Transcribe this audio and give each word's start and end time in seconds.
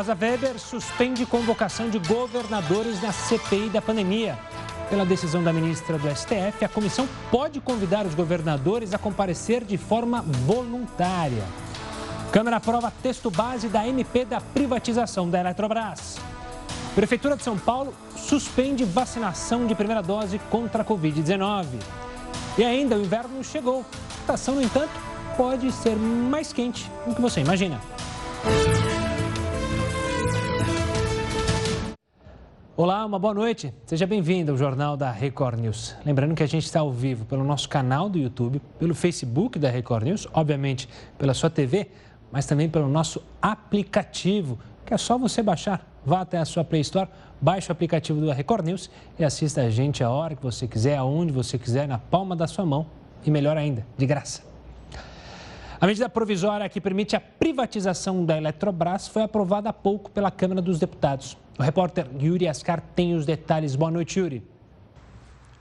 Rosa 0.00 0.16
Weber 0.18 0.58
suspende 0.58 1.26
convocação 1.26 1.90
de 1.90 1.98
governadores 1.98 3.02
na 3.02 3.12
CPI 3.12 3.68
da 3.68 3.82
pandemia. 3.82 4.38
Pela 4.88 5.04
decisão 5.04 5.44
da 5.44 5.52
ministra 5.52 5.98
do 5.98 6.08
STF, 6.08 6.64
a 6.64 6.68
comissão 6.70 7.06
pode 7.30 7.60
convidar 7.60 8.06
os 8.06 8.14
governadores 8.14 8.94
a 8.94 8.98
comparecer 8.98 9.62
de 9.62 9.76
forma 9.76 10.22
voluntária. 10.22 11.44
Câmara 12.32 12.56
aprova 12.56 12.90
texto 13.02 13.30
base 13.30 13.68
da 13.68 13.86
MP 13.86 14.24
da 14.24 14.40
privatização 14.40 15.28
da 15.28 15.38
Eletrobras. 15.38 16.16
Prefeitura 16.94 17.36
de 17.36 17.42
São 17.42 17.58
Paulo 17.58 17.92
suspende 18.16 18.86
vacinação 18.86 19.66
de 19.66 19.74
primeira 19.74 20.02
dose 20.02 20.38
contra 20.48 20.80
a 20.80 20.84
Covid-19. 20.84 21.66
E 22.56 22.64
ainda 22.64 22.96
o 22.96 23.02
inverno 23.02 23.44
chegou. 23.44 23.84
A 24.16 24.20
estação, 24.20 24.54
no 24.54 24.62
entanto, 24.62 24.98
pode 25.36 25.70
ser 25.70 25.94
mais 25.94 26.54
quente 26.54 26.90
do 27.06 27.14
que 27.14 27.20
você 27.20 27.42
imagina. 27.42 27.78
Olá, 32.76 33.04
uma 33.04 33.18
boa 33.18 33.34
noite. 33.34 33.74
Seja 33.84 34.06
bem-vindo 34.06 34.52
ao 34.52 34.56
Jornal 34.56 34.96
da 34.96 35.10
Record 35.10 35.58
News. 35.58 35.96
Lembrando 36.06 36.34
que 36.34 36.42
a 36.42 36.46
gente 36.46 36.64
está 36.64 36.80
ao 36.80 36.90
vivo 36.90 37.26
pelo 37.26 37.44
nosso 37.44 37.68
canal 37.68 38.08
do 38.08 38.16
YouTube, 38.16 38.62
pelo 38.78 38.94
Facebook 38.94 39.58
da 39.58 39.68
Record 39.68 40.04
News, 40.04 40.28
obviamente 40.32 40.88
pela 41.18 41.34
sua 41.34 41.50
TV, 41.50 41.88
mas 42.30 42.46
também 42.46 42.70
pelo 42.70 42.88
nosso 42.88 43.22
aplicativo, 43.42 44.58
que 44.86 44.94
é 44.94 44.96
só 44.96 45.18
você 45.18 45.42
baixar. 45.42 45.84
Vá 46.06 46.20
até 46.20 46.38
a 46.38 46.44
sua 46.44 46.64
Play 46.64 46.80
Store, 46.80 47.08
baixe 47.40 47.68
o 47.68 47.72
aplicativo 47.72 48.20
do 48.20 48.30
Record 48.30 48.64
News 48.64 48.88
e 49.18 49.24
assista 49.24 49.62
a 49.62 49.68
gente 49.68 50.02
a 50.02 50.08
hora 50.08 50.34
que 50.34 50.42
você 50.42 50.66
quiser, 50.66 50.96
aonde 50.96 51.32
você 51.32 51.58
quiser, 51.58 51.86
na 51.86 51.98
palma 51.98 52.34
da 52.34 52.46
sua 52.46 52.64
mão 52.64 52.86
e 53.26 53.30
melhor 53.30 53.58
ainda, 53.58 53.84
de 53.98 54.06
graça. 54.06 54.49
A 55.80 55.86
medida 55.86 56.10
provisória 56.10 56.68
que 56.68 56.78
permite 56.78 57.16
a 57.16 57.20
privatização 57.20 58.22
da 58.22 58.36
Eletrobras 58.36 59.08
foi 59.08 59.22
aprovada 59.22 59.70
há 59.70 59.72
pouco 59.72 60.10
pela 60.10 60.30
Câmara 60.30 60.60
dos 60.60 60.78
Deputados. 60.78 61.38
O 61.58 61.62
repórter 61.62 62.06
Yuri 62.20 62.46
Ascar 62.46 62.82
tem 62.94 63.14
os 63.14 63.24
detalhes. 63.24 63.74
Boa 63.74 63.90
noite, 63.90 64.20
Yuri. 64.20 64.42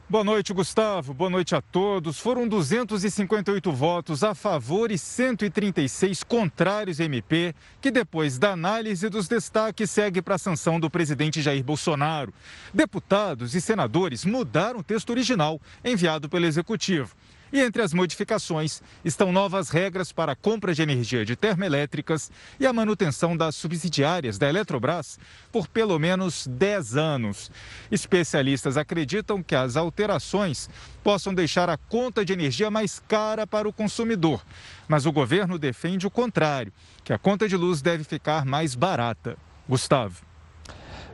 Boa 0.09 0.23
noite, 0.23 0.51
Gustavo. 0.51 1.13
Boa 1.13 1.29
noite 1.29 1.55
a 1.55 1.61
todos. 1.61 2.19
Foram 2.19 2.49
258 2.49 3.71
votos 3.71 4.21
a 4.21 4.35
favor 4.35 4.91
e 4.91 4.97
136 4.97 6.23
contrários 6.23 6.99
MP, 6.99 7.55
que 7.79 7.89
depois 7.89 8.37
da 8.37 8.51
análise 8.51 9.07
dos 9.07 9.27
destaques 9.27 9.89
segue 9.89 10.21
para 10.21 10.35
a 10.35 10.39
sanção 10.39 10.81
do 10.81 10.89
presidente 10.89 11.41
Jair 11.41 11.63
Bolsonaro. 11.63 12.33
Deputados 12.73 13.55
e 13.55 13.61
senadores 13.61 14.25
mudaram 14.25 14.79
o 14.79 14.83
texto 14.83 15.11
original 15.11 15.61
enviado 15.85 16.27
pelo 16.27 16.45
Executivo. 16.45 17.15
E 17.51 17.59
entre 17.59 17.81
as 17.81 17.93
modificações 17.93 18.81
estão 19.03 19.31
novas 19.31 19.69
regras 19.69 20.11
para 20.11 20.33
a 20.33 20.35
compra 20.35 20.73
de 20.73 20.81
energia 20.81 21.25
de 21.25 21.35
termoelétricas 21.35 22.31
e 22.59 22.65
a 22.65 22.73
manutenção 22.73 23.35
das 23.35 23.55
subsidiárias 23.55 24.37
da 24.37 24.47
Eletrobras 24.47 25.19
por 25.51 25.67
pelo 25.67 25.97
menos 25.97 26.47
10 26.47 26.97
anos. 26.97 27.51
Especialistas 27.91 28.77
acreditam 28.77 29.41
que 29.41 29.55
as 29.55 29.75
alterações 29.75 30.69
possam 31.03 31.33
deixar 31.33 31.69
a 31.69 31.77
conta 31.77 32.23
de 32.23 32.33
energia 32.33 32.69
mais 32.69 33.01
cara 33.07 33.47
para 33.47 33.67
o 33.67 33.73
consumidor. 33.73 34.43
Mas 34.87 35.05
o 35.05 35.11
governo 35.11 35.57
defende 35.57 36.05
o 36.05 36.11
contrário, 36.11 36.73
que 37.03 37.13
a 37.13 37.17
conta 37.17 37.47
de 37.47 37.55
luz 37.55 37.81
deve 37.81 38.03
ficar 38.03 38.45
mais 38.45 38.75
barata. 38.75 39.37
Gustavo. 39.67 40.23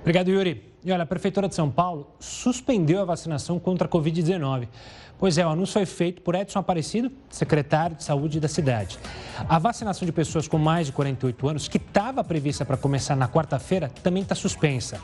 Obrigado, 0.01 0.29
Yuri. 0.29 0.75
E 0.83 0.91
olha, 0.91 1.01
a 1.01 1.05
Prefeitura 1.07 1.47
de 1.49 1.55
São 1.55 1.69
Paulo 1.71 2.15
suspendeu 2.19 3.01
a 3.01 3.05
vacinação 3.05 3.59
contra 3.59 3.87
a 3.87 3.89
Covid-19. 3.89 4.67
Pois 5.17 5.37
é, 5.37 5.45
o 5.45 5.49
anúncio 5.49 5.73
foi 5.73 5.85
feito 5.85 6.21
por 6.21 6.35
Edson 6.35 6.59
Aparecido, 6.59 7.11
secretário 7.29 7.95
de 7.95 8.03
Saúde 8.03 8.39
da 8.39 8.47
cidade. 8.49 8.99
A 9.47 9.57
vacinação 9.57 10.05
de 10.05 10.11
pessoas 10.11 10.47
com 10.47 10.57
mais 10.57 10.87
de 10.87 10.93
48 10.93 11.47
anos, 11.47 11.67
que 11.67 11.77
estava 11.77 12.23
prevista 12.23 12.65
para 12.65 12.75
começar 12.75 13.15
na 13.15 13.27
quarta-feira, 13.27 13.89
também 14.03 14.23
está 14.23 14.35
suspensa. 14.35 14.99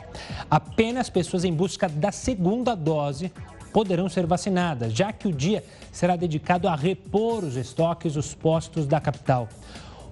Apenas 0.50 1.08
pessoas 1.08 1.44
em 1.44 1.52
busca 1.52 1.88
da 1.88 2.12
segunda 2.12 2.74
dose 2.74 3.32
poderão 3.72 4.08
ser 4.08 4.26
vacinadas, 4.26 4.92
já 4.92 5.12
que 5.12 5.26
o 5.26 5.32
dia 5.32 5.64
será 5.90 6.14
dedicado 6.14 6.68
a 6.68 6.76
repor 6.76 7.42
os 7.42 7.56
estoques 7.56 8.12
dos 8.12 8.34
postos 8.34 8.86
da 8.86 9.00
capital. 9.00 9.48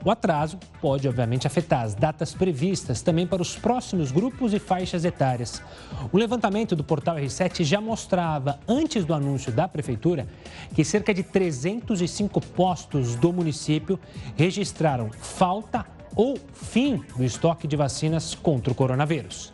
O 0.02 0.10
atraso 0.10 0.58
pode, 0.80 1.06
obviamente, 1.06 1.46
afetar 1.46 1.82
as 1.82 1.94
datas 1.94 2.32
previstas 2.32 3.02
também 3.02 3.26
para 3.26 3.42
os 3.42 3.56
próximos 3.56 4.10
grupos 4.10 4.54
e 4.54 4.58
faixas 4.58 5.04
etárias. 5.04 5.62
O 6.10 6.16
levantamento 6.16 6.74
do 6.74 6.82
portal 6.82 7.16
R7 7.16 7.64
já 7.64 7.82
mostrava, 7.82 8.58
antes 8.66 9.04
do 9.04 9.12
anúncio 9.12 9.52
da 9.52 9.68
Prefeitura, 9.68 10.26
que 10.74 10.84
cerca 10.84 11.12
de 11.12 11.22
305 11.22 12.40
postos 12.40 13.14
do 13.14 13.30
município 13.30 14.00
registraram 14.36 15.10
falta 15.12 15.84
ou 16.16 16.38
fim 16.54 17.04
do 17.14 17.22
estoque 17.22 17.68
de 17.68 17.76
vacinas 17.76 18.34
contra 18.34 18.72
o 18.72 18.74
coronavírus. 18.74 19.52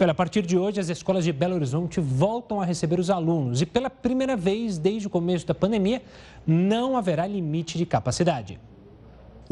Olha, 0.00 0.12
a 0.12 0.14
partir 0.14 0.42
de 0.42 0.58
hoje, 0.58 0.80
as 0.80 0.88
escolas 0.88 1.24
de 1.24 1.32
Belo 1.32 1.54
Horizonte 1.54 2.00
voltam 2.00 2.60
a 2.60 2.64
receber 2.64 2.98
os 2.98 3.10
alunos 3.10 3.62
e, 3.62 3.66
pela 3.66 3.90
primeira 3.90 4.34
vez 4.34 4.76
desde 4.76 5.06
o 5.06 5.10
começo 5.10 5.46
da 5.46 5.54
pandemia, 5.54 6.02
não 6.44 6.96
haverá 6.96 7.26
limite 7.26 7.78
de 7.78 7.86
capacidade. 7.86 8.58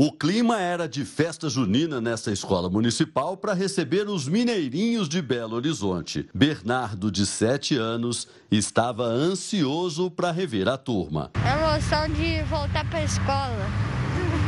O 0.01 0.13
clima 0.13 0.61
era 0.61 0.89
de 0.89 1.05
festa 1.05 1.51
junina 1.51 2.01
nessa 2.01 2.31
escola 2.31 2.71
municipal 2.71 3.37
para 3.37 3.53
receber 3.53 4.09
os 4.09 4.29
mineirinhos 4.29 5.09
de 5.09 5.21
Belo 5.21 5.57
Horizonte. 5.57 6.29
Bernardo, 6.33 7.11
de 7.11 7.27
7 7.27 7.75
anos, 7.75 8.29
estava 8.49 9.03
ansioso 9.03 10.09
para 10.09 10.31
rever 10.31 10.69
a 10.69 10.79
turma. 10.79 11.33
A 11.35 11.59
emoção 11.59 12.09
de 12.11 12.45
voltar 12.45 12.89
para 12.89 13.01
a 13.01 13.03
escola 13.03 13.67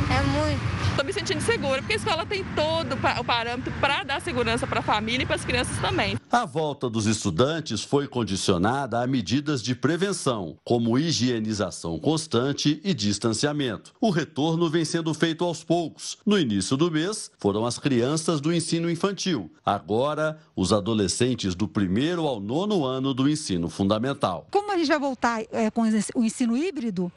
é 0.08 0.22
muito 0.38 0.79
estou 1.00 1.04
me 1.04 1.12
sentindo 1.12 1.40
segura, 1.40 1.78
porque 1.78 1.94
a 1.94 1.96
escola 1.96 2.26
tem 2.26 2.44
todo 2.54 2.92
o 2.92 3.24
parâmetro 3.24 3.72
para 3.80 4.02
dar 4.02 4.20
segurança 4.20 4.66
para 4.66 4.80
a 4.80 4.82
família 4.82 5.22
e 5.22 5.26
para 5.26 5.36
as 5.36 5.44
crianças 5.44 5.78
também. 5.78 6.18
A 6.30 6.44
volta 6.44 6.90
dos 6.90 7.06
estudantes 7.06 7.82
foi 7.82 8.06
condicionada 8.06 9.02
a 9.02 9.06
medidas 9.06 9.62
de 9.62 9.74
prevenção, 9.74 10.58
como 10.62 10.98
higienização 10.98 11.98
constante 11.98 12.80
e 12.84 12.92
distanciamento. 12.92 13.94
O 14.00 14.10
retorno 14.10 14.68
vem 14.68 14.84
sendo 14.84 15.14
feito 15.14 15.42
aos 15.42 15.64
poucos. 15.64 16.18
No 16.26 16.38
início 16.38 16.76
do 16.76 16.90
mês, 16.90 17.30
foram 17.38 17.64
as 17.64 17.78
crianças 17.78 18.40
do 18.40 18.52
ensino 18.52 18.90
infantil. 18.90 19.50
Agora, 19.64 20.38
os 20.54 20.72
adolescentes 20.72 21.54
do 21.54 21.66
primeiro 21.66 22.26
ao 22.26 22.40
nono 22.40 22.84
ano 22.84 23.14
do 23.14 23.28
ensino 23.28 23.70
fundamental. 23.70 24.46
Como 24.50 24.70
a 24.70 24.76
gente 24.76 24.88
vai 24.88 24.98
voltar 24.98 25.42
é, 25.50 25.70
com 25.70 25.82
o 26.14 26.24
ensino 26.24 26.56
híbrido, 26.56 27.10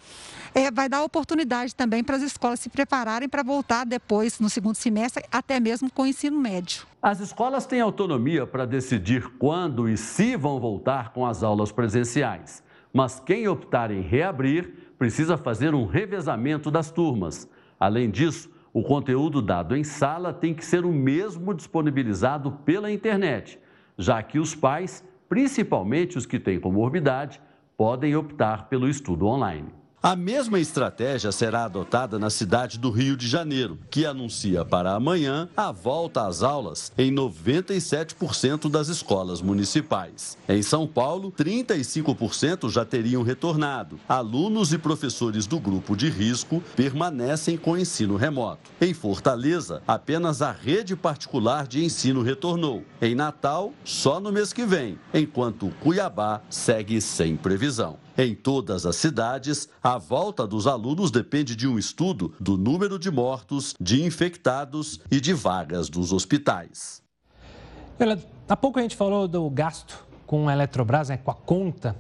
é, 0.54 0.70
vai 0.70 0.88
dar 0.88 1.04
oportunidade 1.04 1.74
também 1.76 2.04
para 2.04 2.16
as 2.16 2.22
escolas 2.22 2.60
se 2.60 2.70
prepararem 2.70 3.28
para 3.28 3.44
voltar 3.44 3.86
depois, 3.86 4.40
no 4.40 4.50
segundo 4.50 4.76
semestre, 4.76 5.24
até 5.32 5.60
mesmo 5.60 5.92
com 5.92 6.04
o 6.04 6.08
ensino 6.08 6.40
médio. 6.40 6.86
As 7.02 7.20
escolas 7.20 7.66
têm 7.66 7.82
autonomia 7.82 8.46
para 8.46 8.66
decidir 8.66 9.28
quando 9.40 9.90
e 9.90 9.98
se 9.98 10.36
vão 10.36 10.60
voltar 10.60 11.12
com 11.12 11.26
as 11.26 11.44
aulas 11.44 11.72
presenciais. 11.72 12.64
Mas 12.94 13.20
quem 13.20 13.48
optar 13.48 13.90
em 13.90 14.02
reabrir 14.02 14.94
precisa 14.98 15.36
fazer 15.36 15.74
um 15.74 15.86
revezamento 15.86 16.70
das 16.70 16.92
turmas. 16.92 17.50
Além 17.80 18.10
disso, 18.10 18.50
o 18.72 18.84
conteúdo 18.84 19.42
dado 19.42 19.76
em 19.76 19.84
sala 19.84 20.32
tem 20.32 20.54
que 20.54 20.64
ser 20.64 20.86
o 20.86 20.92
mesmo 20.92 21.54
disponibilizado 21.54 22.52
pela 22.64 22.92
internet, 22.92 23.60
já 23.98 24.22
que 24.22 24.40
os 24.40 24.56
pais, 24.56 25.04
principalmente 25.28 26.18
os 26.18 26.26
que 26.26 26.40
têm 26.40 26.60
comorbidade, 26.60 27.42
podem 27.76 28.16
optar 28.16 28.70
pelo 28.70 28.88
estudo 28.88 29.26
online. 29.26 29.83
A 30.06 30.18
mesma 30.18 30.60
estratégia 30.60 31.32
será 31.32 31.64
adotada 31.64 32.20
na 32.20 32.30
cidade 32.30 32.78
do 32.78 32.92
Rio 32.92 33.16
de 33.16 33.26
Janeiro, 33.26 33.80
que 33.90 34.06
anuncia 34.06 34.66
para 34.66 34.92
amanhã 34.92 35.48
a 35.56 35.72
volta 35.72 36.28
às 36.28 36.44
aulas 36.44 36.92
em 36.98 37.10
97% 37.10 38.70
das 38.70 38.90
escolas 38.90 39.42
municipais. 39.42 40.38
Em 40.50 40.62
São 40.62 40.86
Paulo, 40.86 41.32
35% 41.32 42.70
já 42.70 42.84
teriam 42.84 43.24
retornado. 43.24 43.98
Alunos 44.06 44.74
e 44.74 44.78
professores 44.78 45.48
do 45.48 45.58
grupo 45.58 45.96
de 45.96 46.10
risco 46.10 46.62
permanecem 46.76 47.56
com 47.56 47.78
ensino 47.78 48.18
remoto. 48.18 48.72
Em 48.82 48.94
Fortaleza, 48.94 49.82
apenas 49.88 50.42
a 50.42 50.52
rede 50.52 50.98
particular 50.98 51.66
de 51.66 51.82
ensino 51.82 52.22
retornou. 52.22 52.84
Em 53.02 53.16
Natal, 53.16 53.72
só 53.86 54.20
no 54.20 54.34
mês 54.34 54.52
que 54.52 54.66
vem, 54.66 55.00
enquanto 55.14 55.72
Cuiabá 55.80 56.42
segue 56.50 57.00
sem 57.00 57.38
previsão. 57.38 58.03
Em 58.16 58.36
todas 58.36 58.86
as 58.86 58.96
cidades, 58.96 59.68
a 59.82 59.98
volta 59.98 60.46
dos 60.46 60.68
alunos 60.68 61.10
depende 61.10 61.56
de 61.56 61.68
um 61.68 61.80
estudo 61.80 62.34
do 62.40 62.56
número 62.58 63.00
de 63.00 63.10
mortos, 63.10 63.76
de 63.82 64.04
infectados 64.04 65.00
e 65.10 65.20
de 65.20 65.34
vagas 65.34 65.90
dos 65.90 66.14
hospitais. 66.14 67.02
Há 68.48 68.56
pouco 68.56 68.78
a 68.78 68.84
gente 68.84 68.96
falou 68.96 69.28
do 69.28 69.50
gasto 69.50 70.06
com 70.28 70.48
a 70.48 70.54
Eletrobras, 70.54 71.10
né, 71.10 71.18
com 71.18 71.32
a 71.32 71.34
conta 71.34 71.96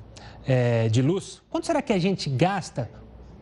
é, 0.46 0.88
de 0.88 1.02
luz. 1.02 1.42
Quanto 1.50 1.66
será 1.66 1.82
que 1.82 1.94
a 1.94 2.00
gente 2.00 2.30
gasta 2.30 2.92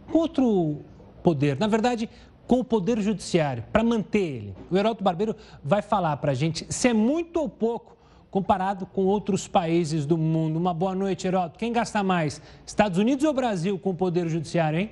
com 0.10 0.20
outro 0.20 0.80
poder? 1.22 1.60
Na 1.60 1.68
verdade, 1.68 2.10
com 2.48 2.60
o 2.60 2.64
Poder 2.64 3.02
Judiciário, 3.02 3.64
para 3.72 3.84
manter 3.84 4.20
ele. 4.20 4.56
O 4.70 4.78
Heraldo 4.78 5.04
Barbeiro 5.04 5.36
vai 5.64 5.82
falar 5.82 6.16
para 6.18 6.32
a 6.32 6.36
gente 6.36 6.66
se 6.70 6.88
é 6.88 6.94
muito 6.94 7.38
ou 7.38 7.50
pouco 7.50 7.98
comparado 8.32 8.86
com 8.86 9.06
outros 9.06 9.46
países 9.48 10.06
do 10.06 10.18
mundo. 10.18 10.58
Uma 10.58 10.74
boa 10.74 10.96
noite, 10.96 11.28
Heroto. 11.28 11.60
Quem 11.60 11.74
gasta 11.74 12.02
mais, 12.02 12.42
Estados 12.66 12.98
Unidos 12.98 13.26
ou 13.26 13.34
Brasil 13.34 13.78
com 13.78 13.90
o 13.90 13.94
Poder 13.94 14.28
Judiciário, 14.30 14.80
hein? 14.80 14.92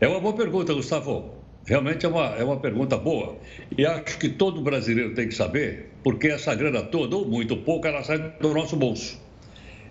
É 0.00 0.08
uma 0.08 0.20
boa 0.20 0.34
pergunta, 0.34 0.74
Gustavo. 0.74 1.30
Realmente 1.64 2.04
é 2.04 2.08
uma, 2.08 2.26
é 2.36 2.44
uma 2.44 2.58
pergunta 2.58 2.96
boa. 2.98 3.38
E 3.78 3.86
acho 3.86 4.18
que 4.18 4.28
todo 4.28 4.60
brasileiro 4.60 5.14
tem 5.14 5.28
que 5.28 5.34
saber, 5.34 5.92
porque 6.02 6.26
essa 6.28 6.54
grana 6.54 6.82
toda, 6.82 7.16
ou 7.16 7.26
muito 7.26 7.54
ou 7.54 7.62
pouco, 7.62 7.86
ela 7.86 8.02
sai 8.02 8.18
do 8.18 8.52
nosso 8.52 8.76
bolso. 8.76 9.22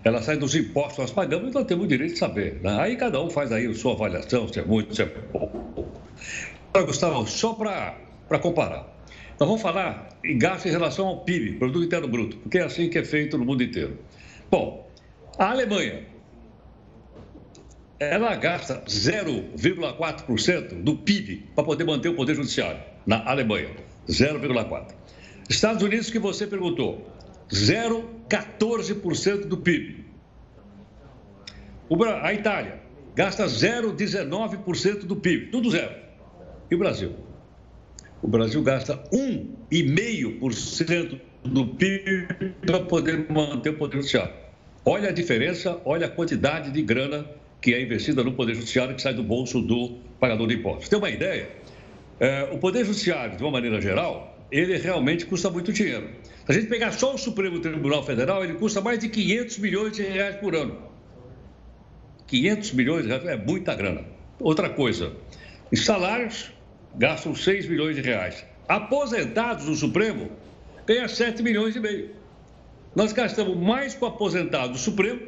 Ela 0.04 0.22
sai 0.22 0.36
dos 0.36 0.54
impostos 0.54 0.96
que 0.96 1.00
nós 1.00 1.10
pagamos, 1.10 1.48
então 1.48 1.64
temos 1.64 1.86
o 1.86 1.88
direito 1.88 2.12
de 2.12 2.18
saber. 2.18 2.60
Né? 2.62 2.78
Aí 2.78 2.96
cada 2.96 3.20
um 3.20 3.30
faz 3.30 3.50
aí 3.50 3.66
a 3.66 3.74
sua 3.74 3.94
avaliação, 3.94 4.46
se 4.46 4.60
é 4.60 4.64
muito, 4.64 4.94
se 4.94 5.02
é 5.02 5.06
pouco. 5.06 5.64
Agora, 6.74 6.86
Gustavo, 6.86 7.26
só 7.26 7.54
para 7.54 8.38
comparar. 8.38 8.93
Nós 9.38 9.48
vamos 9.48 9.62
falar 9.62 10.08
em 10.24 10.38
gasto 10.38 10.66
em 10.66 10.70
relação 10.70 11.08
ao 11.08 11.24
PIB, 11.24 11.58
Produto 11.58 11.84
Interno 11.84 12.06
Bruto, 12.06 12.36
porque 12.36 12.58
é 12.58 12.62
assim 12.62 12.88
que 12.88 12.98
é 12.98 13.04
feito 13.04 13.36
no 13.36 13.44
mundo 13.44 13.64
inteiro. 13.64 13.98
Bom, 14.48 14.88
a 15.36 15.50
Alemanha, 15.50 16.06
ela 17.98 18.36
gasta 18.36 18.84
0,4% 18.86 20.82
do 20.82 20.96
PIB 20.98 21.48
para 21.54 21.64
poder 21.64 21.84
manter 21.84 22.10
o 22.10 22.14
Poder 22.14 22.36
Judiciário 22.36 22.80
na 23.04 23.28
Alemanha. 23.28 23.70
0,4%. 24.08 24.94
Estados 25.48 25.82
Unidos, 25.82 26.10
que 26.10 26.18
você 26.18 26.46
perguntou, 26.46 27.10
0,14% 27.50 29.46
do 29.46 29.56
PIB. 29.56 30.04
A 32.22 32.32
Itália 32.32 32.80
gasta 33.16 33.46
0,19% 33.46 35.06
do 35.06 35.16
PIB, 35.16 35.50
tudo 35.50 35.70
zero. 35.70 35.94
E 36.70 36.74
o 36.74 36.78
Brasil? 36.78 37.23
O 38.24 38.26
Brasil 38.26 38.60
gasta 38.62 38.96
1,5% 39.12 41.20
do 41.44 41.66
PIB 41.66 42.26
para 42.64 42.80
poder 42.80 43.30
manter 43.30 43.68
o 43.68 43.74
Poder 43.74 43.98
Judiciário. 43.98 44.32
Olha 44.82 45.10
a 45.10 45.12
diferença, 45.12 45.78
olha 45.84 46.06
a 46.06 46.08
quantidade 46.08 46.70
de 46.70 46.80
grana 46.80 47.26
que 47.60 47.74
é 47.74 47.82
investida 47.82 48.24
no 48.24 48.32
Poder 48.32 48.54
Judiciário 48.54 48.94
que 48.94 49.02
sai 49.02 49.12
do 49.12 49.22
bolso 49.22 49.60
do 49.60 49.98
pagador 50.18 50.48
de 50.48 50.54
impostos. 50.54 50.88
Tem 50.88 50.98
uma 50.98 51.10
ideia? 51.10 51.50
É, 52.18 52.48
o 52.50 52.56
Poder 52.56 52.86
Judiciário, 52.86 53.36
de 53.36 53.42
uma 53.42 53.52
maneira 53.52 53.78
geral, 53.78 54.42
ele 54.50 54.74
realmente 54.78 55.26
custa 55.26 55.50
muito 55.50 55.70
dinheiro. 55.70 56.08
Se 56.46 56.50
a 56.50 56.54
gente 56.54 56.68
pegar 56.68 56.92
só 56.92 57.14
o 57.14 57.18
Supremo 57.18 57.60
Tribunal 57.60 58.02
Federal, 58.06 58.42
ele 58.42 58.54
custa 58.54 58.80
mais 58.80 59.00
de 59.00 59.10
500 59.10 59.58
milhões 59.58 59.92
de 59.92 60.02
reais 60.02 60.36
por 60.36 60.56
ano. 60.56 60.78
500 62.26 62.72
milhões 62.72 63.02
de 63.02 63.08
reais 63.08 63.26
é 63.26 63.36
muita 63.36 63.74
grana. 63.74 64.00
Outra 64.40 64.70
coisa, 64.70 65.12
em 65.70 65.76
salários, 65.76 66.54
gastam 66.96 67.34
6 67.34 67.66
milhões 67.68 67.96
de 67.96 68.02
reais. 68.02 68.44
Aposentados 68.68 69.66
no 69.66 69.74
Supremo 69.74 70.30
ganham 70.86 71.08
7 71.08 71.42
milhões 71.42 71.76
e 71.76 71.80
meio. 71.80 72.10
Nós 72.94 73.12
gastamos 73.12 73.56
mais 73.56 73.94
com 73.94 74.06
aposentados 74.06 74.70
do 74.70 74.78
Supremo 74.78 75.20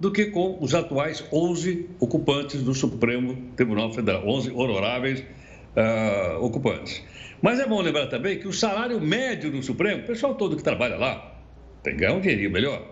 do 0.00 0.12
que 0.12 0.26
com 0.26 0.58
os 0.60 0.74
atuais 0.74 1.24
11 1.32 1.90
ocupantes 1.98 2.62
do 2.62 2.74
Supremo 2.74 3.50
Tribunal 3.56 3.92
Federal, 3.92 4.26
11 4.26 4.50
honoráveis 4.52 5.20
uh, 5.20 6.44
ocupantes. 6.44 7.02
Mas 7.42 7.58
é 7.58 7.66
bom 7.66 7.80
lembrar 7.80 8.06
também 8.06 8.38
que 8.38 8.48
o 8.48 8.52
salário 8.52 9.00
médio 9.00 9.50
do 9.50 9.62
Supremo, 9.62 10.02
o 10.02 10.06
pessoal 10.06 10.34
todo 10.34 10.56
que 10.56 10.62
trabalha 10.62 10.96
lá, 10.96 11.36
tem 11.82 11.94
que 11.94 12.00
ganhar 12.00 12.14
um 12.14 12.20
dinheirinho 12.20 12.50
melhor, 12.50 12.84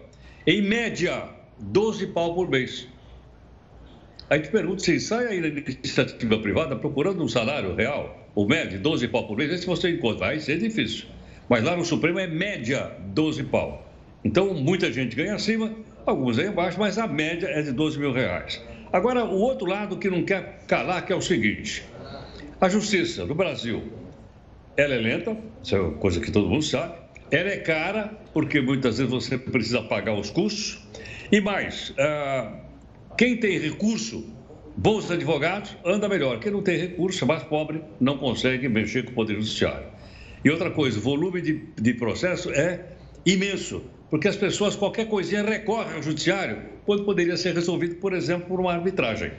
em 0.46 0.62
média, 0.62 1.28
12 1.58 2.08
pau 2.08 2.34
por 2.34 2.48
mês. 2.48 2.88
A 4.28 4.36
gente 4.36 4.50
pergunta 4.50 4.82
se 4.82 4.98
sai 4.98 5.26
aí 5.28 5.40
na 5.40 5.46
iniciativa 5.46 6.38
privada 6.38 6.74
procurando 6.74 7.22
um 7.22 7.28
salário 7.28 7.76
real, 7.76 8.28
ou 8.34 8.48
médio, 8.48 8.80
12 8.80 9.06
pau 9.06 9.24
por 9.24 9.36
mês, 9.36 9.60
se 9.60 9.66
você 9.66 9.90
encontra, 9.90 10.28
aí 10.28 10.38
é 10.38 10.56
difícil. 10.56 11.06
Mas 11.48 11.62
lá 11.62 11.76
no 11.76 11.84
Supremo 11.84 12.18
é 12.18 12.26
média 12.26 12.90
12 13.14 13.44
pau. 13.44 13.88
Então, 14.24 14.52
muita 14.52 14.92
gente 14.92 15.14
ganha 15.14 15.36
acima, 15.36 15.72
alguns 16.04 16.40
aí 16.40 16.48
embaixo, 16.48 16.76
mas 16.76 16.98
a 16.98 17.06
média 17.06 17.46
é 17.46 17.62
de 17.62 17.70
12 17.70 18.00
mil 18.00 18.12
reais. 18.12 18.60
Agora, 18.92 19.24
o 19.24 19.38
outro 19.38 19.68
lado 19.68 19.96
que 19.96 20.10
não 20.10 20.24
quer 20.24 20.64
calar, 20.66 21.06
que 21.06 21.12
é 21.12 21.16
o 21.16 21.20
seguinte: 21.20 21.84
a 22.60 22.68
justiça 22.68 23.24
do 23.24 23.34
Brasil, 23.34 23.92
ela 24.76 24.94
é 24.94 24.98
lenta, 24.98 25.36
isso 25.62 25.76
é 25.76 25.80
uma 25.80 25.92
coisa 25.98 26.20
que 26.20 26.32
todo 26.32 26.48
mundo 26.48 26.64
sabe, 26.64 26.94
ela 27.30 27.50
é 27.50 27.58
cara, 27.58 28.18
porque 28.34 28.60
muitas 28.60 28.98
vezes 28.98 29.12
você 29.12 29.38
precisa 29.38 29.82
pagar 29.82 30.14
os 30.14 30.30
custos, 30.30 30.84
e 31.30 31.40
mais, 31.40 31.94
ah, 31.96 32.65
quem 33.16 33.36
tem 33.36 33.58
recurso, 33.58 34.24
bons 34.76 35.10
advogados, 35.10 35.76
anda 35.84 36.08
melhor. 36.08 36.38
Quem 36.38 36.52
não 36.52 36.62
tem 36.62 36.76
recurso, 36.76 37.26
mais 37.26 37.42
pobre, 37.42 37.82
não 38.00 38.18
consegue 38.18 38.68
mexer 38.68 39.04
com 39.04 39.12
o 39.12 39.14
Poder 39.14 39.34
Judiciário. 39.34 39.86
E 40.44 40.50
outra 40.50 40.70
coisa, 40.70 40.98
o 40.98 41.02
volume 41.02 41.40
de, 41.40 41.62
de 41.80 41.94
processo 41.94 42.50
é 42.50 42.84
imenso 43.24 43.82
porque 44.10 44.28
as 44.28 44.36
pessoas, 44.36 44.76
qualquer 44.76 45.08
coisinha, 45.08 45.42
recorrem 45.42 45.94
ao 45.94 46.02
judiciário, 46.02 46.62
quando 46.84 47.04
poderia 47.04 47.36
ser 47.36 47.54
resolvido, 47.54 47.96
por 47.96 48.12
exemplo, 48.12 48.46
por 48.46 48.60
uma 48.60 48.72
arbitragem. 48.72 49.32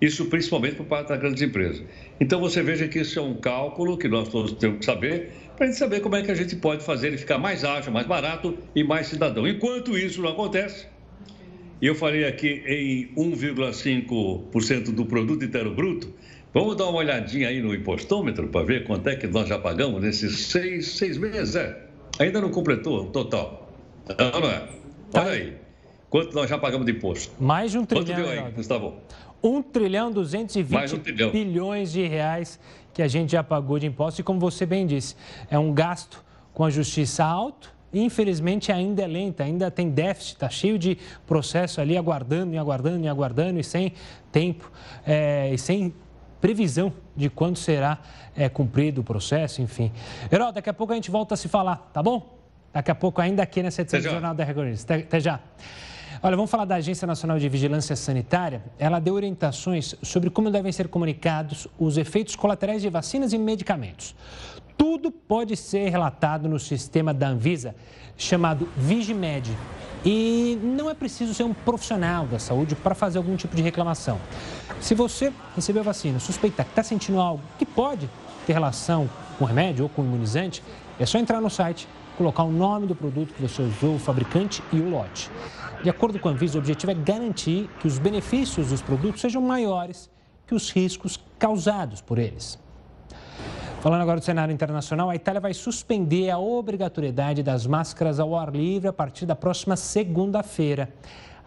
Isso 0.00 0.26
principalmente 0.26 0.76
por 0.76 0.86
parte 0.86 1.08
das 1.08 1.18
grandes 1.18 1.42
empresas. 1.42 1.82
Então 2.20 2.38
você 2.38 2.62
veja 2.62 2.86
que 2.86 3.00
isso 3.00 3.18
é 3.18 3.22
um 3.22 3.34
cálculo 3.34 3.96
que 3.96 4.06
nós 4.06 4.28
todos 4.28 4.52
temos 4.52 4.78
que 4.78 4.84
saber, 4.84 5.32
para 5.56 5.64
a 5.64 5.68
gente 5.68 5.78
saber 5.78 6.00
como 6.00 6.14
é 6.16 6.22
que 6.22 6.30
a 6.30 6.34
gente 6.34 6.54
pode 6.54 6.84
fazer 6.84 7.08
ele 7.08 7.18
ficar 7.18 7.38
mais 7.38 7.64
ágil, 7.64 7.90
mais 7.90 8.06
barato 8.06 8.56
e 8.74 8.84
mais 8.84 9.06
cidadão. 9.06 9.48
Enquanto 9.48 9.96
isso 9.96 10.20
não 10.20 10.30
acontece, 10.30 10.86
e 11.80 11.86
eu 11.86 11.94
falei 11.94 12.24
aqui 12.24 12.62
em 12.66 13.14
1,5% 13.14 14.92
do 14.92 15.04
produto 15.04 15.44
interno 15.44 15.74
bruto, 15.74 16.12
vamos 16.52 16.76
dar 16.76 16.86
uma 16.86 16.98
olhadinha 16.98 17.48
aí 17.48 17.60
no 17.60 17.74
impostômetro 17.74 18.48
para 18.48 18.64
ver 18.64 18.84
quanto 18.84 19.08
é 19.08 19.16
que 19.16 19.26
nós 19.26 19.48
já 19.48 19.58
pagamos 19.58 20.02
nesses 20.02 20.46
seis, 20.46 20.88
seis 20.92 21.18
meses. 21.18 21.54
É, 21.54 21.86
ainda 22.18 22.40
não 22.40 22.50
completou 22.50 23.02
o 23.02 23.06
total. 23.06 23.70
Não, 24.08 24.40
não 24.40 24.48
é. 24.48 24.68
Olha 25.14 25.30
aí. 25.30 25.56
Quanto 26.08 26.34
nós 26.34 26.48
já 26.48 26.56
pagamos 26.56 26.86
de 26.86 26.92
imposto? 26.92 27.32
Mais 27.42 27.72
de 27.72 27.78
um 27.78 27.84
trilhão. 27.84 28.06
Quanto 28.06 28.16
deu 28.16 28.30
aí, 28.30 28.52
Gustavo? 28.52 28.94
1 29.42 29.62
trilhão 29.62 30.10
220 30.10 30.94
um 30.94 30.98
trilhão. 30.98 31.30
bilhões 31.30 31.92
de 31.92 32.06
reais 32.06 32.58
que 32.94 33.02
a 33.02 33.08
gente 33.08 33.32
já 33.32 33.44
pagou 33.44 33.78
de 33.78 33.86
imposto. 33.86 34.20
E 34.20 34.24
como 34.24 34.40
você 34.40 34.64
bem 34.64 34.86
disse, 34.86 35.14
é 35.50 35.58
um 35.58 35.72
gasto 35.72 36.24
com 36.54 36.64
a 36.64 36.70
justiça 36.70 37.24
alto. 37.24 37.75
Infelizmente 37.92 38.72
ainda 38.72 39.02
é 39.02 39.06
lenta, 39.06 39.44
ainda 39.44 39.70
tem 39.70 39.88
déficit, 39.88 40.34
está 40.34 40.48
cheio 40.48 40.78
de 40.78 40.98
processo 41.26 41.80
ali 41.80 41.96
aguardando 41.96 42.54
e 42.54 42.58
aguardando 42.58 43.04
e 43.04 43.08
aguardando 43.08 43.58
e 43.60 43.64
sem 43.64 43.92
tempo 44.30 44.70
é, 45.06 45.50
e 45.52 45.58
sem 45.58 45.94
previsão 46.40 46.92
de 47.16 47.30
quando 47.30 47.56
será 47.56 47.98
é, 48.36 48.48
cumprido 48.48 49.00
o 49.00 49.04
processo, 49.04 49.62
enfim. 49.62 49.90
Herói, 50.30 50.52
daqui 50.52 50.68
a 50.68 50.74
pouco 50.74 50.92
a 50.92 50.96
gente 50.96 51.10
volta 51.10 51.34
a 51.34 51.36
se 51.36 51.48
falar, 51.48 51.90
tá 51.92 52.02
bom? 52.02 52.36
Daqui 52.72 52.90
a 52.90 52.94
pouco, 52.94 53.22
ainda 53.22 53.42
aqui 53.42 53.62
nessa 53.62 53.80
edição 53.80 54.00
do 54.00 54.10
Jornal 54.10 54.34
da 54.34 54.44
Record 54.44 54.68
News. 54.68 54.84
Até, 54.84 54.96
até 54.96 55.20
já. 55.20 55.40
Olha, 56.22 56.36
vamos 56.36 56.50
falar 56.50 56.64
da 56.64 56.76
Agência 56.76 57.06
Nacional 57.06 57.38
de 57.38 57.48
Vigilância 57.48 57.94
Sanitária. 57.96 58.62
Ela 58.78 58.98
deu 58.98 59.14
orientações 59.14 59.94
sobre 60.02 60.28
como 60.28 60.50
devem 60.50 60.72
ser 60.72 60.88
comunicados 60.88 61.66
os 61.78 61.96
efeitos 61.96 62.36
colaterais 62.36 62.82
de 62.82 62.88
vacinas 62.88 63.32
e 63.32 63.38
medicamentos. 63.38 64.14
Tudo 64.76 65.10
pode 65.10 65.56
ser 65.56 65.88
relatado 65.88 66.48
no 66.48 66.58
sistema 66.58 67.14
da 67.14 67.28
Anvisa, 67.28 67.74
chamado 68.16 68.68
Vigimed. 68.76 69.56
E 70.04 70.58
não 70.62 70.88
é 70.88 70.94
preciso 70.94 71.34
ser 71.34 71.42
um 71.42 71.52
profissional 71.52 72.26
da 72.26 72.38
saúde 72.38 72.76
para 72.76 72.94
fazer 72.94 73.18
algum 73.18 73.36
tipo 73.36 73.56
de 73.56 73.62
reclamação. 73.62 74.20
Se 74.80 74.94
você 74.94 75.32
recebeu 75.54 75.82
a 75.82 75.84
vacina, 75.84 76.20
suspeitar 76.20 76.64
que 76.64 76.72
está 76.72 76.82
sentindo 76.82 77.20
algo 77.20 77.42
que 77.58 77.66
pode 77.66 78.08
ter 78.46 78.52
relação 78.52 79.08
com 79.38 79.44
remédio 79.44 79.84
ou 79.84 79.88
com 79.88 80.02
imunizante, 80.02 80.62
é 80.98 81.04
só 81.04 81.18
entrar 81.18 81.40
no 81.40 81.50
site 81.50 81.88
colocar 82.16 82.44
o 82.44 82.50
nome 82.50 82.86
do 82.86 82.94
produto 82.94 83.34
que 83.34 83.42
você 83.42 83.62
usou, 83.62 83.96
o 83.96 83.98
fabricante 83.98 84.62
e 84.72 84.80
o 84.80 84.88
lote. 84.88 85.30
De 85.82 85.90
acordo 85.90 86.18
com 86.18 86.28
a 86.28 86.32
Anvisa, 86.32 86.56
o 86.56 86.60
objetivo 86.60 86.92
é 86.92 86.94
garantir 86.94 87.68
que 87.80 87.86
os 87.86 87.98
benefícios 87.98 88.68
dos 88.68 88.80
produtos 88.80 89.20
sejam 89.20 89.42
maiores 89.42 90.10
que 90.46 90.54
os 90.54 90.70
riscos 90.70 91.22
causados 91.38 92.00
por 92.00 92.18
eles. 92.18 92.58
Falando 93.80 94.00
agora 94.00 94.18
do 94.18 94.24
cenário 94.24 94.52
internacional, 94.52 95.10
a 95.10 95.14
Itália 95.14 95.40
vai 95.40 95.52
suspender 95.52 96.30
a 96.30 96.38
obrigatoriedade 96.38 97.42
das 97.42 97.66
máscaras 97.66 98.18
ao 98.18 98.34
ar 98.34 98.50
livre 98.52 98.88
a 98.88 98.92
partir 98.92 99.26
da 99.26 99.36
próxima 99.36 99.76
segunda-feira. 99.76 100.88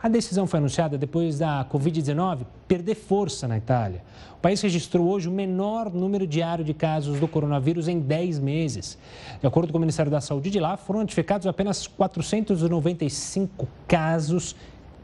A 0.02 0.08
decisão 0.08 0.48
foi 0.48 0.60
anunciada 0.60 0.98
depois 0.98 1.40
da 1.40 1.66
Covid-19 1.66 2.46
perder 2.68 2.96
força 2.96 3.48
na 3.48 3.58
Itália. 3.58 4.04
O 4.38 4.42
país 4.42 4.62
registrou 4.62 5.10
hoje 5.10 5.28
o 5.28 5.32
menor 5.32 5.92
número 5.92 6.26
diário 6.26 6.64
de 6.64 6.74
casos 6.74 7.20
do 7.20 7.28
coronavírus 7.28 7.90
em 7.90 8.00
10 8.00 8.40
meses. 8.40 8.98
De 9.42 9.48
acordo 9.48 9.74
com 9.74 9.78
o 9.78 9.82
Ministério 9.82 10.10
da 10.10 10.22
Saúde 10.22 10.50
de 10.50 10.60
lá, 10.60 10.78
foram 10.78 11.02
notificados 11.02 11.48
apenas 11.48 11.88
495 11.88 13.68
casos 13.88 14.56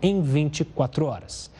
em 0.02 0.22
24 0.22 1.06
horas. 1.06 1.52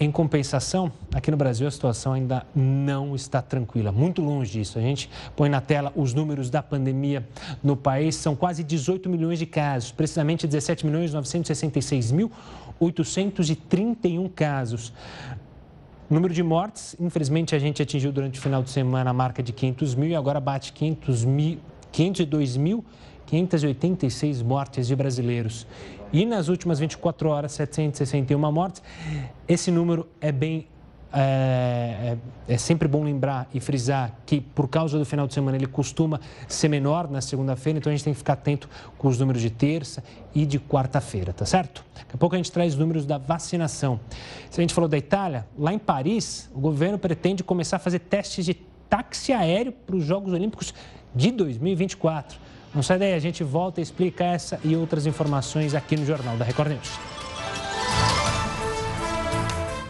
Em 0.00 0.12
compensação, 0.12 0.92
aqui 1.12 1.28
no 1.28 1.36
Brasil 1.36 1.66
a 1.66 1.70
situação 1.72 2.12
ainda 2.12 2.46
não 2.54 3.16
está 3.16 3.42
tranquila, 3.42 3.90
muito 3.90 4.22
longe 4.22 4.52
disso. 4.52 4.78
A 4.78 4.80
gente 4.80 5.10
põe 5.34 5.48
na 5.48 5.60
tela 5.60 5.92
os 5.96 6.14
números 6.14 6.50
da 6.50 6.62
pandemia 6.62 7.26
no 7.64 7.76
país, 7.76 8.14
são 8.14 8.36
quase 8.36 8.62
18 8.62 9.08
milhões 9.08 9.40
de 9.40 9.46
casos, 9.46 9.90
precisamente 9.90 10.46
17 10.46 10.86
milhões 10.86 11.12
966 11.12 12.12
mil 12.12 12.30
831 12.78 14.28
casos. 14.28 14.92
Número 16.08 16.32
de 16.32 16.44
mortes, 16.44 16.94
infelizmente 17.00 17.56
a 17.56 17.58
gente 17.58 17.82
atingiu 17.82 18.12
durante 18.12 18.38
o 18.38 18.42
final 18.42 18.62
de 18.62 18.70
semana 18.70 19.10
a 19.10 19.12
marca 19.12 19.42
de 19.42 19.52
500 19.52 19.96
mil 19.96 20.10
e 20.10 20.14
agora 20.14 20.38
bate 20.38 20.72
500 20.74 21.24
mil, 21.24 21.58
502 21.90 22.56
mil 22.56 22.84
586 23.28 24.40
mortes 24.40 24.86
de 24.86 24.96
brasileiros. 24.96 25.66
E 26.12 26.24
nas 26.24 26.48
últimas 26.48 26.78
24 26.78 27.28
horas, 27.28 27.52
761 27.52 28.52
mortes. 28.52 28.82
Esse 29.46 29.70
número 29.70 30.08
é 30.20 30.32
bem 30.32 30.66
é, 31.10 32.18
é, 32.48 32.52
é, 32.54 32.58
sempre 32.58 32.86
bom 32.86 33.02
lembrar 33.02 33.48
e 33.54 33.60
frisar 33.60 34.14
que, 34.26 34.42
por 34.42 34.68
causa 34.68 34.98
do 34.98 35.06
final 35.06 35.26
de 35.26 35.32
semana, 35.32 35.56
ele 35.56 35.66
costuma 35.66 36.20
ser 36.46 36.68
menor 36.68 37.10
na 37.10 37.22
segunda-feira, 37.22 37.78
então 37.78 37.90
a 37.90 37.94
gente 37.94 38.04
tem 38.04 38.12
que 38.12 38.18
ficar 38.18 38.34
atento 38.34 38.68
com 38.98 39.08
os 39.08 39.18
números 39.18 39.40
de 39.40 39.48
terça 39.48 40.04
e 40.34 40.44
de 40.44 40.60
quarta-feira, 40.60 41.32
tá 41.32 41.46
certo? 41.46 41.82
Daqui 41.94 42.10
a 42.12 42.18
pouco 42.18 42.34
a 42.34 42.38
gente 42.38 42.52
traz 42.52 42.74
os 42.74 42.78
números 42.78 43.06
da 43.06 43.16
vacinação. 43.16 43.98
Se 44.50 44.60
a 44.60 44.62
gente 44.62 44.74
falou 44.74 44.86
da 44.86 44.98
Itália, 44.98 45.46
lá 45.58 45.72
em 45.72 45.78
Paris, 45.78 46.50
o 46.54 46.60
governo 46.60 46.98
pretende 46.98 47.42
começar 47.42 47.76
a 47.76 47.80
fazer 47.80 48.00
testes 48.00 48.44
de 48.44 48.52
táxi 48.88 49.32
aéreo 49.32 49.72
para 49.72 49.96
os 49.96 50.04
Jogos 50.04 50.34
Olímpicos 50.34 50.74
de 51.14 51.30
2024. 51.30 52.38
Não 52.74 52.82
sai 52.82 52.98
daí, 52.98 53.14
a 53.14 53.18
gente 53.18 53.42
volta 53.42 53.80
e 53.80 53.82
explica 53.82 54.24
essa 54.24 54.60
e 54.62 54.76
outras 54.76 55.06
informações 55.06 55.74
aqui 55.74 55.96
no 55.96 56.04
Jornal 56.04 56.36
da 56.36 56.44
Record 56.44 56.72
News. 56.72 56.98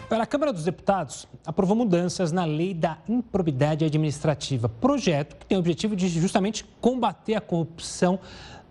A 0.09 0.25
Câmara 0.25 0.51
dos 0.51 0.65
Deputados 0.65 1.27
aprovou 1.45 1.75
mudanças 1.75 2.31
na 2.31 2.43
lei 2.43 2.73
da 2.73 2.97
improbidade 3.07 3.85
administrativa, 3.85 4.67
projeto 4.67 5.35
que 5.35 5.45
tem 5.45 5.57
o 5.57 5.59
objetivo 5.59 5.95
de 5.95 6.09
justamente 6.09 6.65
combater 6.81 7.35
a 7.35 7.41
corrupção 7.41 8.19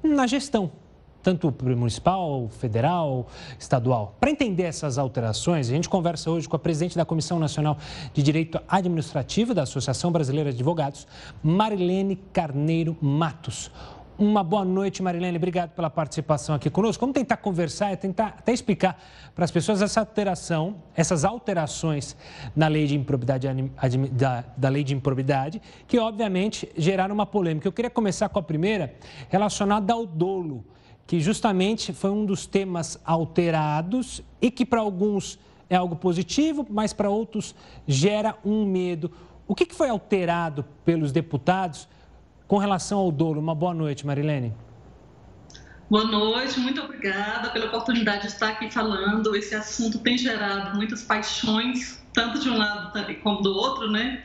na 0.02 0.26
gestão, 0.26 0.70
tanto 1.22 1.52
municipal, 1.62 2.48
federal, 2.48 3.28
estadual. 3.58 4.14
Para 4.20 4.30
entender 4.30 4.64
essas 4.64 4.98
alterações, 4.98 5.68
a 5.68 5.72
gente 5.72 5.88
conversa 5.88 6.30
hoje 6.30 6.48
com 6.48 6.56
a 6.56 6.58
presidente 6.58 6.96
da 6.96 7.04
Comissão 7.04 7.38
Nacional 7.38 7.78
de 8.12 8.22
Direito 8.22 8.60
Administrativo 8.68 9.54
da 9.54 9.62
Associação 9.62 10.12
Brasileira 10.12 10.50
de 10.50 10.56
Advogados, 10.56 11.06
Marilene 11.42 12.16
Carneiro 12.32 12.96
Matos. 13.00 13.70
Uma 14.18 14.42
boa 14.42 14.64
noite, 14.64 15.00
Marilene. 15.00 15.36
Obrigado 15.36 15.70
pela 15.70 15.88
participação 15.88 16.56
aqui 16.56 16.68
conosco. 16.68 17.00
Vamos 17.00 17.14
tentar 17.14 17.36
conversar 17.36 17.92
e 17.92 17.96
tentar 17.96 18.34
até 18.36 18.52
explicar 18.52 19.00
para 19.32 19.44
as 19.44 19.50
pessoas 19.52 19.80
essa 19.80 20.00
alteração, 20.00 20.82
essas 20.96 21.24
alterações 21.24 22.16
na 22.56 22.66
lei 22.66 22.88
de 22.88 22.96
improbidade, 22.96 23.46
da, 24.10 24.44
da 24.56 24.68
lei 24.68 24.82
de 24.82 24.92
improbidade, 24.92 25.62
que 25.86 26.00
obviamente 26.00 26.68
geraram 26.76 27.14
uma 27.14 27.26
polêmica. 27.26 27.68
Eu 27.68 27.72
queria 27.72 27.88
começar 27.88 28.28
com 28.28 28.40
a 28.40 28.42
primeira, 28.42 28.92
relacionada 29.28 29.92
ao 29.92 30.04
dolo, 30.04 30.64
que 31.06 31.20
justamente 31.20 31.92
foi 31.92 32.10
um 32.10 32.26
dos 32.26 32.44
temas 32.44 32.98
alterados 33.04 34.20
e 34.42 34.50
que 34.50 34.66
para 34.66 34.80
alguns 34.80 35.38
é 35.70 35.76
algo 35.76 35.94
positivo, 35.94 36.66
mas 36.68 36.92
para 36.92 37.08
outros 37.08 37.54
gera 37.86 38.34
um 38.44 38.66
medo. 38.66 39.12
O 39.46 39.54
que 39.54 39.72
foi 39.72 39.88
alterado 39.88 40.64
pelos 40.84 41.12
deputados? 41.12 41.86
Com 42.48 42.56
relação 42.56 43.00
ao 43.00 43.12
dolo, 43.12 43.38
uma 43.38 43.54
boa 43.54 43.74
noite, 43.74 44.06
Marilene. 44.06 44.54
Boa 45.90 46.04
noite, 46.04 46.58
muito 46.58 46.80
obrigada 46.80 47.50
pela 47.50 47.66
oportunidade 47.66 48.22
de 48.22 48.28
estar 48.28 48.48
aqui 48.48 48.70
falando. 48.70 49.36
Esse 49.36 49.54
assunto 49.54 49.98
tem 49.98 50.16
gerado 50.16 50.74
muitas 50.74 51.02
paixões, 51.02 52.02
tanto 52.14 52.40
de 52.40 52.48
um 52.48 52.56
lado 52.56 52.90
como 53.22 53.42
do 53.42 53.52
outro, 53.52 53.90
né? 53.90 54.24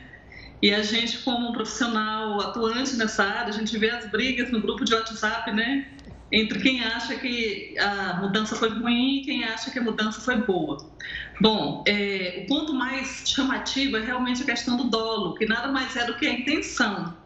E 0.62 0.72
a 0.72 0.82
gente, 0.82 1.18
como 1.18 1.50
um 1.50 1.52
profissional 1.52 2.40
atuante 2.40 2.96
nessa 2.96 3.24
área, 3.24 3.50
a 3.50 3.52
gente 3.52 3.76
vê 3.76 3.90
as 3.90 4.10
brigas 4.10 4.50
no 4.50 4.62
grupo 4.62 4.86
de 4.86 4.94
WhatsApp, 4.94 5.52
né? 5.52 5.86
Entre 6.32 6.58
quem 6.60 6.82
acha 6.82 7.16
que 7.16 7.78
a 7.78 8.22
mudança 8.22 8.56
foi 8.56 8.70
ruim 8.70 9.18
e 9.18 9.20
quem 9.20 9.44
acha 9.44 9.70
que 9.70 9.78
a 9.78 9.82
mudança 9.82 10.22
foi 10.22 10.36
boa. 10.36 10.78
Bom, 11.42 11.84
é, 11.86 12.42
o 12.42 12.46
ponto 12.48 12.72
mais 12.72 13.22
chamativo 13.26 13.98
é 13.98 14.00
realmente 14.00 14.42
a 14.42 14.46
questão 14.46 14.78
do 14.78 14.84
dolo, 14.84 15.34
que 15.34 15.44
nada 15.44 15.68
mais 15.68 15.94
é 15.94 16.06
do 16.06 16.14
que 16.14 16.26
a 16.26 16.32
intenção 16.32 17.22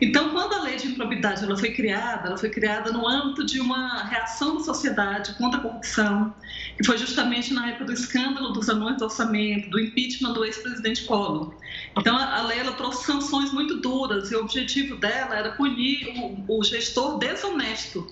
então, 0.00 0.30
quando 0.30 0.54
a 0.54 0.62
lei 0.62 0.76
de 0.76 0.88
improbidade 0.88 1.44
ela 1.44 1.56
foi 1.56 1.72
criada, 1.72 2.28
ela 2.28 2.36
foi 2.36 2.50
criada 2.50 2.92
no 2.92 3.06
âmbito 3.06 3.44
de 3.46 3.60
uma 3.60 4.04
reação 4.04 4.56
da 4.56 4.64
sociedade 4.64 5.34
contra 5.34 5.58
a 5.58 5.62
corrupção, 5.62 6.34
que 6.76 6.84
foi 6.84 6.98
justamente 6.98 7.52
na 7.52 7.68
época 7.68 7.86
do 7.86 7.92
escândalo 7.92 8.52
dos 8.52 8.68
anões 8.68 8.98
do 8.98 9.04
orçamento, 9.04 9.70
do 9.70 9.80
impeachment 9.80 10.32
do 10.32 10.44
ex-presidente 10.44 11.04
Collor. 11.04 11.54
Então, 11.96 12.16
a 12.16 12.42
lei 12.42 12.58
ela 12.58 12.72
trouxe 12.72 13.04
sanções 13.04 13.52
muito 13.52 13.76
duras 13.76 14.30
e 14.30 14.36
o 14.36 14.40
objetivo 14.40 14.96
dela 14.96 15.36
era 15.36 15.52
punir 15.52 16.08
o, 16.16 16.58
o 16.58 16.64
gestor 16.64 17.18
desonesto. 17.18 18.06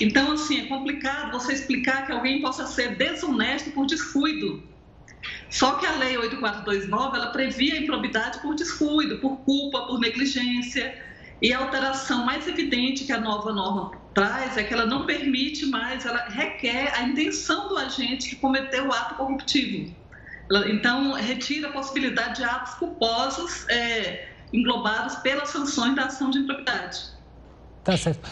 Então, 0.00 0.32
assim, 0.32 0.62
é 0.62 0.66
complicado 0.66 1.32
você 1.32 1.52
explicar 1.52 2.06
que 2.06 2.12
alguém 2.12 2.40
possa 2.40 2.66
ser 2.66 2.96
desonesto 2.96 3.70
por 3.70 3.86
descuido 3.86 4.71
só 5.52 5.74
que 5.74 5.84
a 5.84 5.92
Lei 5.96 6.16
8429, 6.16 7.14
ela 7.14 7.26
previa 7.26 7.74
a 7.74 7.76
improbidade 7.76 8.38
por 8.40 8.54
descuido, 8.54 9.18
por 9.18 9.36
culpa, 9.40 9.82
por 9.82 10.00
negligência. 10.00 10.98
E 11.42 11.52
a 11.52 11.58
alteração 11.58 12.24
mais 12.24 12.48
evidente 12.48 13.04
que 13.04 13.12
a 13.12 13.20
nova 13.20 13.52
norma 13.52 13.92
traz 14.14 14.56
é 14.56 14.64
que 14.64 14.72
ela 14.72 14.86
não 14.86 15.04
permite 15.04 15.66
mais, 15.66 16.06
ela 16.06 16.24
requer 16.24 16.90
a 16.94 17.02
intenção 17.02 17.68
do 17.68 17.76
agente 17.76 18.30
que 18.30 18.36
cometeu 18.36 18.86
o 18.86 18.92
ato 18.92 19.16
corruptivo. 19.16 19.94
Então, 20.68 21.12
retira 21.12 21.68
a 21.68 21.72
possibilidade 21.72 22.36
de 22.36 22.44
atos 22.44 22.74
culposos 22.76 23.68
é, 23.68 24.28
englobados 24.54 25.16
pelas 25.16 25.50
sanções 25.50 25.94
da 25.94 26.06
ação 26.06 26.30
de 26.30 26.38
improbidade. 26.38 27.12
Tá 27.84 27.94
certo. 27.98 28.26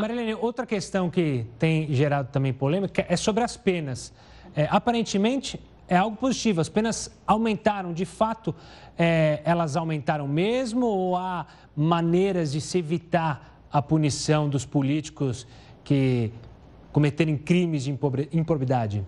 Marilene, 0.00 0.34
outra 0.34 0.66
questão 0.66 1.08
que 1.08 1.46
tem 1.60 1.94
gerado 1.94 2.28
também 2.32 2.52
polêmica 2.52 3.06
é 3.08 3.14
sobre 3.14 3.44
as 3.44 3.56
penas. 3.56 4.12
É, 4.56 4.66
aparentemente, 4.68 5.60
é 5.92 5.96
algo 5.98 6.16
positivo. 6.16 6.58
As 6.58 6.70
penas 6.70 7.10
aumentaram, 7.26 7.92
de 7.92 8.06
fato, 8.06 8.54
é, 8.96 9.42
elas 9.44 9.76
aumentaram 9.76 10.26
mesmo 10.26 10.86
ou 10.86 11.16
há 11.16 11.46
maneiras 11.76 12.50
de 12.52 12.62
se 12.62 12.78
evitar 12.78 13.60
a 13.70 13.82
punição 13.82 14.48
dos 14.48 14.64
políticos 14.64 15.46
que 15.84 16.32
cometerem 16.92 17.36
crimes 17.36 17.84
de 17.84 17.90
improbidade? 18.32 19.04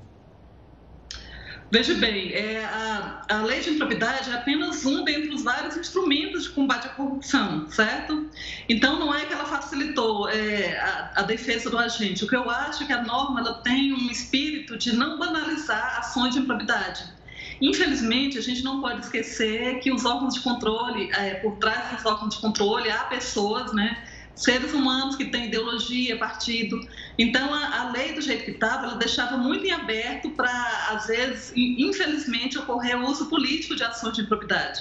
Veja 1.74 1.92
bem, 1.94 2.32
é, 2.32 2.64
a, 2.64 3.22
a 3.28 3.42
lei 3.42 3.58
de 3.58 3.70
improbidade 3.70 4.30
é 4.30 4.34
apenas 4.34 4.86
um 4.86 5.02
dentre 5.02 5.34
os 5.34 5.42
vários 5.42 5.76
instrumentos 5.76 6.44
de 6.44 6.50
combate 6.50 6.86
à 6.86 6.90
corrupção, 6.90 7.68
certo? 7.68 8.30
Então, 8.68 9.00
não 9.00 9.12
é 9.12 9.24
que 9.24 9.32
ela 9.32 9.44
facilitou 9.44 10.28
é, 10.28 10.78
a, 10.78 11.10
a, 11.16 11.22
defesa 11.22 11.68
do 11.68 11.76
agente. 11.76 12.22
O 12.22 12.28
que 12.28 12.36
eu 12.36 12.48
acho 12.48 12.84
é 12.84 12.86
que 12.86 12.92
a 12.92 13.02
norma 13.02 13.40
ela 13.40 13.54
tem 13.54 13.92
um 13.92 14.08
espírito 14.08 14.78
de 14.78 14.94
não 14.94 15.18
banalizar 15.18 15.98
ações 15.98 16.34
de 16.34 16.38
improbidade. 16.38 17.02
Infelizmente, 17.60 18.38
a 18.38 18.40
gente 18.40 18.62
não 18.62 18.80
pode 18.80 19.00
esquecer 19.00 19.80
que 19.80 19.90
os 19.90 20.04
órgãos 20.04 20.34
de 20.34 20.42
controle, 20.42 21.10
é, 21.12 21.34
por 21.34 21.56
trás 21.56 21.96
dos 21.96 22.06
órgãos 22.06 22.36
de 22.36 22.40
controle, 22.40 22.88
há 22.88 23.02
pessoas, 23.06 23.72
né? 23.72 24.00
Seres 24.34 24.72
humanos 24.72 25.16
que 25.16 25.26
têm 25.26 25.46
ideologia, 25.46 26.18
partido. 26.18 26.80
Então, 27.18 27.54
a, 27.54 27.82
a 27.82 27.92
lei 27.92 28.12
do 28.12 28.20
jeito 28.20 28.44
que 28.44 28.50
estava, 28.52 28.86
ela 28.86 28.96
deixava 28.96 29.36
muito 29.36 29.64
em 29.64 29.70
aberto 29.70 30.30
para, 30.30 30.88
às 30.90 31.06
vezes, 31.06 31.52
infelizmente, 31.54 32.58
ocorrer 32.58 32.98
o 32.98 33.06
uso 33.06 33.28
político 33.28 33.76
de 33.76 33.84
ações 33.84 34.14
de 34.14 34.22
improbidade. 34.22 34.80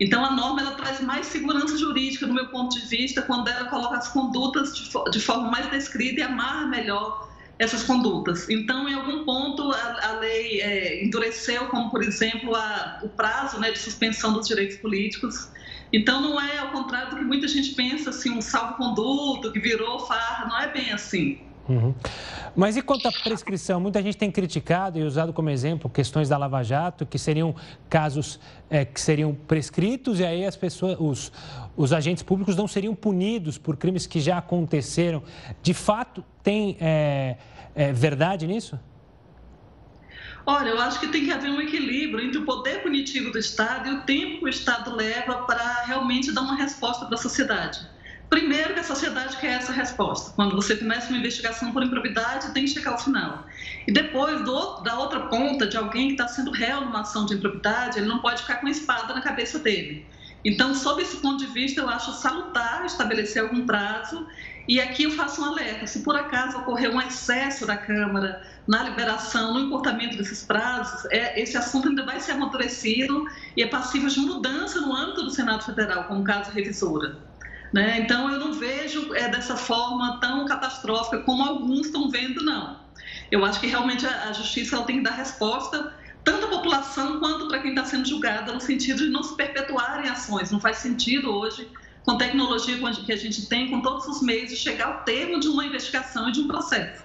Então, 0.00 0.24
a 0.24 0.30
norma 0.30 0.60
ela 0.60 0.72
traz 0.72 1.00
mais 1.00 1.26
segurança 1.26 1.76
jurídica, 1.76 2.26
do 2.26 2.32
meu 2.32 2.46
ponto 2.48 2.78
de 2.78 2.86
vista, 2.86 3.20
quando 3.22 3.48
ela 3.48 3.64
coloca 3.64 3.96
as 3.96 4.08
condutas 4.08 4.74
de, 4.76 4.90
de 5.10 5.20
forma 5.20 5.50
mais 5.50 5.68
descrita 5.70 6.20
e 6.20 6.22
amarra 6.22 6.66
melhor 6.66 7.28
essas 7.58 7.82
condutas. 7.82 8.48
Então, 8.48 8.88
em 8.88 8.94
algum 8.94 9.24
ponto, 9.24 9.72
a, 9.72 10.08
a 10.08 10.12
lei 10.20 10.60
é, 10.60 11.04
endureceu, 11.04 11.66
como, 11.66 11.90
por 11.90 12.02
exemplo, 12.02 12.54
a, 12.54 13.00
o 13.02 13.08
prazo 13.08 13.58
né, 13.58 13.72
de 13.72 13.78
suspensão 13.78 14.32
dos 14.32 14.46
direitos 14.46 14.76
políticos. 14.76 15.50
Então, 15.92 16.20
não 16.20 16.40
é 16.40 16.58
ao 16.58 16.68
contrário 16.68 17.10
do 17.10 17.16
que 17.16 17.24
muita 17.24 17.48
gente 17.48 17.74
pensa, 17.74 18.10
assim, 18.10 18.30
um 18.30 18.40
salvo-conduto 18.40 19.52
que 19.52 19.58
virou 19.58 20.00
farra, 20.00 20.46
não 20.46 20.60
é 20.60 20.72
bem 20.72 20.92
assim. 20.92 21.38
Uhum. 21.68 21.94
Mas 22.56 22.76
e 22.76 22.82
quanto 22.82 23.06
à 23.06 23.12
prescrição? 23.12 23.78
Muita 23.78 24.02
gente 24.02 24.16
tem 24.16 24.30
criticado 24.30 24.98
e 24.98 25.02
usado 25.02 25.32
como 25.32 25.50
exemplo 25.50 25.90
questões 25.90 26.28
da 26.28 26.38
Lava 26.38 26.62
Jato, 26.62 27.04
que 27.04 27.18
seriam 27.18 27.54
casos 27.90 28.40
é, 28.70 28.84
que 28.84 29.00
seriam 29.00 29.34
prescritos 29.34 30.18
e 30.18 30.24
aí 30.24 30.46
as 30.46 30.56
pessoas, 30.56 30.96
os, 30.98 31.32
os 31.76 31.92
agentes 31.92 32.22
públicos 32.22 32.56
não 32.56 32.66
seriam 32.66 32.94
punidos 32.94 33.58
por 33.58 33.76
crimes 33.76 34.06
que 34.06 34.18
já 34.18 34.38
aconteceram. 34.38 35.22
De 35.62 35.74
fato, 35.74 36.24
tem 36.42 36.76
é, 36.80 37.36
é, 37.74 37.92
verdade 37.92 38.46
nisso? 38.46 38.78
Olha, 40.50 40.70
eu 40.70 40.80
acho 40.80 40.98
que 40.98 41.08
tem 41.08 41.26
que 41.26 41.30
haver 41.30 41.50
um 41.50 41.60
equilíbrio 41.60 42.24
entre 42.24 42.38
o 42.38 42.44
poder 42.46 42.82
punitivo 42.82 43.30
do 43.30 43.38
Estado 43.38 43.86
e 43.86 43.92
o 43.92 44.00
tempo 44.04 44.38
que 44.38 44.44
o 44.46 44.48
Estado 44.48 44.96
leva 44.96 45.42
para 45.42 45.82
realmente 45.84 46.32
dar 46.32 46.40
uma 46.40 46.56
resposta 46.56 47.04
para 47.04 47.16
a 47.16 47.20
sociedade. 47.20 47.78
Primeiro 48.30 48.72
que 48.72 48.80
a 48.80 48.82
sociedade 48.82 49.36
quer 49.36 49.58
essa 49.58 49.72
resposta. 49.72 50.32
Quando 50.34 50.56
você 50.56 50.74
começa 50.74 51.10
uma 51.10 51.18
investigação 51.18 51.70
por 51.70 51.82
improbidade, 51.82 52.54
tem 52.54 52.64
que 52.64 52.70
chegar 52.70 52.92
ao 52.92 52.98
final. 52.98 53.44
E 53.86 53.92
depois, 53.92 54.42
do, 54.42 54.80
da 54.80 54.98
outra 54.98 55.28
ponta, 55.28 55.66
de 55.66 55.76
alguém 55.76 56.06
que 56.06 56.12
está 56.14 56.26
sendo 56.26 56.50
réu 56.50 56.80
numa 56.80 57.02
ação 57.02 57.26
de 57.26 57.34
improbidade, 57.34 57.98
ele 57.98 58.08
não 58.08 58.20
pode 58.20 58.40
ficar 58.40 58.56
com 58.56 58.68
a 58.68 58.70
espada 58.70 59.12
na 59.12 59.20
cabeça 59.20 59.58
dele. 59.58 60.08
Então, 60.42 60.74
sob 60.74 61.02
esse 61.02 61.18
ponto 61.18 61.44
de 61.44 61.52
vista, 61.52 61.82
eu 61.82 61.90
acho 61.90 62.10
salutar 62.12 62.86
estabelecer 62.86 63.42
algum 63.42 63.66
prazo. 63.66 64.26
E 64.68 64.78
aqui 64.80 65.04
eu 65.04 65.12
faço 65.12 65.40
um 65.40 65.46
alerta: 65.46 65.86
se 65.86 66.00
por 66.00 66.14
acaso 66.14 66.58
ocorrer 66.58 66.94
um 66.94 67.00
excesso 67.00 67.66
da 67.66 67.76
Câmara 67.76 68.42
na 68.66 68.82
liberação, 68.82 69.54
no 69.54 69.60
encurtamento 69.60 70.18
desses 70.18 70.44
prazos, 70.44 71.06
é, 71.10 71.40
esse 71.40 71.56
assunto 71.56 71.88
ainda 71.88 72.04
vai 72.04 72.20
ser 72.20 72.32
amadurecido 72.32 73.24
e 73.56 73.62
é 73.62 73.66
passível 73.66 74.10
de 74.10 74.20
mudança 74.20 74.78
no 74.82 74.94
âmbito 74.94 75.22
do 75.22 75.30
Senado 75.30 75.64
Federal, 75.64 76.04
como 76.04 76.22
caso 76.22 76.50
revisora. 76.50 77.16
Né? 77.72 78.00
Então, 78.00 78.30
eu 78.30 78.38
não 78.38 78.52
vejo 78.52 79.14
é, 79.14 79.28
dessa 79.28 79.56
forma 79.56 80.20
tão 80.20 80.44
catastrófica 80.44 81.18
como 81.20 81.42
alguns 81.42 81.86
estão 81.86 82.10
vendo, 82.10 82.44
não. 82.44 82.78
Eu 83.30 83.44
acho 83.44 83.60
que 83.60 83.66
realmente 83.66 84.06
a, 84.06 84.28
a 84.28 84.32
justiça 84.32 84.76
ela 84.76 84.84
tem 84.84 84.98
que 84.98 85.02
dar 85.02 85.12
resposta 85.12 85.94
tanto 86.24 86.44
à 86.44 86.48
população 86.48 87.18
quanto 87.20 87.48
para 87.48 87.60
quem 87.60 87.70
está 87.70 87.84
sendo 87.84 88.06
julgada, 88.06 88.52
no 88.52 88.60
sentido 88.60 89.04
de 89.04 89.10
não 89.10 89.22
se 89.22 89.34
perpetuarem 89.34 90.10
ações. 90.10 90.50
Não 90.50 90.60
faz 90.60 90.78
sentido 90.78 91.30
hoje, 91.30 91.70
com 92.08 92.12
a 92.12 92.16
tecnologia 92.16 92.74
que 93.04 93.12
a 93.12 93.16
gente 93.16 93.44
tem, 93.44 93.68
com 93.68 93.82
todos 93.82 94.08
os 94.08 94.22
meios, 94.22 94.48
de 94.48 94.56
chegar 94.56 94.86
ao 94.86 95.04
termo 95.04 95.38
de 95.38 95.46
uma 95.46 95.66
investigação 95.66 96.30
e 96.30 96.32
de 96.32 96.40
um 96.40 96.48
processo. 96.48 97.04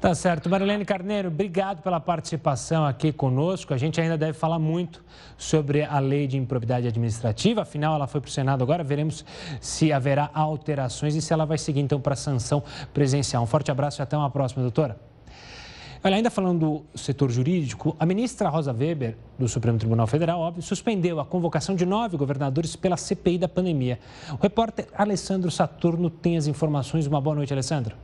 Tá 0.00 0.14
certo. 0.14 0.48
Marilene 0.48 0.84
Carneiro, 0.84 1.26
obrigado 1.26 1.82
pela 1.82 1.98
participação 1.98 2.86
aqui 2.86 3.12
conosco. 3.12 3.74
A 3.74 3.76
gente 3.76 4.00
ainda 4.00 4.16
deve 4.16 4.32
falar 4.32 4.60
muito 4.60 5.04
sobre 5.36 5.82
a 5.82 5.98
lei 5.98 6.28
de 6.28 6.38
improbidade 6.38 6.86
administrativa, 6.86 7.62
afinal, 7.62 7.96
ela 7.96 8.06
foi 8.06 8.20
para 8.20 8.28
o 8.28 8.30
Senado 8.30 8.62
agora. 8.62 8.84
Veremos 8.84 9.24
se 9.60 9.92
haverá 9.92 10.30
alterações 10.32 11.16
e 11.16 11.20
se 11.20 11.32
ela 11.32 11.44
vai 11.44 11.58
seguir, 11.58 11.80
então, 11.80 12.00
para 12.00 12.12
a 12.12 12.16
sanção 12.16 12.62
presencial. 12.94 13.42
Um 13.42 13.46
forte 13.46 13.72
abraço 13.72 14.00
e 14.00 14.02
até 14.04 14.16
uma 14.16 14.30
próxima, 14.30 14.62
doutora. 14.62 15.09
Olha, 16.02 16.16
ainda 16.16 16.30
falando 16.30 16.82
do 16.92 16.98
setor 16.98 17.30
jurídico, 17.30 17.94
a 18.00 18.06
ministra 18.06 18.48
Rosa 18.48 18.72
Weber, 18.72 19.18
do 19.38 19.46
Supremo 19.46 19.78
Tribunal 19.78 20.06
Federal, 20.06 20.40
óbvio, 20.40 20.62
suspendeu 20.62 21.20
a 21.20 21.26
convocação 21.26 21.74
de 21.74 21.84
nove 21.84 22.16
governadores 22.16 22.74
pela 22.74 22.96
CPI 22.96 23.36
da 23.36 23.46
pandemia. 23.46 23.98
O 24.32 24.42
repórter 24.42 24.88
Alessandro 24.94 25.50
Saturno 25.50 26.08
tem 26.08 26.38
as 26.38 26.46
informações. 26.46 27.06
Uma 27.06 27.20
boa 27.20 27.36
noite, 27.36 27.52
Alessandro. 27.52 27.96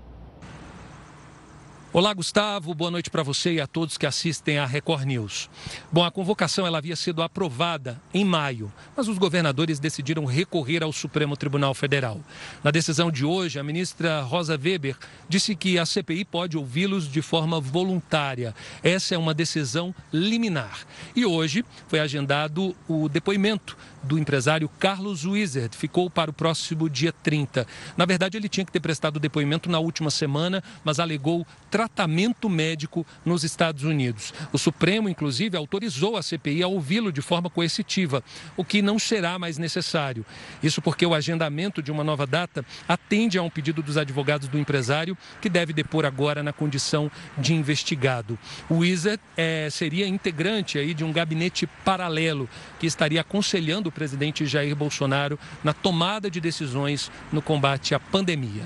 Olá, 1.92 2.12
Gustavo. 2.12 2.74
Boa 2.74 2.90
noite 2.90 3.08
para 3.08 3.22
você 3.22 3.54
e 3.54 3.60
a 3.60 3.66
todos 3.66 3.96
que 3.96 4.04
assistem 4.04 4.58
à 4.58 4.66
Record 4.66 5.04
News. 5.04 5.48
Bom, 5.90 6.04
a 6.04 6.10
convocação 6.10 6.66
ela 6.66 6.78
havia 6.78 6.96
sido 6.96 7.22
aprovada 7.22 7.98
em 8.12 8.24
maio, 8.24 8.70
mas 8.94 9.08
os 9.08 9.16
governadores 9.16 9.78
decidiram 9.78 10.24
recorrer 10.24 10.82
ao 10.82 10.92
Supremo 10.92 11.36
Tribunal 11.36 11.72
Federal. 11.74 12.20
Na 12.62 12.70
decisão 12.70 13.10
de 13.10 13.24
hoje, 13.24 13.58
a 13.58 13.62
ministra 13.62 14.20
Rosa 14.20 14.58
Weber 14.62 14.96
disse 15.28 15.54
que 15.54 15.78
a 15.78 15.86
CPI 15.86 16.24
pode 16.24 16.58
ouvi-los 16.58 17.10
de 17.10 17.22
forma 17.22 17.60
voluntária. 17.60 18.54
Essa 18.82 19.14
é 19.14 19.18
uma 19.18 19.32
decisão 19.32 19.94
liminar. 20.12 20.80
E 21.14 21.24
hoje 21.24 21.64
foi 21.88 22.00
agendado 22.00 22.76
o 22.88 23.08
depoimento 23.08 23.76
do 24.06 24.18
empresário 24.18 24.70
Carlos 24.78 25.24
Wizard 25.24 25.76
ficou 25.76 26.08
para 26.08 26.30
o 26.30 26.34
próximo 26.34 26.88
dia 26.88 27.12
30. 27.12 27.66
Na 27.96 28.06
verdade, 28.06 28.36
ele 28.36 28.48
tinha 28.48 28.64
que 28.64 28.72
ter 28.72 28.80
prestado 28.80 29.20
depoimento 29.20 29.70
na 29.70 29.78
última 29.78 30.10
semana, 30.10 30.62
mas 30.84 30.98
alegou 30.98 31.46
tratamento 31.70 32.48
médico 32.48 33.04
nos 33.24 33.44
Estados 33.44 33.82
Unidos. 33.82 34.32
O 34.52 34.58
Supremo, 34.58 35.08
inclusive, 35.08 35.56
autorizou 35.56 36.16
a 36.16 36.22
CPI 36.22 36.62
a 36.62 36.68
ouvi-lo 36.68 37.12
de 37.12 37.20
forma 37.20 37.50
coercitiva, 37.50 38.22
o 38.56 38.64
que 38.64 38.80
não 38.80 38.98
será 38.98 39.38
mais 39.38 39.58
necessário. 39.58 40.24
Isso 40.62 40.80
porque 40.80 41.04
o 41.04 41.14
agendamento 41.14 41.82
de 41.82 41.90
uma 41.90 42.04
nova 42.04 42.26
data 42.26 42.64
atende 42.88 43.38
a 43.38 43.42
um 43.42 43.50
pedido 43.50 43.82
dos 43.82 43.96
advogados 43.96 44.48
do 44.48 44.58
empresário, 44.58 45.18
que 45.40 45.48
deve 45.48 45.72
depor 45.72 46.04
agora 46.04 46.42
na 46.42 46.52
condição 46.52 47.10
de 47.36 47.54
investigado. 47.54 48.38
O 48.70 48.78
Wizard 48.78 49.20
é, 49.36 49.68
seria 49.70 50.06
integrante 50.06 50.78
aí 50.78 50.94
de 50.94 51.04
um 51.04 51.12
gabinete 51.12 51.66
paralelo 51.84 52.48
que 52.78 52.86
estaria 52.86 53.20
aconselhando 53.20 53.90
presidente 53.96 54.44
Jair 54.44 54.76
Bolsonaro 54.76 55.38
na 55.64 55.72
tomada 55.72 56.30
de 56.30 56.38
decisões 56.38 57.10
no 57.32 57.40
combate 57.40 57.94
à 57.94 57.98
pandemia. 57.98 58.62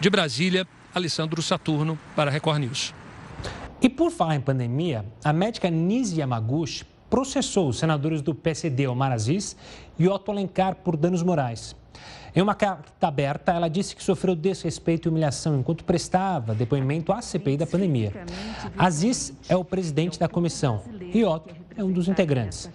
De 0.00 0.08
Brasília, 0.08 0.64
Alessandro 0.94 1.42
Saturno 1.42 1.98
para 2.14 2.30
a 2.30 2.32
Record 2.32 2.60
News. 2.60 2.94
E 3.82 3.88
por 3.88 4.12
falar 4.12 4.36
em 4.36 4.40
pandemia, 4.40 5.04
a 5.24 5.32
médica 5.32 5.68
Nise 5.68 6.20
Yamaguchi 6.20 6.86
processou 7.10 7.68
os 7.68 7.78
senadores 7.78 8.22
do 8.22 8.34
PSD 8.34 8.86
Omar 8.86 9.10
Aziz 9.10 9.56
e 9.98 10.06
Otto 10.06 10.30
Alencar 10.30 10.76
por 10.76 10.96
danos 10.96 11.24
morais. 11.24 11.74
Em 12.36 12.40
uma 12.40 12.54
carta 12.54 13.08
aberta, 13.08 13.52
ela 13.52 13.68
disse 13.68 13.96
que 13.96 14.02
sofreu 14.02 14.36
desrespeito 14.36 15.08
e 15.08 15.10
humilhação 15.10 15.58
enquanto 15.58 15.82
prestava 15.82 16.54
depoimento 16.54 17.12
à 17.12 17.20
CPI 17.20 17.56
da 17.56 17.66
pandemia. 17.66 18.12
Aziz 18.76 19.32
é 19.48 19.56
o 19.56 19.64
presidente 19.64 20.20
da 20.20 20.28
comissão 20.28 20.82
e 21.12 21.24
Otto 21.24 21.52
é 21.78 21.84
um 21.84 21.92
dos 21.92 22.08
integrantes. 22.08 22.68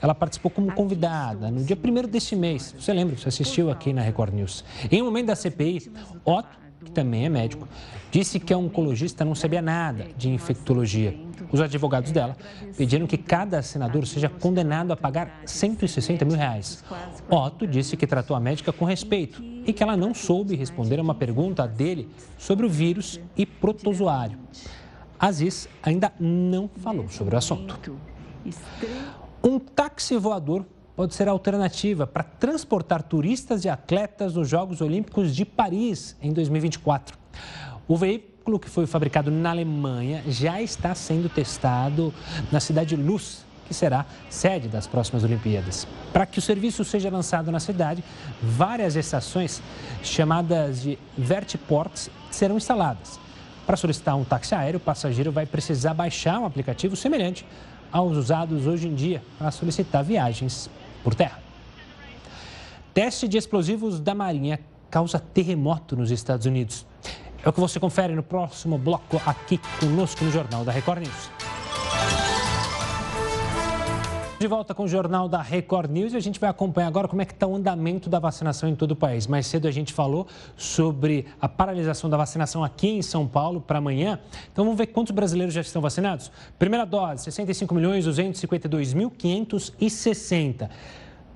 Ela 0.00 0.14
participou 0.14 0.50
como 0.50 0.70
convidada 0.72 1.50
no 1.50 1.64
dia 1.64 1.76
1 1.76 2.08
deste 2.08 2.36
mês. 2.36 2.74
Você 2.78 2.92
lembra, 2.92 3.16
você 3.16 3.28
assistiu 3.28 3.70
aqui 3.70 3.92
na 3.92 4.02
Record 4.02 4.34
News. 4.34 4.64
Em 4.90 5.00
um 5.00 5.06
momento 5.06 5.28
da 5.28 5.34
CPI, 5.34 5.90
Otto, 6.24 6.60
que 6.84 6.90
também 6.90 7.24
é 7.24 7.28
médico, 7.28 7.66
disse 8.10 8.38
que 8.38 8.52
a 8.52 8.58
oncologista 8.58 9.24
não 9.24 9.34
sabia 9.34 9.62
nada 9.62 10.08
de 10.16 10.28
infectologia. 10.28 11.18
Os 11.50 11.60
advogados 11.60 12.12
dela 12.12 12.36
pediram 12.76 13.06
que 13.06 13.16
cada 13.16 13.62
senador 13.62 14.06
seja 14.06 14.28
condenado 14.28 14.92
a 14.92 14.96
pagar 14.96 15.40
160 15.46 16.24
mil 16.24 16.36
reais. 16.36 16.84
Otto 17.30 17.66
disse 17.66 17.96
que 17.96 18.06
tratou 18.06 18.36
a 18.36 18.40
médica 18.40 18.72
com 18.72 18.84
respeito 18.84 19.42
e 19.66 19.72
que 19.72 19.82
ela 19.82 19.96
não 19.96 20.14
soube 20.14 20.54
responder 20.54 20.98
a 20.98 21.02
uma 21.02 21.14
pergunta 21.14 21.66
dele 21.66 22.08
sobre 22.38 22.66
o 22.66 22.68
vírus 22.68 23.18
e 23.36 23.46
protozoário. 23.46 24.38
Aziz 25.18 25.68
ainda 25.82 26.12
não 26.18 26.68
falou 26.82 27.08
sobre 27.08 27.34
o 27.34 27.38
assunto. 27.38 28.09
Um 29.42 29.58
táxi 29.58 30.16
voador 30.16 30.66
pode 30.94 31.14
ser 31.14 31.28
alternativa 31.28 32.06
para 32.06 32.22
transportar 32.22 33.02
turistas 33.02 33.64
e 33.64 33.68
atletas 33.68 34.34
nos 34.34 34.48
Jogos 34.48 34.80
Olímpicos 34.80 35.34
de 35.34 35.44
Paris 35.44 36.16
em 36.20 36.32
2024. 36.32 37.18
O 37.88 37.96
veículo 37.96 38.58
que 38.58 38.68
foi 38.68 38.86
fabricado 38.86 39.30
na 39.30 39.50
Alemanha 39.50 40.22
já 40.28 40.60
está 40.60 40.94
sendo 40.94 41.28
testado 41.28 42.12
na 42.52 42.60
cidade 42.60 42.94
de 42.94 43.02
Luz, 43.02 43.44
que 43.66 43.72
será 43.72 44.04
sede 44.28 44.68
das 44.68 44.86
próximas 44.86 45.24
Olimpíadas. 45.24 45.86
Para 46.12 46.26
que 46.26 46.38
o 46.38 46.42
serviço 46.42 46.84
seja 46.84 47.08
lançado 47.08 47.50
na 47.50 47.60
cidade, 47.60 48.04
várias 48.42 48.96
estações 48.96 49.62
chamadas 50.02 50.82
de 50.82 50.98
vertiports 51.16 52.10
serão 52.30 52.56
instaladas. 52.56 53.18
Para 53.66 53.76
solicitar 53.76 54.16
um 54.16 54.24
táxi 54.24 54.54
aéreo, 54.54 54.78
o 54.78 54.80
passageiro 54.80 55.30
vai 55.30 55.46
precisar 55.46 55.94
baixar 55.94 56.40
um 56.40 56.44
aplicativo 56.44 56.96
semelhante 56.96 57.46
aos 57.92 58.16
usados 58.16 58.66
hoje 58.66 58.88
em 58.88 58.94
dia 58.94 59.22
para 59.38 59.50
solicitar 59.50 60.04
viagens 60.04 60.70
por 61.02 61.14
terra. 61.14 61.40
Teste 62.92 63.28
de 63.28 63.38
explosivos 63.38 64.00
da 64.00 64.14
Marinha 64.14 64.60
causa 64.90 65.18
terremoto 65.18 65.96
nos 65.96 66.10
Estados 66.10 66.46
Unidos. 66.46 66.86
É 67.42 67.48
o 67.48 67.52
que 67.52 67.60
você 67.60 67.80
confere 67.80 68.14
no 68.14 68.22
próximo 68.22 68.76
bloco 68.76 69.20
aqui 69.24 69.58
conosco 69.78 70.24
no 70.24 70.30
Jornal 70.30 70.64
da 70.64 70.72
Record 70.72 71.00
News. 71.00 71.49
De 74.40 74.46
volta 74.46 74.74
com 74.74 74.84
o 74.84 74.88
Jornal 74.88 75.28
da 75.28 75.42
Record 75.42 75.90
News 75.90 76.14
e 76.14 76.16
a 76.16 76.20
gente 76.20 76.40
vai 76.40 76.48
acompanhar 76.48 76.88
agora 76.88 77.06
como 77.06 77.20
é 77.20 77.26
que 77.26 77.34
está 77.34 77.46
o 77.46 77.54
andamento 77.54 78.08
da 78.08 78.18
vacinação 78.18 78.70
em 78.70 78.74
todo 78.74 78.92
o 78.92 78.96
país. 78.96 79.26
Mais 79.26 79.46
cedo 79.46 79.68
a 79.68 79.70
gente 79.70 79.92
falou 79.92 80.26
sobre 80.56 81.26
a 81.38 81.46
paralisação 81.46 82.08
da 82.08 82.16
vacinação 82.16 82.64
aqui 82.64 82.88
em 82.88 83.02
São 83.02 83.28
Paulo 83.28 83.60
para 83.60 83.76
amanhã. 83.76 84.18
Então 84.50 84.64
vamos 84.64 84.78
ver 84.78 84.86
quantos 84.86 85.14
brasileiros 85.14 85.52
já 85.52 85.60
estão 85.60 85.82
vacinados. 85.82 86.32
Primeira 86.58 86.86
dose, 86.86 87.24
65 87.24 87.74
milhões 87.74 88.06
252 88.06 88.94
mil 88.94 89.10
560. 89.10 90.70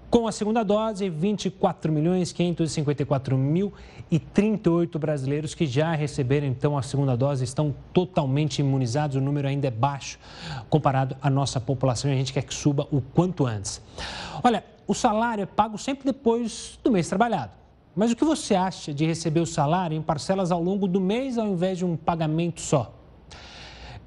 Com 0.09 0.27
a 0.27 0.33
segunda 0.33 0.63
dose, 0.63 1.11
24 1.11 1.93
milhões 1.93 2.33
554 2.33 3.37
mil 3.37 3.73
e 4.15 4.19
38 4.21 4.97
brasileiros 4.97 5.55
que 5.57 5.67
já 5.67 5.93
receberam 5.93 6.47
então 6.47 6.79
a 6.79 6.83
segunda 6.83 7.17
dose 7.17 7.43
estão 7.43 7.75
totalmente 7.93 8.61
imunizados. 8.61 9.17
O 9.17 9.21
número 9.21 9.49
ainda 9.49 9.67
é 9.67 9.73
baixo 9.73 10.21
comparado 10.71 11.17
à 11.21 11.29
nossa 11.29 11.61
população 11.61 12.09
e 12.09 12.15
a 12.15 12.17
gente 12.17 12.33
quer 12.33 12.45
que 12.45 12.55
suba 12.55 12.87
o 12.93 13.01
quanto 13.01 13.45
antes. 13.45 13.83
Olha, 14.41 14.63
o 14.87 14.95
salário 14.95 15.43
é 15.43 15.47
pago 15.47 15.77
sempre 15.77 16.05
depois 16.05 16.79
do 16.85 16.93
mês 16.93 17.09
trabalhado. 17.09 17.51
Mas 17.97 18.13
o 18.13 18.17
que 18.17 18.25
você 18.25 18.55
acha 18.55 18.95
de 18.95 19.05
receber 19.05 19.41
o 19.41 19.47
salário 19.47 19.97
em 19.97 20.03
parcelas 20.03 20.53
ao 20.53 20.63
longo 20.63 20.87
do 20.87 21.01
mês 21.01 21.37
ao 21.37 21.49
invés 21.49 21.79
de 21.79 21.85
um 21.85 21.97
pagamento 21.97 22.61
só? 22.61 22.95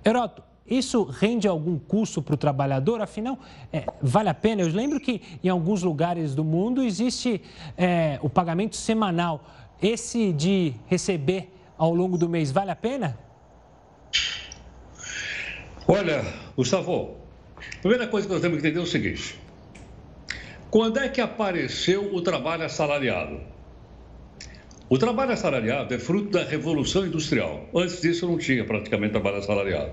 Heroto, 0.06 0.42
isso 0.66 1.04
rende 1.04 1.50
algum 1.50 1.78
custo 1.78 2.22
para 2.22 2.34
o 2.34 2.38
trabalhador? 2.38 3.02
Afinal, 3.02 3.38
é, 3.74 3.86
vale 4.02 4.30
a 4.30 4.34
pena? 4.34 4.62
Eu 4.62 4.70
lembro 4.70 5.02
que 5.02 5.22
em 5.44 5.50
alguns 5.50 5.84
lugares 5.84 6.34
do 6.34 6.46
mundo 6.46 6.82
existe 6.82 7.42
é, 7.78 8.18
o 8.22 8.30
pagamento 8.30 8.78
semanal. 8.78 9.44
Esse 9.82 10.34
de 10.34 10.74
receber 10.88 11.50
ao 11.78 11.94
longo 11.94 12.18
do 12.18 12.28
mês, 12.28 12.52
vale 12.52 12.72
a 12.72 12.76
pena? 12.76 13.18
Olha, 15.88 16.26
Gustavo, 16.56 17.18
a 17.58 17.82
primeira 17.82 18.08
coisa 18.08 18.28
que 18.28 18.34
nós 18.34 18.42
temos 18.42 18.60
que 18.60 18.68
entender 18.68 18.80
é 18.80 18.84
o 18.84 18.88
seguinte: 18.88 19.40
quando 20.70 21.00
é 21.00 21.08
que 21.08 21.22
apareceu 21.22 22.14
o 22.14 22.22
trabalho 22.22 22.66
assalariado? 22.66 23.40
O 24.90 24.98
trabalho 24.98 25.34
assalariado 25.34 25.94
é 25.94 26.00
fruto 26.00 26.32
da 26.32 26.44
Revolução 26.44 27.06
Industrial. 27.06 27.70
Antes 27.76 28.02
disso, 28.02 28.26
não 28.26 28.38
tinha 28.38 28.66
praticamente 28.66 29.12
trabalho 29.12 29.38
assalariado. 29.38 29.92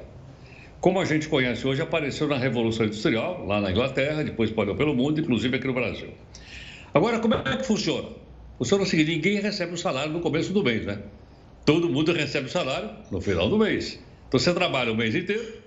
Como 0.80 1.00
a 1.00 1.04
gente 1.04 1.28
conhece 1.28 1.66
hoje, 1.66 1.82
apareceu 1.82 2.28
na 2.28 2.38
Revolução 2.38 2.86
Industrial, 2.86 3.44
lá 3.44 3.60
na 3.60 3.70
Inglaterra, 3.70 4.22
depois 4.22 4.50
espalhou 4.50 4.76
pelo 4.76 4.94
mundo, 4.94 5.20
inclusive 5.20 5.56
aqui 5.56 5.66
no 5.66 5.74
Brasil. 5.74 6.10
Agora, 6.92 7.18
como 7.18 7.34
é 7.34 7.56
que 7.56 7.66
funciona? 7.66 8.08
Funciona 8.58 8.84
o 8.84 8.86
seguinte: 8.86 9.10
ninguém 9.10 9.40
recebe 9.40 9.74
o 9.74 9.76
salário 9.76 10.12
no 10.12 10.20
começo 10.20 10.52
do 10.52 10.62
mês, 10.62 10.84
né? 10.84 11.00
Todo 11.64 11.88
mundo 11.88 12.12
recebe 12.12 12.46
o 12.46 12.50
salário 12.50 12.90
no 13.10 13.20
final 13.20 13.48
do 13.48 13.58
mês. 13.58 13.98
Então 14.28 14.38
você 14.38 14.52
trabalha 14.52 14.92
o 14.92 14.96
mês 14.96 15.14
inteiro 15.14 15.62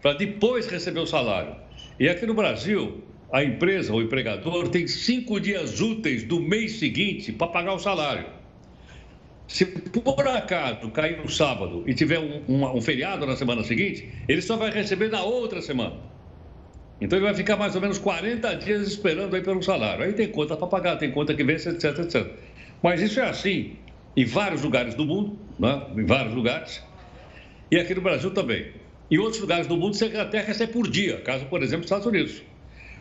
para 0.00 0.14
depois 0.14 0.66
receber 0.66 1.00
o 1.00 1.06
salário. 1.06 1.56
E 1.98 2.08
aqui 2.08 2.24
no 2.24 2.34
Brasil, 2.34 3.02
a 3.32 3.44
empresa, 3.44 3.92
o 3.92 4.00
empregador, 4.00 4.68
tem 4.68 4.86
cinco 4.86 5.38
dias 5.40 5.80
úteis 5.80 6.22
do 6.22 6.40
mês 6.40 6.78
seguinte 6.78 7.32
para 7.32 7.48
pagar 7.48 7.74
o 7.74 7.78
salário. 7.78 8.26
Se 9.46 9.66
por 9.66 10.26
acaso 10.28 10.90
cair 10.90 11.18
no 11.18 11.28
sábado 11.28 11.82
e 11.86 11.92
tiver 11.92 12.20
um, 12.20 12.42
um, 12.48 12.76
um 12.76 12.80
feriado 12.80 13.26
na 13.26 13.36
semana 13.36 13.64
seguinte, 13.64 14.08
ele 14.28 14.40
só 14.40 14.56
vai 14.56 14.70
receber 14.70 15.10
na 15.10 15.22
outra 15.22 15.60
semana. 15.60 15.96
Então 17.00 17.18
ele 17.18 17.26
vai 17.26 17.34
ficar 17.34 17.56
mais 17.56 17.74
ou 17.74 17.80
menos 17.80 17.98
40 17.98 18.54
dias 18.56 18.86
esperando 18.86 19.34
aí 19.34 19.42
pelo 19.42 19.62
salário. 19.62 20.04
Aí 20.04 20.12
tem 20.12 20.28
conta 20.28 20.56
para 20.56 20.66
pagar, 20.66 20.96
tem 20.96 21.10
conta 21.10 21.34
que 21.34 21.42
vence, 21.42 21.68
etc, 21.68 21.98
etc. 22.00 22.26
Mas 22.82 23.00
isso 23.00 23.20
é 23.20 23.28
assim 23.28 23.76
em 24.16 24.24
vários 24.24 24.62
lugares 24.62 24.94
do 24.94 25.04
mundo, 25.04 25.38
né? 25.58 25.82
em 25.96 26.04
vários 26.04 26.34
lugares, 26.34 26.82
e 27.70 27.78
aqui 27.78 27.94
no 27.94 28.00
Brasil 28.00 28.30
também. 28.32 28.72
Em 29.10 29.18
outros 29.18 29.40
lugares 29.40 29.66
do 29.66 29.76
mundo 29.76 29.94
você 29.94 30.06
até 30.16 30.40
recebe 30.40 30.72
por 30.72 30.88
dia, 30.88 31.20
caso, 31.20 31.46
por 31.46 31.62
exemplo, 31.62 31.84
Estados 31.84 32.06
Unidos. 32.06 32.42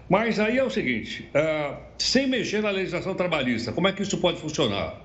Mas 0.08 0.40
aí 0.40 0.58
é 0.58 0.64
o 0.64 0.70
seguinte, 0.70 1.30
uh, 1.36 1.78
sem 1.98 2.28
mexer 2.28 2.62
na 2.62 2.72
legislação 2.72 3.14
trabalhista, 3.14 3.72
como 3.72 3.88
é 3.88 3.92
que 3.92 4.02
isso 4.02 4.18
pode 4.18 4.40
funcionar? 4.40 5.00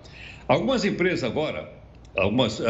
Algumas 0.49 0.85
empresas 0.85 1.25
agora, 1.25 1.71
algumas, 2.17 2.59
uh, 2.59 2.65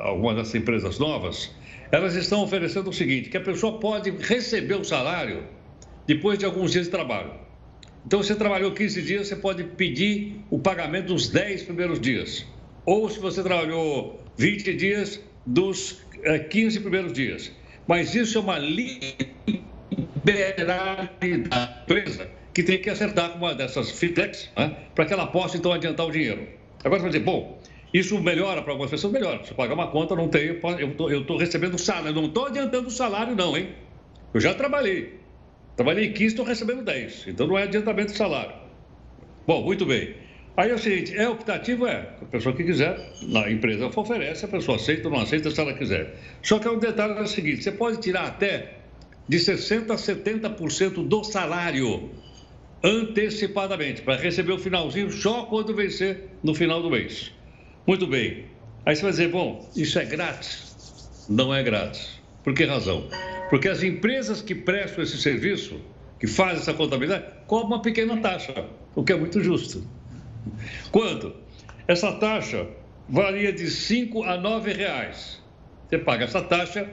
algumas 0.00 0.36
dessas 0.36 0.54
empresas 0.54 0.98
novas, 0.98 1.50
elas 1.92 2.14
estão 2.14 2.42
oferecendo 2.42 2.88
o 2.88 2.92
seguinte, 2.92 3.28
que 3.28 3.36
a 3.36 3.40
pessoa 3.40 3.78
pode 3.78 4.10
receber 4.10 4.74
o 4.74 4.84
salário 4.84 5.44
depois 6.06 6.38
de 6.38 6.44
alguns 6.44 6.72
dias 6.72 6.86
de 6.86 6.90
trabalho. 6.90 7.32
Então, 8.06 8.22
você 8.22 8.34
trabalhou 8.34 8.72
15 8.72 9.02
dias, 9.02 9.28
você 9.28 9.36
pode 9.36 9.64
pedir 9.64 10.40
o 10.50 10.58
pagamento 10.58 11.06
dos 11.06 11.28
10 11.28 11.62
primeiros 11.62 12.00
dias. 12.00 12.44
Ou 12.84 13.08
se 13.08 13.18
você 13.18 13.42
trabalhou 13.42 14.22
20 14.36 14.74
dias, 14.74 15.20
dos 15.46 16.02
15 16.50 16.76
eh, 16.76 16.80
primeiros 16.80 17.12
dias. 17.12 17.52
Mas 17.86 18.14
isso 18.14 18.38
é 18.38 18.40
uma 18.40 18.58
liberalidade 18.58 21.38
da 21.48 21.82
empresa 21.82 22.30
que 22.52 22.62
tem 22.62 22.78
que 22.78 22.88
acertar 22.88 23.30
com 23.30 23.38
uma 23.38 23.54
dessas 23.54 23.90
fintechs 23.90 24.50
né, 24.56 24.76
para 24.94 25.06
que 25.06 25.12
ela 25.12 25.26
possa, 25.26 25.56
então, 25.56 25.72
adiantar 25.72 26.06
o 26.06 26.10
dinheiro. 26.10 26.46
Agora, 26.84 27.00
você 27.00 27.02
vai 27.02 27.10
dizer, 27.10 27.24
bom, 27.24 27.58
isso 27.92 28.20
melhora 28.20 28.62
para 28.62 28.72
algumas 28.72 28.90
pessoas? 28.90 29.12
Melhora. 29.12 29.44
Se 29.44 29.54
pagar 29.54 29.74
uma 29.74 29.88
conta, 29.88 30.14
não 30.14 30.28
tem, 30.28 30.60
eu 31.08 31.20
estou 31.20 31.36
recebendo 31.36 31.78
salário, 31.78 32.14
não 32.14 32.26
estou 32.26 32.46
adiantando 32.46 32.88
o 32.88 32.90
salário, 32.90 33.34
não, 33.34 33.56
hein? 33.56 33.70
Eu 34.32 34.40
já 34.40 34.54
trabalhei. 34.54 35.23
Trabalhei 35.76 36.10
15, 36.12 36.26
estou 36.26 36.44
recebendo 36.44 36.82
10. 36.82 37.28
Então 37.28 37.46
não 37.46 37.58
é 37.58 37.64
adiantamento 37.64 38.12
de 38.12 38.18
salário. 38.18 38.54
Bom, 39.46 39.62
muito 39.62 39.84
bem. 39.84 40.14
Aí 40.56 40.70
é 40.70 40.74
o 40.74 40.78
seguinte, 40.78 41.16
é 41.16 41.28
optativo? 41.28 41.86
É. 41.86 42.14
A 42.22 42.24
pessoa 42.26 42.54
que 42.54 42.62
quiser, 42.62 42.96
na 43.22 43.50
empresa 43.50 43.86
oferece, 43.86 44.44
a 44.44 44.48
pessoa 44.48 44.76
aceita 44.76 45.08
ou 45.08 45.14
não 45.14 45.22
aceita 45.22 45.50
se 45.50 45.60
ela 45.60 45.74
quiser. 45.74 46.14
Só 46.42 46.60
que 46.60 46.68
é 46.68 46.70
um 46.70 46.78
detalhe 46.78 47.18
é 47.18 47.22
o 47.22 47.26
seguinte, 47.26 47.64
você 47.64 47.72
pode 47.72 48.00
tirar 48.00 48.24
até 48.24 48.74
de 49.28 49.38
60% 49.38 49.90
a 49.90 49.96
70% 49.96 51.08
do 51.08 51.24
salário 51.24 52.10
antecipadamente, 52.84 54.02
para 54.02 54.16
receber 54.16 54.52
o 54.52 54.58
finalzinho 54.58 55.10
só 55.10 55.46
quando 55.46 55.74
vencer 55.74 56.28
no 56.42 56.54
final 56.54 56.82
do 56.82 56.90
mês. 56.90 57.32
Muito 57.86 58.06
bem. 58.06 58.44
Aí 58.84 58.94
você 58.94 59.02
vai 59.02 59.10
dizer, 59.10 59.28
bom, 59.28 59.66
isso 59.74 59.98
é 59.98 60.04
grátis? 60.04 61.26
Não 61.28 61.54
é 61.54 61.62
grátis. 61.62 62.20
Por 62.44 62.52
que 62.52 62.64
razão? 62.64 63.08
Porque 63.50 63.68
as 63.68 63.82
empresas 63.82 64.40
que 64.40 64.54
prestam 64.54 65.04
esse 65.04 65.18
serviço, 65.18 65.80
que 66.18 66.26
fazem 66.26 66.58
essa 66.58 66.72
contabilidade, 66.72 67.26
cobram 67.46 67.68
uma 67.68 67.82
pequena 67.82 68.16
taxa, 68.18 68.66
o 68.94 69.04
que 69.04 69.12
é 69.12 69.16
muito 69.16 69.42
justo. 69.42 69.86
Quanto? 70.90 71.34
Essa 71.86 72.12
taxa 72.12 72.66
varia 73.08 73.52
de 73.52 73.70
5 73.70 74.22
a 74.22 74.36
9 74.36 74.72
reais. 74.72 75.42
Você 75.88 75.98
paga 75.98 76.24
essa 76.24 76.42
taxa 76.42 76.88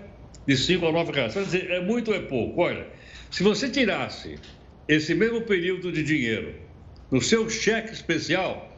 de 0.46 0.58
5 0.58 0.86
a 0.86 0.92
9 0.92 1.12
reais. 1.12 1.34
Quer 1.34 1.44
dizer, 1.44 1.72
é 1.72 1.80
muito 1.80 2.12
ou 2.12 2.18
é 2.18 2.20
pouco? 2.20 2.62
Olha, 2.62 2.88
se 3.30 3.44
você 3.44 3.70
tirasse 3.70 4.38
esse 4.88 5.16
mesmo 5.16 5.42
período 5.42 5.92
de 5.92 6.04
dinheiro 6.04 6.54
no 7.10 7.22
seu 7.22 7.50
cheque 7.50 7.94
especial, 7.94 8.70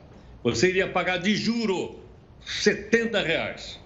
você 0.43 0.69
iria 0.69 0.87
pagar 0.87 1.17
de 1.17 1.35
juro 1.35 1.99
70 2.41 3.21
reais. 3.21 3.79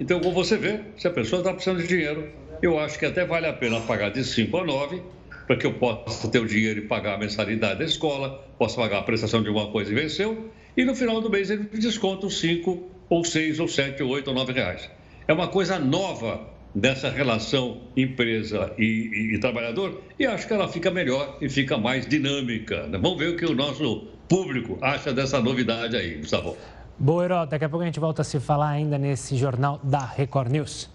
Então, 0.00 0.18
como 0.18 0.34
você 0.34 0.56
vê, 0.56 0.80
se 0.96 1.06
a 1.06 1.10
pessoa 1.10 1.40
está 1.40 1.52
precisando 1.52 1.80
de 1.80 1.86
dinheiro, 1.86 2.28
eu 2.62 2.78
acho 2.78 2.98
que 2.98 3.06
até 3.06 3.24
vale 3.24 3.46
a 3.46 3.52
pena 3.52 3.80
pagar 3.80 4.10
de 4.10 4.24
5 4.24 4.56
a 4.56 4.64
9 4.64 5.02
para 5.46 5.56
que 5.56 5.66
eu 5.66 5.74
possa 5.74 6.28
ter 6.28 6.38
o 6.38 6.46
dinheiro 6.46 6.80
e 6.80 6.82
pagar 6.82 7.14
a 7.14 7.18
mensalidade 7.18 7.78
da 7.78 7.84
escola, 7.84 8.46
possa 8.58 8.76
pagar 8.76 9.00
a 9.00 9.02
prestação 9.02 9.42
de 9.42 9.48
alguma 9.48 9.70
coisa 9.70 9.92
e 9.92 9.94
venceu, 9.94 10.50
e 10.76 10.84
no 10.84 10.94
final 10.94 11.20
do 11.20 11.30
mês 11.30 11.50
ele 11.50 11.64
desconta 11.64 12.26
os 12.26 12.38
5, 12.40 12.90
ou 13.10 13.24
6, 13.24 13.60
ou 13.60 13.68
7, 13.68 14.02
ou 14.02 14.10
8, 14.10 14.28
ou 14.28 14.34
9 14.34 14.52
reais. 14.52 14.90
É 15.28 15.32
uma 15.32 15.48
coisa 15.48 15.78
nova 15.78 16.54
dessa 16.74 17.08
relação 17.08 17.82
empresa 17.96 18.72
e, 18.76 18.82
e, 18.84 19.34
e, 19.34 19.38
trabalhador 19.38 20.02
e 20.18 20.26
acho 20.26 20.48
que 20.48 20.52
ela 20.52 20.66
fica 20.66 20.90
melhor 20.90 21.38
e 21.40 21.48
fica 21.48 21.78
mais 21.78 22.06
dinâmica. 22.06 22.86
Né? 22.88 22.98
Vamos 22.98 23.18
ver 23.18 23.28
o 23.28 23.36
que 23.36 23.44
o 23.44 23.54
nosso 23.54 24.08
público 24.28 24.76
acha 24.82 25.12
dessa 25.12 25.40
novidade 25.40 25.96
aí, 25.96 26.16
Gustavo. 26.16 26.56
Boa, 26.98 27.24
Herói. 27.24 27.46
Daqui 27.46 27.64
a 27.64 27.68
pouco 27.68 27.82
a 27.82 27.86
gente 27.86 28.00
volta 28.00 28.22
a 28.22 28.24
se 28.24 28.40
falar 28.40 28.70
ainda 28.70 28.98
nesse 28.98 29.36
jornal 29.36 29.80
da 29.82 30.04
Record 30.04 30.50
News. 30.50 30.93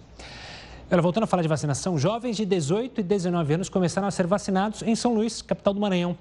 Ela 0.90 1.00
voltando 1.00 1.22
a 1.22 1.26
falar 1.28 1.42
de 1.42 1.48
vacinação, 1.48 1.96
jovens 1.96 2.36
de 2.36 2.44
18 2.44 3.00
e 3.00 3.04
19 3.04 3.54
anos 3.54 3.68
começaram 3.68 4.08
a 4.08 4.10
ser 4.10 4.26
vacinados 4.26 4.82
em 4.82 4.96
São 4.96 5.14
Luís, 5.14 5.40
capital 5.40 5.72
do 5.72 5.78
Maranhão. 5.78 6.18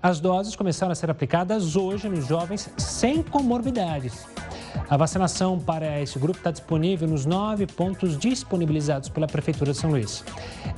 As 0.00 0.20
doses 0.20 0.54
começaram 0.54 0.92
a 0.92 0.94
ser 0.94 1.10
aplicadas 1.10 1.74
hoje 1.74 2.08
nos 2.08 2.24
jovens 2.24 2.70
sem 2.78 3.24
comorbidades. 3.24 4.24
A 4.88 4.96
vacinação 4.96 5.58
para 5.58 6.00
esse 6.00 6.16
grupo 6.16 6.38
está 6.38 6.52
disponível 6.52 7.08
nos 7.08 7.26
nove 7.26 7.66
pontos 7.66 8.16
disponibilizados 8.16 9.08
pela 9.08 9.26
Prefeitura 9.26 9.72
de 9.72 9.78
São 9.78 9.90
Luís. 9.90 10.22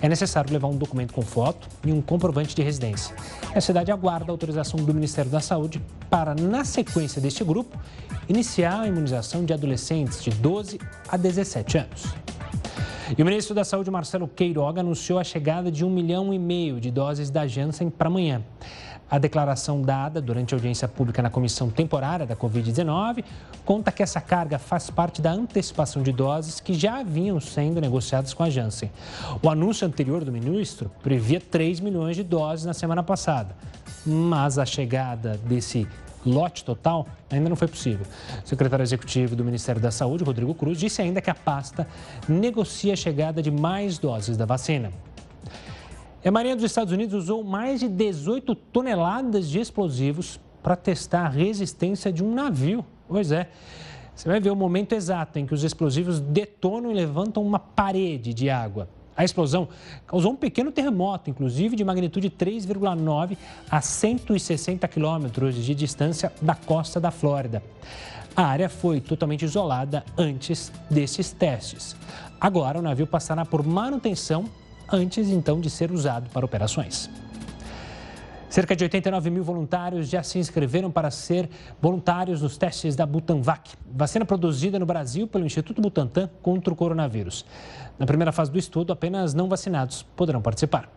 É 0.00 0.08
necessário 0.08 0.50
levar 0.50 0.68
um 0.68 0.76
documento 0.76 1.12
com 1.12 1.20
foto 1.20 1.68
e 1.84 1.92
um 1.92 2.00
comprovante 2.00 2.56
de 2.56 2.62
residência. 2.62 3.14
A 3.54 3.60
cidade 3.60 3.92
aguarda 3.92 4.30
a 4.30 4.32
autorização 4.32 4.80
do 4.80 4.94
Ministério 4.94 5.30
da 5.30 5.40
Saúde 5.40 5.78
para, 6.08 6.34
na 6.34 6.64
sequência 6.64 7.20
deste 7.20 7.44
grupo, 7.44 7.78
iniciar 8.30 8.80
a 8.80 8.86
imunização 8.86 9.44
de 9.44 9.52
adolescentes 9.52 10.24
de 10.24 10.30
12 10.30 10.80
a 11.06 11.18
17 11.18 11.76
anos. 11.76 12.14
E 13.16 13.22
o 13.22 13.24
ministro 13.24 13.54
da 13.54 13.64
Saúde, 13.64 13.88
Marcelo 13.88 14.26
Queiroga, 14.26 14.80
anunciou 14.80 15.18
a 15.18 15.24
chegada 15.24 15.70
de 15.70 15.84
um 15.84 15.90
milhão 15.90 16.34
e 16.34 16.38
meio 16.38 16.80
de 16.80 16.90
doses 16.90 17.30
da 17.30 17.46
Janssen 17.46 17.88
para 17.88 18.08
amanhã. 18.08 18.42
A 19.08 19.18
declaração 19.18 19.80
dada 19.80 20.20
durante 20.20 20.52
a 20.52 20.56
audiência 20.56 20.88
pública 20.88 21.22
na 21.22 21.30
comissão 21.30 21.70
temporária 21.70 22.26
da 22.26 22.34
Covid-19 22.34 23.22
conta 23.64 23.92
que 23.92 24.02
essa 24.02 24.20
carga 24.20 24.58
faz 24.58 24.90
parte 24.90 25.22
da 25.22 25.30
antecipação 25.30 26.02
de 26.02 26.10
doses 26.10 26.58
que 26.58 26.74
já 26.74 27.04
vinham 27.04 27.38
sendo 27.38 27.80
negociadas 27.80 28.34
com 28.34 28.42
a 28.42 28.50
Janssen. 28.50 28.90
O 29.40 29.48
anúncio 29.48 29.86
anterior 29.86 30.24
do 30.24 30.32
ministro 30.32 30.90
previa 31.00 31.40
3 31.40 31.78
milhões 31.78 32.16
de 32.16 32.24
doses 32.24 32.66
na 32.66 32.74
semana 32.74 33.04
passada, 33.04 33.54
mas 34.04 34.58
a 34.58 34.66
chegada 34.66 35.38
desse 35.44 35.86
lote 36.28 36.64
total 36.64 37.06
ainda 37.30 37.48
não 37.48 37.56
foi 37.56 37.68
possível. 37.68 38.06
O 38.44 38.48
secretário 38.48 38.82
executivo 38.82 39.34
do 39.34 39.44
Ministério 39.44 39.80
da 39.80 39.90
Saúde, 39.90 40.24
Rodrigo 40.24 40.54
Cruz, 40.54 40.78
disse 40.78 41.00
ainda 41.00 41.20
que 41.20 41.30
a 41.30 41.34
pasta 41.34 41.86
negocia 42.28 42.92
a 42.92 42.96
chegada 42.96 43.42
de 43.42 43.50
mais 43.50 43.98
doses 43.98 44.36
da 44.36 44.44
vacina. 44.44 44.92
A 46.24 46.30
Marinha 46.30 46.56
dos 46.56 46.64
Estados 46.64 46.92
Unidos 46.92 47.14
usou 47.14 47.44
mais 47.44 47.78
de 47.78 47.88
18 47.88 48.54
toneladas 48.54 49.48
de 49.48 49.60
explosivos 49.60 50.40
para 50.60 50.74
testar 50.74 51.26
a 51.26 51.28
resistência 51.28 52.12
de 52.12 52.24
um 52.24 52.34
navio. 52.34 52.84
Pois 53.06 53.30
é. 53.30 53.48
Você 54.12 54.28
vai 54.28 54.40
ver 54.40 54.50
o 54.50 54.56
momento 54.56 54.92
exato 54.92 55.38
em 55.38 55.46
que 55.46 55.54
os 55.54 55.62
explosivos 55.62 56.18
detonam 56.18 56.90
e 56.90 56.94
levantam 56.94 57.42
uma 57.44 57.58
parede 57.58 58.34
de 58.34 58.50
água. 58.50 58.88
A 59.16 59.24
explosão 59.24 59.68
causou 60.06 60.32
um 60.32 60.36
pequeno 60.36 60.70
terremoto, 60.70 61.30
inclusive 61.30 61.74
de 61.74 61.84
magnitude 61.84 62.28
3,9 62.28 63.36
a 63.70 63.80
160 63.80 64.86
quilômetros 64.88 65.54
de 65.54 65.74
distância 65.74 66.32
da 66.42 66.54
costa 66.54 67.00
da 67.00 67.10
Flórida. 67.10 67.62
A 68.36 68.42
área 68.42 68.68
foi 68.68 69.00
totalmente 69.00 69.44
isolada 69.44 70.04
antes 70.18 70.70
desses 70.90 71.32
testes. 71.32 71.96
Agora, 72.38 72.78
o 72.78 72.82
navio 72.82 73.06
passará 73.06 73.46
por 73.46 73.66
manutenção 73.66 74.44
antes 74.92 75.28
então 75.28 75.58
de 75.58 75.70
ser 75.70 75.90
usado 75.90 76.28
para 76.30 76.44
operações. 76.44 77.08
Cerca 78.56 78.74
de 78.74 78.84
89 78.84 79.28
mil 79.28 79.44
voluntários 79.44 80.08
já 80.08 80.22
se 80.22 80.38
inscreveram 80.38 80.90
para 80.90 81.10
ser 81.10 81.46
voluntários 81.78 82.40
nos 82.40 82.56
testes 82.56 82.96
da 82.96 83.04
Butanvac, 83.04 83.74
vacina 83.92 84.24
produzida 84.24 84.78
no 84.78 84.86
Brasil 84.86 85.28
pelo 85.28 85.44
Instituto 85.44 85.82
Butantan 85.82 86.30
contra 86.40 86.72
o 86.72 86.74
coronavírus. 86.74 87.44
Na 87.98 88.06
primeira 88.06 88.32
fase 88.32 88.50
do 88.50 88.58
estudo, 88.58 88.94
apenas 88.94 89.34
não 89.34 89.46
vacinados 89.46 90.02
poderão 90.02 90.40
participar. 90.40 90.90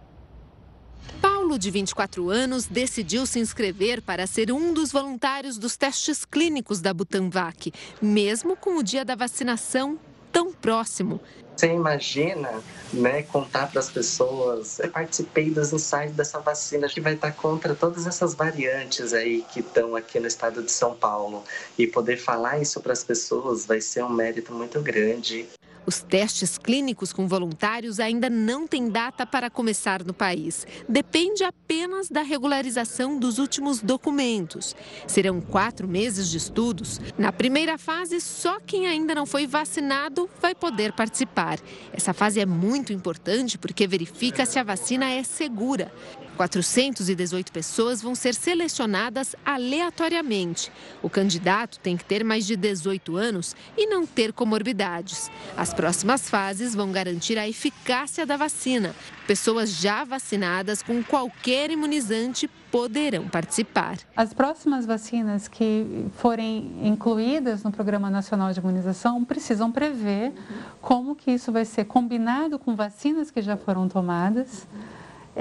Paulo, 1.22 1.60
de 1.60 1.70
24 1.70 2.30
anos, 2.30 2.66
decidiu 2.66 3.26
se 3.26 3.40
inscrever 3.40 4.02
para 4.02 4.26
ser 4.26 4.54
um 4.54 4.74
dos 4.74 4.94
voluntários 4.94 5.58
dos 5.58 5.76
testes 5.76 6.24
clínicos 6.24 6.80
da 6.80 6.94
Butanvac, 6.94 7.74
mesmo 8.02 8.56
com 8.56 8.78
o 8.78 8.84
dia 8.84 9.04
da 9.04 9.16
vacinação 9.16 10.00
tão 10.32 10.54
próximo. 10.54 11.20
Você 11.60 11.74
imagina, 11.74 12.64
né, 12.94 13.22
contar 13.24 13.70
para 13.70 13.82
as 13.82 13.90
pessoas, 13.90 14.80
eu 14.80 14.90
participei 14.90 15.52
dos 15.52 15.74
ensaios 15.74 16.14
dessa 16.14 16.40
vacina 16.40 16.88
que 16.88 17.02
vai 17.02 17.16
estar 17.16 17.34
contra 17.34 17.76
todas 17.76 18.08
essas 18.08 18.34
variantes 18.34 19.12
aí 19.12 19.42
que 19.52 19.60
estão 19.60 19.94
aqui 19.94 20.22
no 20.22 20.28
estado 20.28 20.64
de 20.64 20.72
São 20.72 20.96
Paulo 20.96 21.44
e 21.78 21.86
poder 21.86 22.16
falar 22.16 22.62
isso 22.62 22.80
para 22.80 22.94
as 22.94 23.04
pessoas 23.04 23.66
vai 23.66 23.82
ser 23.82 24.06
um 24.06 24.10
mérito 24.10 24.54
muito 24.54 24.82
grande. 24.82 25.50
Os 25.90 26.04
testes 26.04 26.56
clínicos 26.56 27.12
com 27.12 27.28
voluntários 27.28 28.00
ainda 28.00 28.30
não 28.30 28.68
têm 28.68 28.90
data 28.90 29.26
para 29.26 29.50
começar 29.50 30.04
no 30.04 30.14
país. 30.14 30.68
Depende 30.88 31.44
apenas 31.44 32.10
da 32.10 32.22
regularização 32.22 33.18
dos 33.18 33.40
últimos 33.40 33.82
documentos. 33.82 34.76
Serão 35.08 35.42
quatro 35.42 35.88
meses 35.88 36.30
de 36.30 36.38
estudos. 36.38 37.02
Na 37.18 37.32
primeira 37.32 37.76
fase, 37.76 38.22
só 38.22 38.60
quem 38.60 38.86
ainda 38.86 39.16
não 39.16 39.26
foi 39.26 39.48
vacinado 39.48 40.30
vai 40.40 40.54
poder 40.54 40.94
participar. 40.94 41.58
Essa 41.92 42.14
fase 42.14 42.40
é 42.40 42.46
muito 42.46 42.94
importante 42.94 43.58
porque 43.58 43.88
verifica 43.88 44.46
se 44.46 44.60
a 44.60 44.64
vacina 44.64 45.10
é 45.10 45.24
segura. 45.24 45.92
418 46.40 47.52
pessoas 47.52 48.02
vão 48.02 48.16
ser 48.16 48.34
selecionadas 48.34 49.36
aleatoriamente. 49.46 50.72
O 51.04 51.10
candidato 51.10 51.78
tem 51.82 51.98
que 51.98 52.06
ter 52.06 52.24
mais 52.24 52.48
de 52.48 52.56
18 52.56 53.18
anos 53.18 53.58
e 53.78 53.86
não 53.88 54.06
ter 54.06 54.32
comorbidades. 54.32 55.30
As 55.58 55.74
próximas 55.74 56.30
fases 56.30 56.74
vão 56.74 56.94
garantir 56.94 57.38
a 57.38 57.46
eficácia 57.46 58.26
da 58.26 58.38
vacina. 58.38 58.96
Pessoas 59.28 59.82
já 59.82 60.06
vacinadas 60.06 60.82
com 60.82 61.04
qualquer 61.04 61.72
imunizante 61.72 62.48
poderão 62.72 63.28
participar. 63.28 63.98
As 64.16 64.34
próximas 64.34 64.86
vacinas 64.86 65.50
que 65.50 66.06
forem 66.20 66.88
incluídas 66.88 67.64
no 67.64 67.72
Programa 67.72 68.10
Nacional 68.10 68.54
de 68.54 68.62
Imunização 68.62 69.26
precisam 69.26 69.74
prever 69.74 70.32
como 70.80 71.18
que 71.18 71.32
isso 71.32 71.52
vai 71.52 71.66
ser 71.66 71.84
combinado 71.84 72.58
com 72.58 72.78
vacinas 72.78 73.30
que 73.30 73.42
já 73.42 73.58
foram 73.58 73.90
tomadas 73.90 74.66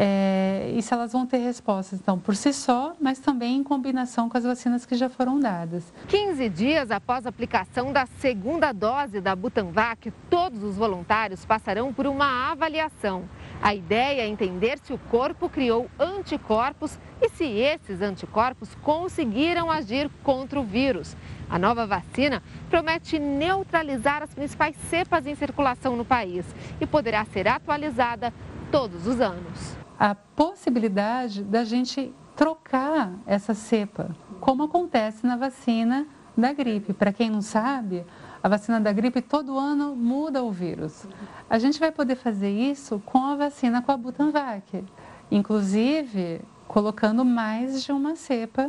é, 0.00 0.70
e 0.76 0.80
se 0.80 0.94
elas 0.94 1.12
vão 1.12 1.26
ter 1.26 1.38
respostas, 1.38 1.98
então, 1.98 2.20
por 2.20 2.36
si 2.36 2.52
só, 2.52 2.94
mas 3.00 3.18
também 3.18 3.56
em 3.56 3.64
combinação 3.64 4.28
com 4.28 4.38
as 4.38 4.44
vacinas 4.44 4.86
que 4.86 4.94
já 4.94 5.08
foram 5.08 5.40
dadas. 5.40 5.92
15 6.06 6.48
dias 6.50 6.92
após 6.92 7.26
a 7.26 7.30
aplicação 7.30 7.92
da 7.92 8.06
segunda 8.06 8.70
dose 8.70 9.20
da 9.20 9.34
Butanvac, 9.34 10.12
todos 10.30 10.62
os 10.62 10.76
voluntários 10.76 11.44
passarão 11.44 11.92
por 11.92 12.06
uma 12.06 12.48
avaliação. 12.48 13.24
A 13.60 13.74
ideia 13.74 14.22
é 14.22 14.28
entender 14.28 14.78
se 14.78 14.92
o 14.92 14.98
corpo 15.10 15.48
criou 15.48 15.90
anticorpos 15.98 16.96
e 17.20 17.28
se 17.30 17.44
esses 17.44 18.00
anticorpos 18.00 18.76
conseguiram 18.76 19.68
agir 19.68 20.08
contra 20.22 20.60
o 20.60 20.64
vírus. 20.64 21.16
A 21.50 21.58
nova 21.58 21.88
vacina 21.88 22.40
promete 22.70 23.18
neutralizar 23.18 24.22
as 24.22 24.32
principais 24.32 24.76
cepas 24.88 25.26
em 25.26 25.34
circulação 25.34 25.96
no 25.96 26.04
país 26.04 26.46
e 26.80 26.86
poderá 26.86 27.24
ser 27.24 27.48
atualizada 27.48 28.32
todos 28.70 29.04
os 29.04 29.20
anos 29.20 29.87
a 29.98 30.14
possibilidade 30.14 31.42
da 31.42 31.64
gente 31.64 32.14
trocar 32.36 33.12
essa 33.26 33.52
cepa, 33.52 34.14
como 34.40 34.62
acontece 34.62 35.26
na 35.26 35.36
vacina 35.36 36.06
da 36.36 36.52
gripe. 36.52 36.92
Para 36.92 37.12
quem 37.12 37.28
não 37.28 37.42
sabe, 37.42 38.06
a 38.40 38.48
vacina 38.48 38.80
da 38.80 38.92
gripe 38.92 39.20
todo 39.20 39.58
ano 39.58 39.96
muda 39.96 40.42
o 40.42 40.52
vírus. 40.52 41.06
A 41.50 41.58
gente 41.58 41.80
vai 41.80 41.90
poder 41.90 42.14
fazer 42.14 42.50
isso 42.50 43.02
com 43.04 43.18
a 43.24 43.34
vacina 43.34 43.82
com 43.82 43.90
a 43.90 43.96
Butanvac, 43.96 44.84
inclusive 45.30 46.40
colocando 46.68 47.24
mais 47.24 47.82
de 47.82 47.90
uma 47.90 48.14
cepa 48.14 48.68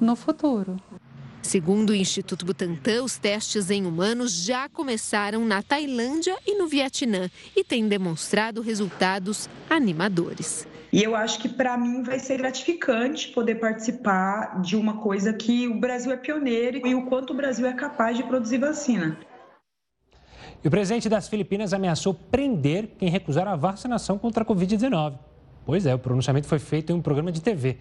no 0.00 0.16
futuro. 0.16 0.76
Segundo 1.44 1.90
o 1.90 1.94
Instituto 1.94 2.46
Butantan, 2.46 3.04
os 3.04 3.18
testes 3.18 3.70
em 3.70 3.84
humanos 3.84 4.32
já 4.32 4.66
começaram 4.66 5.44
na 5.44 5.62
Tailândia 5.62 6.34
e 6.46 6.56
no 6.56 6.66
Vietnã 6.66 7.30
e 7.54 7.62
têm 7.62 7.86
demonstrado 7.86 8.62
resultados 8.62 9.46
animadores. 9.68 10.66
E 10.90 11.02
eu 11.02 11.14
acho 11.14 11.38
que 11.38 11.48
para 11.48 11.76
mim 11.76 12.02
vai 12.02 12.18
ser 12.18 12.38
gratificante 12.38 13.28
poder 13.28 13.56
participar 13.56 14.62
de 14.62 14.74
uma 14.74 14.96
coisa 15.02 15.34
que 15.34 15.68
o 15.68 15.78
Brasil 15.78 16.12
é 16.12 16.16
pioneiro 16.16 16.88
e 16.88 16.94
o 16.94 17.04
quanto 17.04 17.34
o 17.34 17.36
Brasil 17.36 17.66
é 17.66 17.74
capaz 17.74 18.16
de 18.16 18.22
produzir 18.22 18.58
vacina. 18.58 19.18
E 20.64 20.66
o 20.66 20.70
presidente 20.70 21.10
das 21.10 21.28
Filipinas 21.28 21.74
ameaçou 21.74 22.14
prender 22.14 22.88
quem 22.98 23.10
recusar 23.10 23.46
a 23.46 23.54
vacinação 23.54 24.18
contra 24.18 24.42
a 24.42 24.46
Covid-19. 24.46 25.18
Pois 25.66 25.84
é, 25.84 25.94
o 25.94 25.98
pronunciamento 25.98 26.46
foi 26.46 26.58
feito 26.58 26.90
em 26.90 26.94
um 26.94 27.02
programa 27.02 27.30
de 27.30 27.42
TV. 27.42 27.78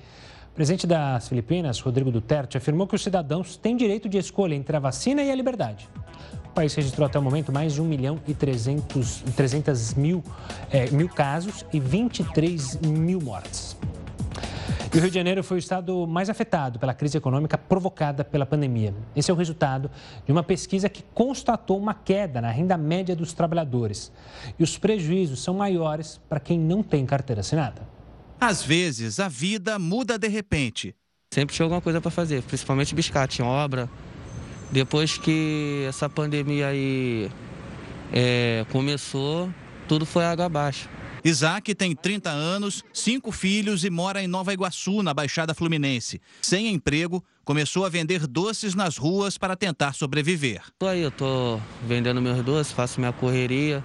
O 0.54 0.56
presidente 0.56 0.86
das 0.86 1.28
Filipinas, 1.28 1.80
Rodrigo 1.80 2.12
Duterte, 2.12 2.60
afirmou 2.60 2.86
que 2.86 2.94
os 2.94 3.02
cidadãos 3.02 3.58
têm 3.58 3.76
direito 3.76 4.08
de 4.08 4.20
escolha 4.20 4.54
entre 4.54 4.78
a 4.78 4.80
vacina 4.80 5.24
e 5.24 5.32
a 5.32 5.36
liberdade. 5.36 5.90
O 6.46 6.50
país 6.50 6.76
registrou 6.76 7.08
até 7.08 7.18
o 7.18 7.24
momento 7.24 7.52
mais 7.52 7.74
de 7.74 7.82
1 7.82 7.86
milhão 7.86 8.20
e 8.28 8.36
300, 8.36 9.24
300 9.36 9.96
mil, 9.96 10.24
é, 10.70 10.92
mil 10.92 11.10
casos 11.10 11.66
e 11.74 11.80
23 11.80 12.82
mil 12.82 13.20
mortes. 13.20 13.76
E 14.94 14.98
o 15.00 15.02
Rio 15.02 15.10
de 15.10 15.16
Janeiro 15.16 15.44
foi 15.44 15.58
o 15.58 15.60
estado 15.60 16.06
mais 16.06 16.30
afetado 16.30 16.78
pela 16.78 16.94
crise 16.94 17.18
econômica 17.18 17.58
provocada 17.58 18.24
pela 18.24 18.46
pandemia. 18.46 18.94
Esse 19.16 19.32
é 19.32 19.34
o 19.34 19.38
resultado 19.38 19.90
de 20.24 20.32
uma 20.32 20.44
pesquisa 20.44 20.88
que 20.88 21.04
constatou 21.16 21.80
uma 21.80 21.96
queda 21.96 22.40
na 22.40 22.52
renda 22.52 22.78
média 22.78 23.16
dos 23.16 23.34
trabalhadores. 23.34 24.12
E 24.60 24.64
os 24.64 24.78
prejuízos 24.78 25.42
são 25.42 25.56
maiores 25.56 26.22
para 26.30 26.40
quem 26.40 26.60
não 26.60 26.84
tem 26.84 27.08
carteira 27.08 27.40
assinada. 27.40 27.82
Às 28.40 28.64
vezes, 28.64 29.20
a 29.20 29.28
vida 29.28 29.80
muda 29.80 30.18
de 30.18 30.28
repente. 30.28 30.96
Sempre 31.34 31.56
tinha 31.56 31.66
alguma 31.66 31.82
coisa 31.82 32.00
para 32.00 32.12
fazer, 32.12 32.44
principalmente 32.44 32.94
biscate, 32.94 33.38
tinha 33.38 33.48
obra. 33.48 33.90
Depois 34.72 35.18
que 35.18 35.86
essa 35.88 36.10
pandemia 36.10 36.68
aí 36.68 37.30
é, 38.12 38.66
começou, 38.72 39.52
tudo 39.88 40.06
foi 40.06 40.26
água 40.26 40.46
abaixo. 40.46 40.90
Isaac 41.26 41.74
tem 41.74 41.96
30 41.96 42.30
anos, 42.30 42.84
cinco 42.92 43.32
filhos 43.32 43.86
e 43.86 43.90
mora 43.90 44.22
em 44.22 44.28
Nova 44.28 44.52
Iguaçu, 44.52 45.02
na 45.02 45.14
Baixada 45.14 45.54
Fluminense. 45.54 46.22
Sem 46.42 46.68
emprego, 46.68 47.24
começou 47.46 47.86
a 47.86 47.90
vender 47.90 48.28
doces 48.28 48.76
nas 48.76 48.98
ruas 48.98 49.38
para 49.38 49.56
tentar 49.56 49.94
sobreviver. 49.94 50.62
Tô 50.78 50.86
aí, 50.86 51.02
eu 51.02 51.12
tô 51.12 51.60
vendendo 51.88 52.22
meus 52.22 52.44
doces, 52.44 52.74
faço 52.74 53.00
minha 53.00 53.14
correria, 53.14 53.84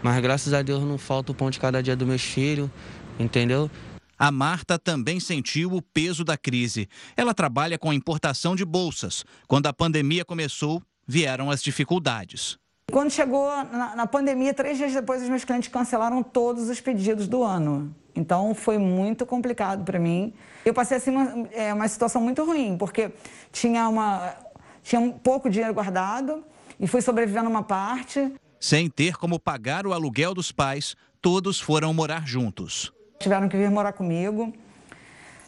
mas 0.00 0.22
graças 0.22 0.54
a 0.54 0.62
Deus 0.62 0.84
não 0.84 0.96
falta 0.96 1.32
o 1.32 1.34
pão 1.34 1.50
de 1.50 1.58
cada 1.58 1.82
dia 1.82 1.96
dos 1.96 2.06
meus 2.06 2.22
filhos, 2.22 2.70
entendeu? 3.18 3.70
A 4.18 4.30
Marta 4.30 4.78
também 4.78 5.20
sentiu 5.20 5.72
o 5.72 5.82
peso 5.82 6.24
da 6.24 6.38
crise. 6.38 6.88
Ela 7.16 7.34
trabalha 7.34 7.78
com 7.78 7.92
importação 7.92 8.56
de 8.56 8.64
bolsas. 8.64 9.24
Quando 9.46 9.66
a 9.66 9.72
pandemia 9.74 10.24
começou, 10.24 10.82
vieram 11.06 11.50
as 11.50 11.62
dificuldades. 11.62 12.58
Quando 12.90 13.10
chegou 13.10 13.48
na, 13.64 13.96
na, 13.96 14.06
pandemia, 14.06 14.54
três 14.54 14.78
dias 14.78 14.94
depois, 14.94 15.22
os 15.22 15.28
meus 15.28 15.44
clientes 15.44 15.68
cancelaram 15.68 16.22
todos 16.22 16.68
os 16.70 16.80
pedidos 16.80 17.28
do 17.28 17.42
ano. 17.42 17.94
Então, 18.14 18.54
foi 18.54 18.78
muito 18.78 19.26
complicado 19.26 19.84
para 19.84 19.98
mim. 19.98 20.32
Eu 20.64 20.72
passei 20.72 20.96
assim, 20.96 21.10
uma, 21.10 21.48
é, 21.52 21.74
uma 21.74 21.86
situação 21.88 22.22
muito 22.22 22.42
ruim, 22.44 22.78
porque 22.78 23.12
tinha, 23.52 23.88
uma, 23.88 24.34
tinha 24.82 25.00
um 25.00 25.12
pouco 25.12 25.50
dinheiro 25.50 25.74
guardado 25.74 26.42
e 26.80 26.86
fui 26.86 27.02
sobrevivendo 27.02 27.50
uma 27.50 27.62
parte. 27.62 28.32
Sem 28.58 28.88
ter 28.88 29.16
como 29.16 29.38
pagar 29.38 29.86
o 29.86 29.92
aluguel 29.92 30.32
dos 30.32 30.50
pais, 30.50 30.96
todos 31.20 31.60
foram 31.60 31.92
morar 31.92 32.26
juntos. 32.26 32.95
Tiveram 33.18 33.48
que 33.48 33.56
vir 33.56 33.70
morar 33.70 33.92
comigo. 33.92 34.52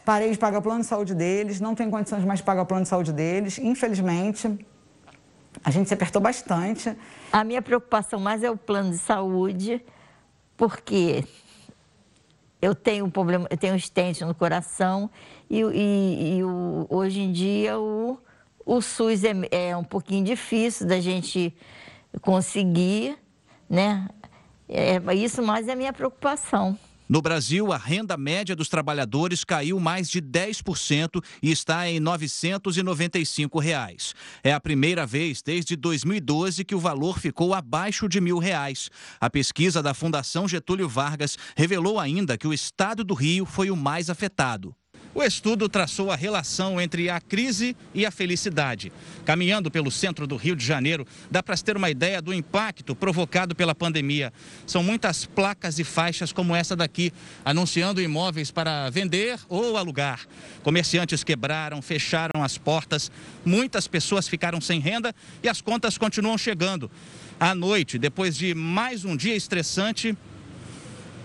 Parei 0.05 0.31
de 0.31 0.39
pagar 0.39 0.59
o 0.59 0.63
plano 0.63 0.81
de 0.81 0.87
saúde 0.87 1.15
deles, 1.15 1.61
não 1.61 1.75
tenho 1.75 1.91
condições 1.91 2.25
mais 2.25 2.41
de 2.41 2.45
pagar 2.45 2.63
o 2.63 2.67
plano 2.67 2.83
de 2.83 2.89
saúde 2.89 3.13
deles, 3.13 3.59
infelizmente. 3.59 4.59
A 5.63 5.71
gente 5.71 5.89
se 5.89 5.95
apertou 5.95 6.21
bastante. 6.23 6.97
A 7.31 7.45
minha 7.45 7.61
preocupação 7.61 8.19
mais 8.19 8.43
é 8.43 8.51
o 8.51 8.57
plano 8.57 8.91
de 8.91 8.99
saúde, 8.99 9.85
porque 10.57 11.25
eu 12.61 12.75
tenho 12.75 13.05
um 13.05 13.11
problema, 13.11 13.47
eu 13.51 13.57
tenho 13.57 13.75
um 13.75 13.77
estente 13.77 14.25
no 14.25 14.35
coração 14.35 15.11
e, 15.49 15.61
e, 15.61 16.39
e 16.39 16.45
o, 16.45 16.87
hoje 16.89 17.21
em 17.21 17.31
dia 17.31 17.79
o, 17.79 18.19
o 18.65 18.81
SUS 18.81 19.25
é, 19.25 19.33
é, 19.51 19.77
um 19.77 19.85
pouquinho 19.85 20.25
difícil 20.25 20.87
da 20.87 21.01
gente 21.01 21.55
conseguir, 22.21 23.19
né? 23.69 24.09
É, 24.69 25.01
isso 25.15 25.43
mais 25.43 25.69
é 25.69 25.73
a 25.73 25.77
minha 25.77 25.93
preocupação. 25.93 26.79
No 27.09 27.23
Brasil, 27.23 27.73
a 27.73 27.79
renda 27.79 28.18
média 28.18 28.55
dos 28.55 28.68
trabalhadores 28.68 29.42
caiu 29.42 29.81
mais 29.81 30.11
de 30.11 30.21
10% 30.21 31.25
e 31.42 31.51
está 31.51 31.88
em 31.88 31.99
995 31.99 33.59
reais. 33.59 34.14
É 34.42 34.53
a 34.53 34.61
primeira 34.61 35.07
vez 35.07 35.40
desde 35.40 35.75
2012 35.75 36.66
que 36.66 36.75
o 36.75 36.79
valor 36.79 37.18
ficou 37.18 37.55
abaixo 37.55 38.11
de 38.11 38.21
mil 38.21 38.38
reais. 38.38 38.90
A 39.18 39.31
pesquisa 39.31 39.83
da 39.83 39.94
Fundação 39.94 40.47
Getúlio 40.47 40.87
Vargas 40.87 41.38
revelou 41.57 41.99
ainda 41.99 42.37
que 42.37 42.47
o 42.47 42.53
estado 42.53 43.03
do 43.03 43.14
Rio 43.14 43.47
foi 43.47 43.71
o 43.71 43.77
mais 43.77 44.11
afetado. 44.11 44.77
O 45.19 45.23
estudo 45.25 45.69
traçou 45.69 46.13
a 46.13 46.15
relação 46.15 46.81
entre 46.81 47.11
a 47.11 47.21
crise 47.21 47.77
e 47.93 48.07
a 48.07 48.11
felicidade. 48.13 48.93
Caminhando 49.25 49.69
pelo 49.69 49.91
centro 49.91 50.29
do 50.29 50.37
Rio 50.37 50.55
de 50.55 50.65
Janeiro, 50.65 51.05
dá 51.29 51.43
para 51.43 51.57
ter 51.57 51.77
uma 51.77 51.91
ideia 51.91 52.23
do 52.23 52.33
impacto 52.33 52.95
provocado 52.95 53.53
pela 53.53 53.75
pandemia. 53.75 54.33
São 54.65 54.81
muitas 54.81 55.27
placas 55.27 55.81
e 55.81 55.83
faixas 55.83 56.33
como 56.33 56.55
essa 56.55 56.77
daqui, 56.77 57.13
anunciando 57.45 58.01
imóveis 58.01 58.53
para 58.53 58.91
vender 58.91 59.41
ou 59.49 59.77
alugar. 59.77 60.21
Comerciantes 60.63 61.25
quebraram, 61.25 61.83
fecharam 61.83 62.45
as 62.45 62.57
portas, 62.57 63.11
muitas 63.45 63.89
pessoas 63.89 64.29
ficaram 64.29 64.61
sem 64.61 64.79
renda 64.79 65.13
e 65.43 65.49
as 65.49 65.61
contas 65.61 65.99
continuam 65.99 66.39
chegando. 66.39 66.89
À 67.41 67.57
noite, 67.57 67.99
depois 67.99 68.37
de 68.37 68.55
mais 68.55 69.05
um 69.05 69.17
dia 69.17 69.35
estressante, 69.35 70.17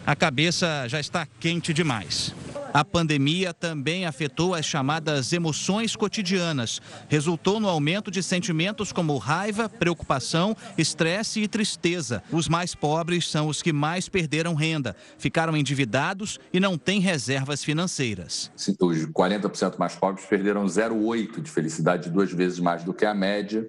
a 0.04 0.16
cabeça 0.16 0.88
já 0.88 1.00
está 1.00 1.28
quente 1.40 1.72
demais. 1.72 2.34
A 2.74 2.84
pandemia 2.84 3.54
também 3.54 4.08
afetou 4.08 4.56
as 4.56 4.66
chamadas 4.66 5.32
emoções 5.32 5.96
cotidianas. 5.96 6.82
Resultou 7.08 7.60
no 7.60 7.70
aumento 7.70 8.10
de 8.10 8.24
sentimentos 8.24 8.92
como 8.92 9.16
raiva, 9.18 9.70
preocupação, 9.70 10.58
estresse 10.76 11.40
e 11.42 11.48
tristeza. 11.48 12.24
Os 12.32 12.50
mais 12.50 12.74
pobres 12.74 13.30
são 13.30 13.48
os 13.48 13.62
que 13.62 13.72
mais 13.72 14.10
perderam 14.10 14.56
renda, 14.56 14.96
ficaram 15.20 15.56
endividados 15.56 16.40
e 16.52 16.60
não 16.60 16.76
têm 16.76 17.00
reservas 17.00 17.64
financeiras. 17.64 18.52
Os 18.82 19.06
40% 19.06 19.78
mais 19.78 19.96
pobres 19.96 20.26
perderam 20.26 20.66
0,8 20.66 21.42
de 21.42 21.52
felicidade, 21.52 22.10
duas 22.10 22.32
vezes 22.32 22.60
mais 22.60 22.84
do 22.84 22.92
que 22.92 23.06
a 23.06 23.14
média. 23.14 23.68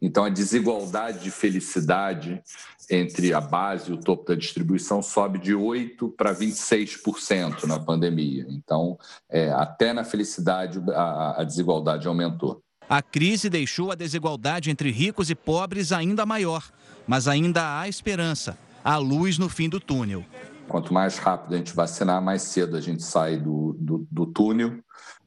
Então, 0.00 0.24
a 0.24 0.30
desigualdade 0.30 1.22
de 1.22 1.30
felicidade 1.30 2.42
entre 2.90 3.34
a 3.34 3.40
base 3.40 3.90
e 3.90 3.94
o 3.94 3.96
topo 3.96 4.24
da 4.24 4.34
distribuição 4.34 5.02
sobe 5.02 5.38
de 5.38 5.52
8% 5.52 6.14
para 6.16 6.34
26% 6.34 7.64
na 7.64 7.78
pandemia. 7.78 8.45
Então, 8.48 8.98
é, 9.30 9.50
até 9.50 9.92
na 9.92 10.04
felicidade, 10.04 10.80
a, 10.92 11.40
a 11.40 11.44
desigualdade 11.44 12.06
aumentou. 12.06 12.62
A 12.88 13.02
crise 13.02 13.50
deixou 13.50 13.90
a 13.90 13.94
desigualdade 13.94 14.70
entre 14.70 14.90
ricos 14.90 15.28
e 15.28 15.34
pobres 15.34 15.90
ainda 15.92 16.24
maior, 16.24 16.70
mas 17.06 17.26
ainda 17.26 17.80
há 17.80 17.88
esperança, 17.88 18.56
há 18.84 18.96
luz 18.96 19.38
no 19.38 19.48
fim 19.48 19.68
do 19.68 19.80
túnel. 19.80 20.24
Quanto 20.68 20.94
mais 20.94 21.18
rápido 21.18 21.54
a 21.54 21.58
gente 21.58 21.74
vacinar, 21.74 22.22
mais 22.22 22.42
cedo 22.42 22.76
a 22.76 22.80
gente 22.80 23.02
sai 23.02 23.36
do, 23.36 23.76
do, 23.78 24.06
do 24.10 24.26
túnel. 24.26 24.78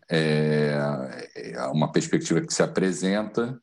É, 0.09 0.77
é 1.35 1.65
uma 1.67 1.91
perspectiva 1.91 2.41
que 2.41 2.53
se 2.53 2.63
apresenta 2.63 3.59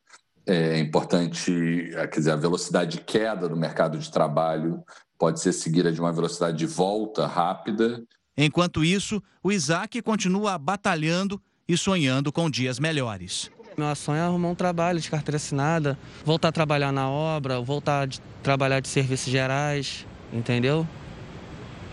é 0.46 0.78
importante, 0.78 1.90
é, 1.94 2.06
quer 2.06 2.20
dizer, 2.20 2.30
a 2.30 2.36
velocidade 2.36 2.98
de 2.98 3.04
queda 3.04 3.48
do 3.48 3.56
mercado 3.56 3.98
de 3.98 4.08
trabalho 4.08 4.84
pode 5.18 5.40
ser 5.40 5.52
seguida 5.52 5.90
de 5.90 6.00
uma 6.00 6.12
velocidade 6.12 6.56
de 6.56 6.66
volta 6.66 7.26
rápida. 7.26 8.00
Enquanto 8.36 8.84
isso, 8.84 9.22
o 9.42 9.50
Isaac 9.50 10.02
continua 10.02 10.58
batalhando 10.58 11.40
e 11.66 11.76
sonhando 11.76 12.30
com 12.30 12.50
dias 12.50 12.78
melhores. 12.78 13.50
Meu 13.76 13.94
sonho 13.94 14.18
é 14.18 14.22
arrumar 14.22 14.48
um 14.48 14.54
trabalho 14.54 15.00
de 15.00 15.10
carteira 15.10 15.36
assinada, 15.36 15.98
voltar 16.24 16.48
a 16.48 16.52
trabalhar 16.52 16.92
na 16.92 17.08
obra, 17.08 17.60
voltar 17.60 18.06
a 18.06 18.10
trabalhar 18.42 18.80
de 18.80 18.88
serviços 18.88 19.30
gerais, 19.30 20.06
entendeu? 20.32 20.86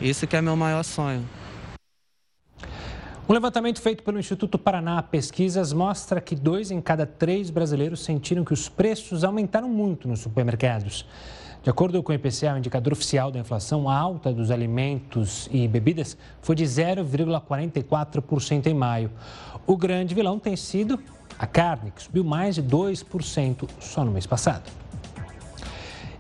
Isso 0.01 0.27
que 0.27 0.35
é 0.35 0.41
meu 0.41 0.55
maior 0.55 0.83
sonho. 0.83 1.27
Um 3.27 3.33
levantamento 3.33 3.81
feito 3.81 4.03
pelo 4.03 4.19
Instituto 4.19 4.57
Paraná 4.59 5.01
Pesquisas 5.01 5.71
mostra 5.71 6.19
que 6.19 6.35
dois 6.35 6.71
em 6.71 6.81
cada 6.81 7.05
três 7.05 7.49
brasileiros 7.49 8.03
sentiram 8.03 8.43
que 8.43 8.53
os 8.53 8.67
preços 8.67 9.23
aumentaram 9.23 9.69
muito 9.69 10.09
nos 10.09 10.19
supermercados. 10.19 11.05
De 11.63 11.69
acordo 11.69 12.03
com 12.03 12.11
o 12.11 12.15
IPCA, 12.15 12.55
o 12.55 12.57
indicador 12.57 12.91
oficial 12.91 13.31
da 13.31 13.39
inflação, 13.39 13.87
a 13.87 13.97
alta 13.97 14.33
dos 14.33 14.51
alimentos 14.51 15.47
e 15.49 15.65
bebidas 15.65 16.17
foi 16.41 16.57
de 16.57 16.65
0,44% 16.65 18.67
em 18.67 18.73
maio. 18.73 19.09
O 19.65 19.77
grande 19.77 20.13
vilão 20.13 20.37
tem 20.37 20.57
sido 20.57 20.99
a 21.39 21.47
carne, 21.47 21.91
que 21.91 22.03
subiu 22.03 22.25
mais 22.25 22.55
de 22.55 22.63
2% 22.63 23.69
só 23.79 24.03
no 24.03 24.11
mês 24.11 24.27
passado. 24.27 24.69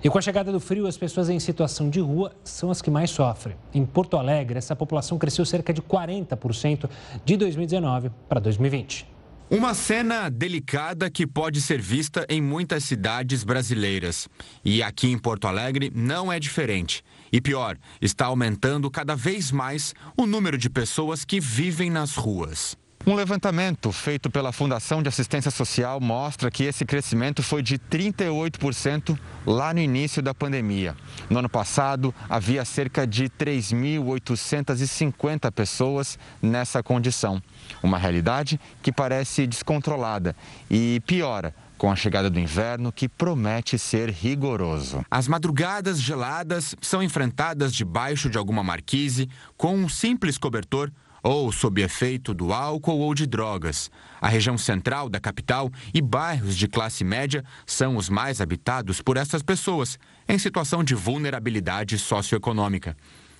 E 0.01 0.09
com 0.09 0.17
a 0.17 0.21
chegada 0.21 0.49
do 0.49 0.61
frio, 0.61 0.87
as 0.87 0.95
pessoas 0.95 1.29
em 1.29 1.41
situação 1.41 1.89
de 1.89 1.99
rua 1.99 2.31
são 2.41 2.71
as 2.71 2.81
que 2.81 2.89
mais 2.89 3.09
sofrem. 3.09 3.57
Em 3.73 3.85
Porto 3.85 4.15
Alegre, 4.15 4.57
essa 4.57 4.77
população 4.77 5.17
cresceu 5.17 5.45
cerca 5.45 5.73
de 5.73 5.81
40% 5.81 6.89
de 7.25 7.35
2019 7.35 8.11
para 8.29 8.39
2020. 8.39 9.12
Uma 9.53 9.75
cena 9.75 10.29
delicada 10.29 11.11
que 11.11 11.27
pode 11.27 11.61
ser 11.61 11.79
vista 11.79 12.25
em 12.27 12.41
muitas 12.41 12.85
cidades 12.85 13.43
brasileiras. 13.43 14.27
E 14.65 14.81
aqui 14.81 15.11
em 15.11 15.17
Porto 15.19 15.47
Alegre 15.47 15.91
não 15.93 16.33
é 16.33 16.39
diferente. 16.39 17.03
E 17.31 17.39
pior, 17.39 17.77
está 18.01 18.25
aumentando 18.25 18.89
cada 18.89 19.15
vez 19.15 19.51
mais 19.51 19.93
o 20.17 20.25
número 20.25 20.57
de 20.57 20.71
pessoas 20.71 21.23
que 21.23 21.39
vivem 21.39 21.91
nas 21.91 22.15
ruas. 22.15 22.75
Um 23.05 23.15
levantamento 23.15 23.91
feito 23.91 24.31
pela 24.31 24.53
Fundação 24.53 25.03
de 25.03 25.09
Assistência 25.09 25.51
Social 25.51 25.99
mostra 25.99 26.49
que 26.49 26.63
esse 26.63 26.85
crescimento 26.85 27.43
foi 27.43 27.61
de 27.61 27.77
38% 27.77 29.19
lá 29.45 29.73
no 29.73 29.81
início 29.81 30.21
da 30.21 30.33
pandemia. 30.33 30.95
No 31.29 31.39
ano 31.39 31.49
passado, 31.49 32.15
havia 32.29 32.63
cerca 32.63 33.05
de 33.05 33.25
3.850 33.25 35.51
pessoas 35.51 36.17
nessa 36.41 36.81
condição. 36.81 37.43
Uma 37.83 37.97
realidade 37.97 38.57
que 38.81 38.89
parece 38.89 39.45
descontrolada 39.45 40.33
e 40.71 41.01
piora 41.05 41.53
com 41.77 41.91
a 41.91 41.97
chegada 41.97 42.29
do 42.29 42.39
inverno, 42.39 42.93
que 42.93 43.09
promete 43.09 43.77
ser 43.77 44.09
rigoroso. 44.09 45.05
As 45.11 45.27
madrugadas 45.27 45.99
geladas 45.99 46.73
são 46.79 47.03
enfrentadas 47.03 47.73
debaixo 47.73 48.29
de 48.29 48.37
alguma 48.37 48.63
marquise, 48.63 49.27
com 49.57 49.75
um 49.75 49.89
simples 49.89 50.37
cobertor 50.37 50.89
ou 51.23 51.51
sob 51.51 51.81
efeito 51.81 52.33
do 52.33 52.51
álcool 52.51 52.99
ou 52.99 53.15
de 53.15 53.25
drogas. 53.25 53.89
A 54.21 54.27
região 54.27 54.57
central 54.57 55.07
da 55.07 55.19
capital 55.19 55.71
e 55.93 56.01
bairros 56.01 56.55
de 56.57 56.67
classe 56.67 57.03
média 57.03 57.43
são 57.65 57.95
os 57.95 58.09
mais 58.09 58.41
habitados 58.41 59.01
por 59.01 59.15
essas 59.15 59.41
pessoas, 59.41 59.97
em 60.27 60.37
situação 60.37 60.83
de 60.83 60.93
vulnerabilidade 60.93 61.97
socioeconômica. 61.97 62.95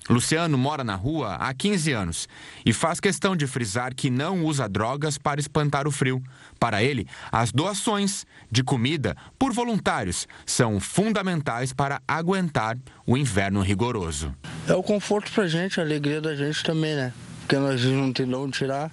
Luciano 0.08 0.58
mora 0.58 0.84
na 0.84 0.94
rua 0.94 1.36
há 1.36 1.54
15 1.54 1.92
anos 1.92 2.28
e 2.64 2.74
faz 2.74 3.00
questão 3.00 3.34
de 3.34 3.46
frisar 3.46 3.94
que 3.94 4.10
não 4.10 4.44
usa 4.44 4.68
drogas 4.68 5.16
para 5.16 5.40
espantar 5.40 5.88
o 5.88 5.90
frio. 5.90 6.22
Para 6.60 6.82
ele, 6.82 7.06
as 7.32 7.50
doações 7.50 8.26
de 8.50 8.62
comida 8.62 9.16
por 9.38 9.52
voluntários 9.54 10.28
são 10.44 10.78
fundamentais 10.78 11.72
para 11.72 12.02
aguentar 12.06 12.76
o 13.06 13.16
inverno 13.16 13.62
rigoroso. 13.62 14.34
É 14.68 14.74
o 14.74 14.82
conforto 14.82 15.32
para 15.32 15.44
a 15.44 15.48
gente, 15.48 15.80
a 15.80 15.82
alegria 15.82 16.20
da 16.20 16.34
gente 16.34 16.62
também, 16.62 16.94
né? 16.94 17.12
Porque 17.44 17.58
nós 17.58 17.84
não 17.84 18.12
tem 18.12 18.26
de 18.26 18.34
onde 18.34 18.58
tirar. 18.58 18.90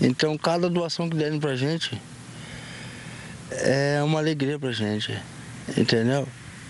Então 0.00 0.36
cada 0.36 0.68
doação 0.68 1.08
que 1.08 1.16
derem 1.16 1.38
pra 1.38 1.54
gente 1.54 2.00
é 3.50 4.02
uma 4.02 4.18
alegria 4.18 4.58
pra 4.58 4.72
gente, 4.72 5.16
entendeu? 5.76 6.26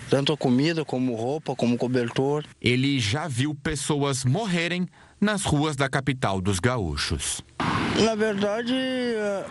Tanto 0.09 0.33
a 0.33 0.37
comida, 0.37 0.83
como 0.85 1.15
roupa, 1.15 1.55
como 1.55 1.77
cobertor. 1.77 2.43
Ele 2.61 2.99
já 2.99 3.27
viu 3.27 3.55
pessoas 3.55 4.25
morrerem 4.25 4.87
nas 5.19 5.43
ruas 5.43 5.75
da 5.75 5.89
capital 5.89 6.41
dos 6.41 6.59
gaúchos. 6.59 7.41
Na 8.03 8.15
verdade, 8.15 8.73
eh, 8.73 9.45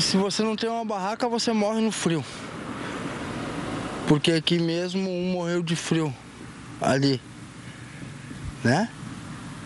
se 0.00 0.16
você 0.16 0.42
não 0.42 0.56
tem 0.56 0.70
uma 0.70 0.84
barraca, 0.84 1.28
você 1.28 1.52
morre 1.52 1.80
no 1.80 1.92
frio. 1.92 2.24
Porque 4.08 4.32
aqui 4.32 4.58
mesmo 4.58 5.08
um 5.08 5.32
morreu 5.32 5.62
de 5.62 5.76
frio, 5.76 6.12
ali, 6.80 7.20
né? 8.64 8.88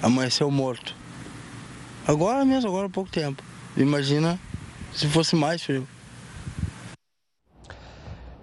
Amanheceu 0.02 0.50
morto. 0.50 1.03
Agora 2.06 2.44
mesmo, 2.44 2.68
agora 2.68 2.86
há 2.86 2.90
pouco 2.90 3.10
tempo. 3.10 3.42
Imagina 3.76 4.38
se 4.92 5.08
fosse 5.08 5.34
mais 5.34 5.62
frio. 5.62 5.88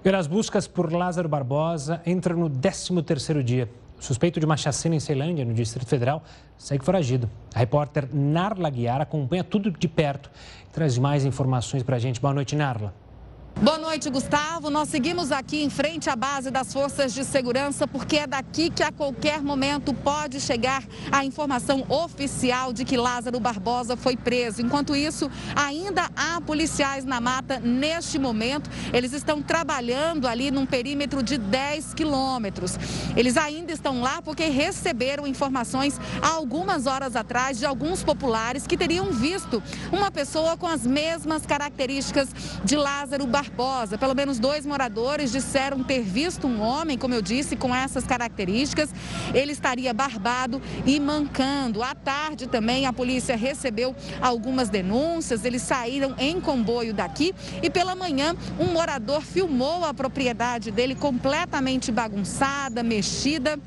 As 0.03 0.25
buscas 0.25 0.67
por 0.67 0.91
Lázaro 0.91 1.29
Barbosa 1.29 2.01
entram 2.05 2.37
no 2.37 2.49
13º 2.49 3.43
dia. 3.43 3.69
O 3.99 4.03
suspeito 4.03 4.39
de 4.39 4.45
uma 4.47 4.57
chacina 4.57 4.95
em 4.95 4.99
Ceilândia, 4.99 5.45
no 5.45 5.53
Distrito 5.53 5.87
Federal, 5.87 6.23
segue 6.57 6.83
foragido. 6.83 7.29
A 7.53 7.59
repórter 7.59 8.09
Narla 8.11 8.69
Guiar 8.71 8.99
acompanha 8.99 9.43
tudo 9.43 9.69
de 9.69 9.87
perto 9.87 10.31
e 10.67 10.73
traz 10.73 10.97
mais 10.97 11.23
informações 11.23 11.83
para 11.83 11.97
a 11.97 11.99
gente. 11.99 12.19
Boa 12.19 12.33
noite, 12.33 12.55
Narla. 12.55 13.00
Boa 13.59 13.77
noite, 13.77 14.09
Gustavo. 14.09 14.71
Nós 14.71 14.89
seguimos 14.89 15.31
aqui 15.31 15.61
em 15.61 15.69
frente 15.69 16.09
à 16.09 16.15
base 16.15 16.49
das 16.49 16.73
forças 16.73 17.13
de 17.13 17.23
segurança, 17.23 17.87
porque 17.87 18.17
é 18.17 18.25
daqui 18.25 18.71
que 18.71 18.81
a 18.81 18.91
qualquer 18.91 19.39
momento 19.43 19.93
pode 19.93 20.39
chegar 20.41 20.83
a 21.11 21.23
informação 21.23 21.85
oficial 21.87 22.73
de 22.73 22.83
que 22.83 22.97
Lázaro 22.97 23.39
Barbosa 23.39 23.95
foi 23.95 24.17
preso. 24.17 24.63
Enquanto 24.63 24.95
isso, 24.95 25.29
ainda 25.55 26.09
há 26.15 26.41
policiais 26.41 27.05
na 27.05 27.21
mata 27.21 27.59
neste 27.59 28.17
momento. 28.17 28.67
Eles 28.91 29.13
estão 29.13 29.43
trabalhando 29.43 30.27
ali 30.27 30.49
num 30.49 30.65
perímetro 30.65 31.21
de 31.21 31.37
10 31.37 31.93
quilômetros. 31.93 32.79
Eles 33.15 33.37
ainda 33.37 33.71
estão 33.71 34.01
lá 34.01 34.23
porque 34.23 34.45
receberam 34.45 35.27
informações 35.27 35.99
há 36.19 36.29
algumas 36.29 36.87
horas 36.87 37.15
atrás 37.15 37.59
de 37.59 37.65
alguns 37.67 38.01
populares 38.01 38.65
que 38.65 38.75
teriam 38.75 39.11
visto 39.11 39.61
uma 39.91 40.09
pessoa 40.09 40.57
com 40.57 40.65
as 40.65 40.83
mesmas 40.83 41.45
características 41.45 42.29
de 42.65 42.75
Lázaro 42.75 43.27
Barbosa 43.27 43.40
Barbosa. 43.41 43.97
Pelo 43.97 44.13
menos 44.13 44.37
dois 44.37 44.67
moradores 44.67 45.31
disseram 45.31 45.83
ter 45.83 46.01
visto 46.01 46.45
um 46.45 46.61
homem, 46.61 46.95
como 46.95 47.15
eu 47.15 47.23
disse, 47.23 47.55
com 47.55 47.73
essas 47.73 48.05
características. 48.05 48.93
Ele 49.33 49.51
estaria 49.51 49.91
barbado 49.93 50.61
e 50.85 50.99
mancando. 50.99 51.81
À 51.81 51.95
tarde 51.95 52.45
também 52.45 52.85
a 52.85 52.93
polícia 52.93 53.35
recebeu 53.35 53.95
algumas 54.21 54.69
denúncias. 54.69 55.43
Eles 55.43 55.63
saíram 55.63 56.13
em 56.19 56.39
comboio 56.39 56.93
daqui 56.93 57.33
e 57.63 57.69
pela 57.69 57.95
manhã 57.95 58.35
um 58.59 58.65
morador 58.65 59.21
filmou 59.21 59.83
a 59.85 59.93
propriedade 59.93 60.69
dele 60.69 60.93
completamente 60.93 61.91
bagunçada, 61.91 62.83
mexida 62.83 63.59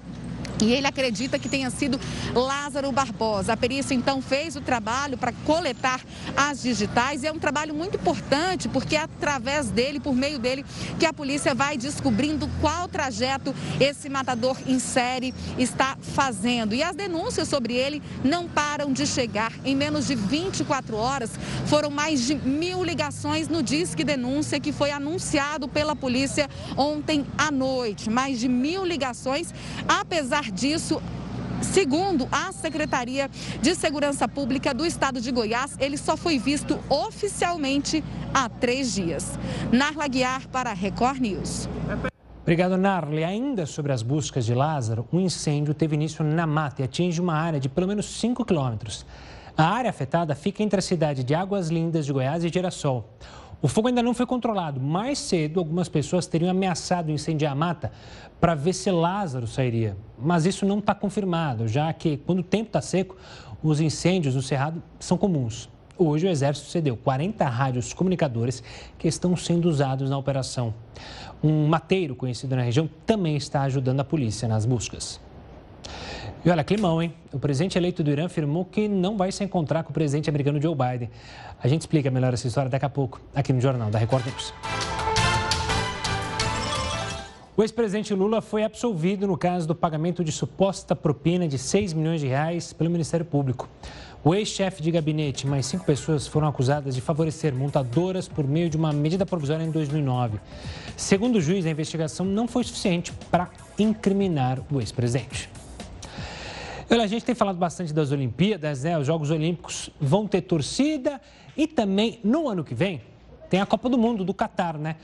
E 0.62 0.73
ele 0.73 0.87
acredita 0.87 1.38
que 1.38 1.49
tenha 1.49 1.71
sido 1.71 1.99
Lázaro 2.35 2.90
Barbosa. 2.92 3.52
A 3.52 3.57
perícia 3.57 3.94
então 3.94 4.23
fez 4.23 4.57
o 4.57 4.61
trabalho 4.61 5.19
para 5.19 5.33
coletar 5.44 6.00
as 6.37 6.63
digitais 6.63 7.23
e 7.23 7.27
é 7.27 7.33
um 7.33 7.38
trabalho 7.38 7.75
muito 7.75 7.96
importante 7.96 8.69
porque 8.69 8.96
é 8.96 9.00
através 9.00 9.71
dele, 9.71 9.98
por 9.98 10.15
meio 10.15 10.38
dele, 10.38 10.65
que 10.98 11.07
a 11.07 11.13
polícia 11.13 11.55
vai 11.55 11.77
descobrindo 11.77 12.48
qual 12.61 12.88
trajeto 12.88 13.55
esse 13.81 14.09
matador 14.09 14.57
em 14.67 14.79
série 14.79 15.35
está 15.59 15.96
fazendo. 16.00 16.75
E 16.75 16.83
as 16.83 16.94
denúncias 16.94 17.48
sobre 17.48 17.75
ele 17.75 18.02
não 18.23 18.48
param 18.48 18.92
de 18.92 19.07
chegar. 19.07 19.52
Em 19.65 19.75
menos 19.75 20.07
de 20.07 20.15
24 20.15 20.96
horas, 20.96 21.31
foram 21.67 21.90
mais 21.90 22.27
de 22.27 22.35
mil 22.35 22.85
ligações 22.85 23.48
no 23.48 23.63
Disque 23.63 24.05
Denúncia 24.05 24.61
que 24.61 24.73
foi 24.73 24.90
anunciado 24.90 25.69
pela 25.69 25.96
polícia 25.96 26.48
ontem 26.77 27.27
à 27.37 27.50
noite. 27.50 28.09
Mais 28.09 28.38
de 28.38 28.48
mil 28.48 28.85
ligações, 28.85 29.52
apesar 29.88 30.44
Disso, 30.53 31.01
Segundo 31.63 32.29
a 32.31 32.53
Secretaria 32.53 33.31
de 33.63 33.75
Segurança 33.75 34.29
Pública 34.29 34.75
do 34.75 34.85
Estado 34.85 35.21
de 35.21 35.31
Goiás, 35.31 35.77
ele 35.81 35.97
só 35.97 36.17
foi 36.17 36.38
visto 36.38 36.79
oficialmente 36.88 38.05
há 38.35 38.49
três 38.49 38.92
dias. 38.92 39.38
Narla 39.73 40.07
Guiar 40.07 40.47
para 40.49 40.73
Record 40.73 41.21
News. 41.21 41.69
Obrigado, 42.42 42.77
Narli. 42.77 43.25
Ainda 43.25 43.65
sobre 43.65 43.92
as 43.92 44.03
buscas 44.03 44.45
de 44.45 44.55
Lázaro, 44.55 45.09
um 45.11 45.19
incêndio 45.19 45.73
teve 45.73 45.95
início 45.95 46.23
na 46.23 46.47
mata 46.47 46.83
e 46.83 46.85
atinge 46.85 47.21
uma 47.21 47.35
área 47.35 47.59
de 47.59 47.71
pelo 47.71 47.88
menos 47.88 48.05
5 48.21 48.45
quilômetros. 48.45 49.07
A 49.57 49.65
área 49.65 49.88
afetada 49.88 50.35
fica 50.35 50.63
entre 50.63 50.79
a 50.79 50.83
cidade 50.83 51.25
de 51.25 51.35
Águas 51.35 51.69
Lindas 51.69 52.05
de 52.05 52.13
Goiás 52.13 52.45
e 52.45 52.49
Girassol. 52.49 53.09
O 53.65 53.69
fogo 53.69 53.88
ainda 53.88 54.02
não 54.02 54.12
foi 54.12 54.27
controlado. 54.27 54.79
Mais 54.79 55.19
cedo, 55.19 55.58
algumas 55.58 55.88
pessoas 55.88 56.27
teriam 56.27 56.50
ameaçado 56.50 57.10
incendiar 57.10 57.52
a 57.52 57.54
mata 57.54 57.90
para 58.38 58.54
ver 58.54 58.75
se 58.75 58.90
Lázaro 58.90 59.46
sairia. 59.46 59.96
Mas 60.19 60.44
isso 60.44 60.67
não 60.67 60.81
está 60.81 60.94
confirmado, 60.94 61.67
já 61.67 61.90
que 61.94 62.19
quando 62.19 62.40
o 62.40 62.42
tempo 62.42 62.67
está 62.67 62.83
seco, 62.83 63.17
os 63.62 63.81
incêndios 63.81 64.35
no 64.35 64.42
Cerrado 64.42 64.83
são 65.00 65.17
comuns. 65.17 65.71
Hoje, 65.96 66.27
o 66.27 66.29
Exército 66.29 66.69
cedeu 66.69 66.94
40 66.94 67.42
rádios 67.48 67.94
comunicadores 67.94 68.62
que 68.98 69.08
estão 69.08 69.35
sendo 69.35 69.67
usados 69.67 70.10
na 70.10 70.19
operação. 70.19 70.75
Um 71.42 71.67
mateiro 71.67 72.15
conhecido 72.15 72.54
na 72.54 72.60
região 72.60 72.87
também 73.06 73.35
está 73.35 73.62
ajudando 73.62 74.00
a 74.00 74.04
polícia 74.04 74.46
nas 74.46 74.67
buscas. 74.67 75.19
E 76.45 76.51
olha, 76.51 76.63
climão, 76.63 77.03
hein? 77.03 77.15
O 77.33 77.38
presidente 77.38 77.79
eleito 77.79 78.05
do 78.05 78.11
Irã 78.11 78.27
afirmou 78.27 78.67
que 78.67 78.87
não 78.87 79.17
vai 79.17 79.33
se 79.33 79.42
encontrar 79.42 79.83
com 79.83 79.88
o 79.88 79.95
presidente 79.95 80.29
americano 80.29 80.61
Joe 80.61 80.75
Biden. 80.75 81.09
A 81.63 81.67
gente 81.67 81.81
explica 81.81 82.11
melhor 82.11 82.35
essa 82.35 82.47
história 82.47 82.69
daqui 82.69 82.85
a 82.85 82.90
pouco, 82.90 83.19
aqui 83.35 83.51
no 83.51 83.63
Jornal 83.63 83.88
da 83.88 83.99
Record 83.99 84.27
News. 84.27 84.53
O 87.57 87.63
ex-presidente 87.63 88.13
Lula 88.13 88.42
foi 88.42 88.63
absolvido 88.63 89.27
no 89.27 89.38
caso 89.38 89.67
do 89.67 89.75
pagamento 89.75 90.23
de 90.23 90.31
suposta 90.31 90.95
propina 90.95 91.49
de 91.49 91.57
6 91.57 91.95
milhões 91.95 92.21
de 92.21 92.27
reais 92.27 92.75
pelo 92.75 92.90
Ministério 92.90 93.25
Público. 93.25 93.67
O 94.23 94.35
ex-chefe 94.35 94.83
de 94.83 94.90
gabinete 94.90 95.47
e 95.47 95.47
mais 95.47 95.65
cinco 95.65 95.87
pessoas 95.87 96.27
foram 96.27 96.47
acusadas 96.47 96.95
de 96.95 97.01
favorecer 97.01 97.55
montadoras 97.55 98.29
por 98.29 98.47
meio 98.47 98.69
de 98.69 98.77
uma 98.77 98.92
medida 98.92 99.25
provisória 99.25 99.65
em 99.65 99.71
2009. 99.71 100.38
Segundo 100.95 101.37
o 101.37 101.40
juiz, 101.40 101.65
a 101.65 101.71
investigação 101.71 102.27
não 102.27 102.47
foi 102.47 102.65
suficiente 102.65 103.13
para 103.31 103.49
incriminar 103.79 104.61
o 104.71 104.81
ex-presidente. 104.81 105.49
Olha, 106.90 107.02
a 107.02 107.06
gente 107.06 107.24
tem 107.24 107.35
falado 107.35 107.56
bastante 107.56 107.92
das 107.92 108.12
Olimpíadas, 108.12 108.85
né? 108.85 108.98
Os 108.98 109.06
Jogos 109.06 109.30
Olímpicos 109.30 109.90
vão 110.00 110.26
ter 110.26 110.42
torcida 110.42 111.20
e 111.56 111.66
também 111.66 112.20
no 112.22 112.48
ano 112.48 112.62
que 112.62 112.74
vem 112.74 113.00
tem 113.48 113.60
a 113.60 113.66
Copa 113.66 113.88
do 113.88 113.96
Mundo 113.96 114.24
do 114.24 114.35
Catar, 114.35 114.76
né? 114.76 114.96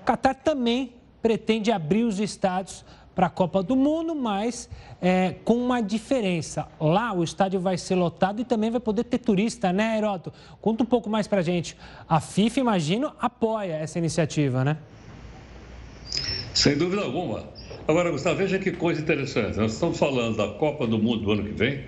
O 0.00 0.04
Catar 0.04 0.34
também 0.34 0.94
pretende 1.20 1.72
abrir 1.72 2.04
os 2.04 2.20
estádios 2.20 2.84
para 3.14 3.26
a 3.26 3.30
Copa 3.30 3.62
do 3.62 3.74
Mundo, 3.74 4.14
mas 4.14 4.70
é, 5.02 5.34
com 5.44 5.56
uma 5.56 5.80
diferença. 5.80 6.68
Lá 6.80 7.12
o 7.12 7.24
estádio 7.24 7.58
vai 7.58 7.76
ser 7.76 7.96
lotado 7.96 8.40
e 8.40 8.44
também 8.44 8.70
vai 8.70 8.78
poder 8.78 9.02
ter 9.02 9.18
turista, 9.18 9.72
né, 9.72 9.98
Heroto? 9.98 10.32
Conta 10.60 10.84
um 10.84 10.86
pouco 10.86 11.10
mais 11.10 11.26
para 11.26 11.40
a 11.40 11.42
gente. 11.42 11.76
A 12.08 12.20
FIFA, 12.20 12.60
imagino, 12.60 13.12
apoia 13.20 13.74
essa 13.74 13.98
iniciativa, 13.98 14.64
né? 14.64 14.76
Sem 16.54 16.78
dúvida 16.78 17.02
alguma. 17.02 17.57
Agora, 17.88 18.10
Gustavo, 18.10 18.36
veja 18.36 18.58
que 18.58 18.70
coisa 18.70 19.00
interessante. 19.00 19.56
Nós 19.56 19.72
estamos 19.72 19.98
falando 19.98 20.36
da 20.36 20.48
Copa 20.48 20.86
do 20.86 20.98
Mundo 20.98 21.24
do 21.24 21.32
ano 21.32 21.44
que 21.44 21.52
vem, 21.52 21.84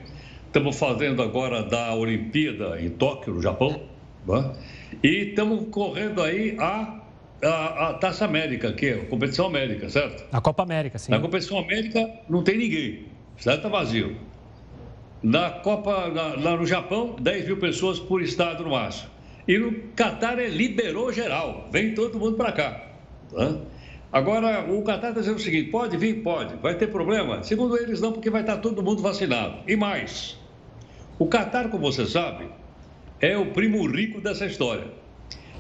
estamos 0.47 0.79
fazendo 0.79 1.21
agora 1.23 1.63
da 1.63 1.95
Olimpíada 1.95 2.81
em 2.81 2.89
Tóquio, 2.89 3.35
no 3.35 3.43
Japão, 3.43 3.83
né? 4.27 4.51
e 5.03 5.29
estamos 5.29 5.69
correndo 5.69 6.23
aí 6.23 6.57
a, 6.59 7.03
a, 7.45 7.91
a, 7.91 7.95
Taça 7.95 8.25
América, 8.25 8.73
que 8.73 8.87
é 8.87 8.95
a 8.95 9.05
competição 9.05 9.45
América, 9.45 9.91
certo? 9.91 10.25
A 10.33 10.41
Copa 10.41 10.63
América, 10.63 10.99
sim. 10.99 11.11
Na 11.11 11.21
competição 11.21 11.59
América 11.59 12.11
não 12.31 12.43
tem 12.43 12.57
ninguém, 12.57 13.05
estádio 13.37 13.59
está 13.59 13.69
vazio. 13.69 14.17
Na 15.23 15.51
Copa, 15.51 16.09
na, 16.09 16.29
lá 16.35 16.57
no 16.57 16.65
Japão, 16.65 17.15
10 17.21 17.45
mil 17.45 17.59
pessoas 17.59 18.01
por 18.01 18.23
estado 18.23 18.65
no 18.65 18.71
máximo. 18.71 19.11
E 19.47 19.59
no 19.59 19.71
Catar 19.95 20.39
é 20.39 20.49
liberou 20.49 21.13
geral, 21.13 21.69
vem 21.71 21.95
todo 21.95 22.19
mundo 22.19 22.39
para 22.39 22.53
cá. 22.53 22.87
Né? 23.33 23.59
Agora, 24.13 24.71
o 24.71 24.83
Qatar 24.83 25.11
está 25.11 25.21
dizendo 25.21 25.37
o 25.37 25.41
seguinte: 25.41 25.71
pode 25.71 25.97
vir? 25.97 26.23
Pode. 26.23 26.57
Vai 26.57 26.75
ter 26.75 26.89
problema? 26.89 27.43
Segundo 27.43 27.77
eles, 27.77 28.01
não, 28.01 28.13
porque 28.13 28.31
vai 28.31 28.41
estar 28.41 28.57
todo 28.59 28.83
mundo 28.83 29.03
vacinado. 29.03 29.59
E 29.67 29.77
mais: 29.77 30.37
o 31.19 31.27
Qatar, 31.27 31.69
como 31.69 31.91
você 31.91 32.07
sabe, 32.07 32.49
é 33.21 33.37
o 33.37 33.53
primo 33.53 33.87
rico 33.87 34.21
dessa 34.21 34.47
história. 34.47 34.89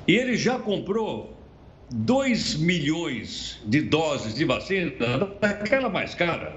E 0.08 0.16
ele 0.16 0.36
já 0.36 0.58
comprou 0.58 1.36
2 1.92 2.56
milhões 2.56 3.60
de 3.64 3.82
doses 3.82 4.34
de 4.34 4.44
vacina 4.44 4.92
daquela 5.40 5.88
mais 5.88 6.14
cara. 6.14 6.56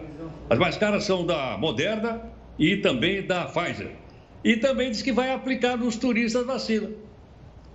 As 0.50 0.58
mais 0.58 0.78
caras 0.78 1.04
são 1.04 1.26
da 1.26 1.58
Moderna 1.58 2.22
e 2.58 2.78
também 2.78 3.26
da 3.26 3.46
Pfizer. 3.46 3.91
E 4.44 4.58
também 4.58 4.91
diz 4.91 5.02
que 5.02 5.12
vai 5.12 5.32
aplicar 5.32 5.78
nos 5.78 5.96
turistas 5.96 6.44
a 6.44 6.54
vacina. 6.54 6.89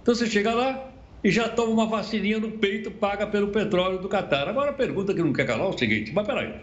Então 0.02 0.14
você 0.14 0.26
chega 0.26 0.54
lá, 0.54 0.87
e 1.22 1.30
já 1.30 1.48
toma 1.48 1.72
uma 1.72 1.86
vacininha 1.86 2.38
no 2.38 2.52
peito 2.52 2.90
paga 2.90 3.26
pelo 3.26 3.48
petróleo 3.48 3.98
do 3.98 4.08
Catar. 4.08 4.48
Agora 4.48 4.70
a 4.70 4.74
pergunta 4.74 5.12
que 5.12 5.22
não 5.22 5.32
quer 5.32 5.46
calar 5.46 5.66
é 5.66 5.70
o 5.70 5.78
seguinte, 5.78 6.12
mas 6.14 6.26
peraí, 6.26 6.54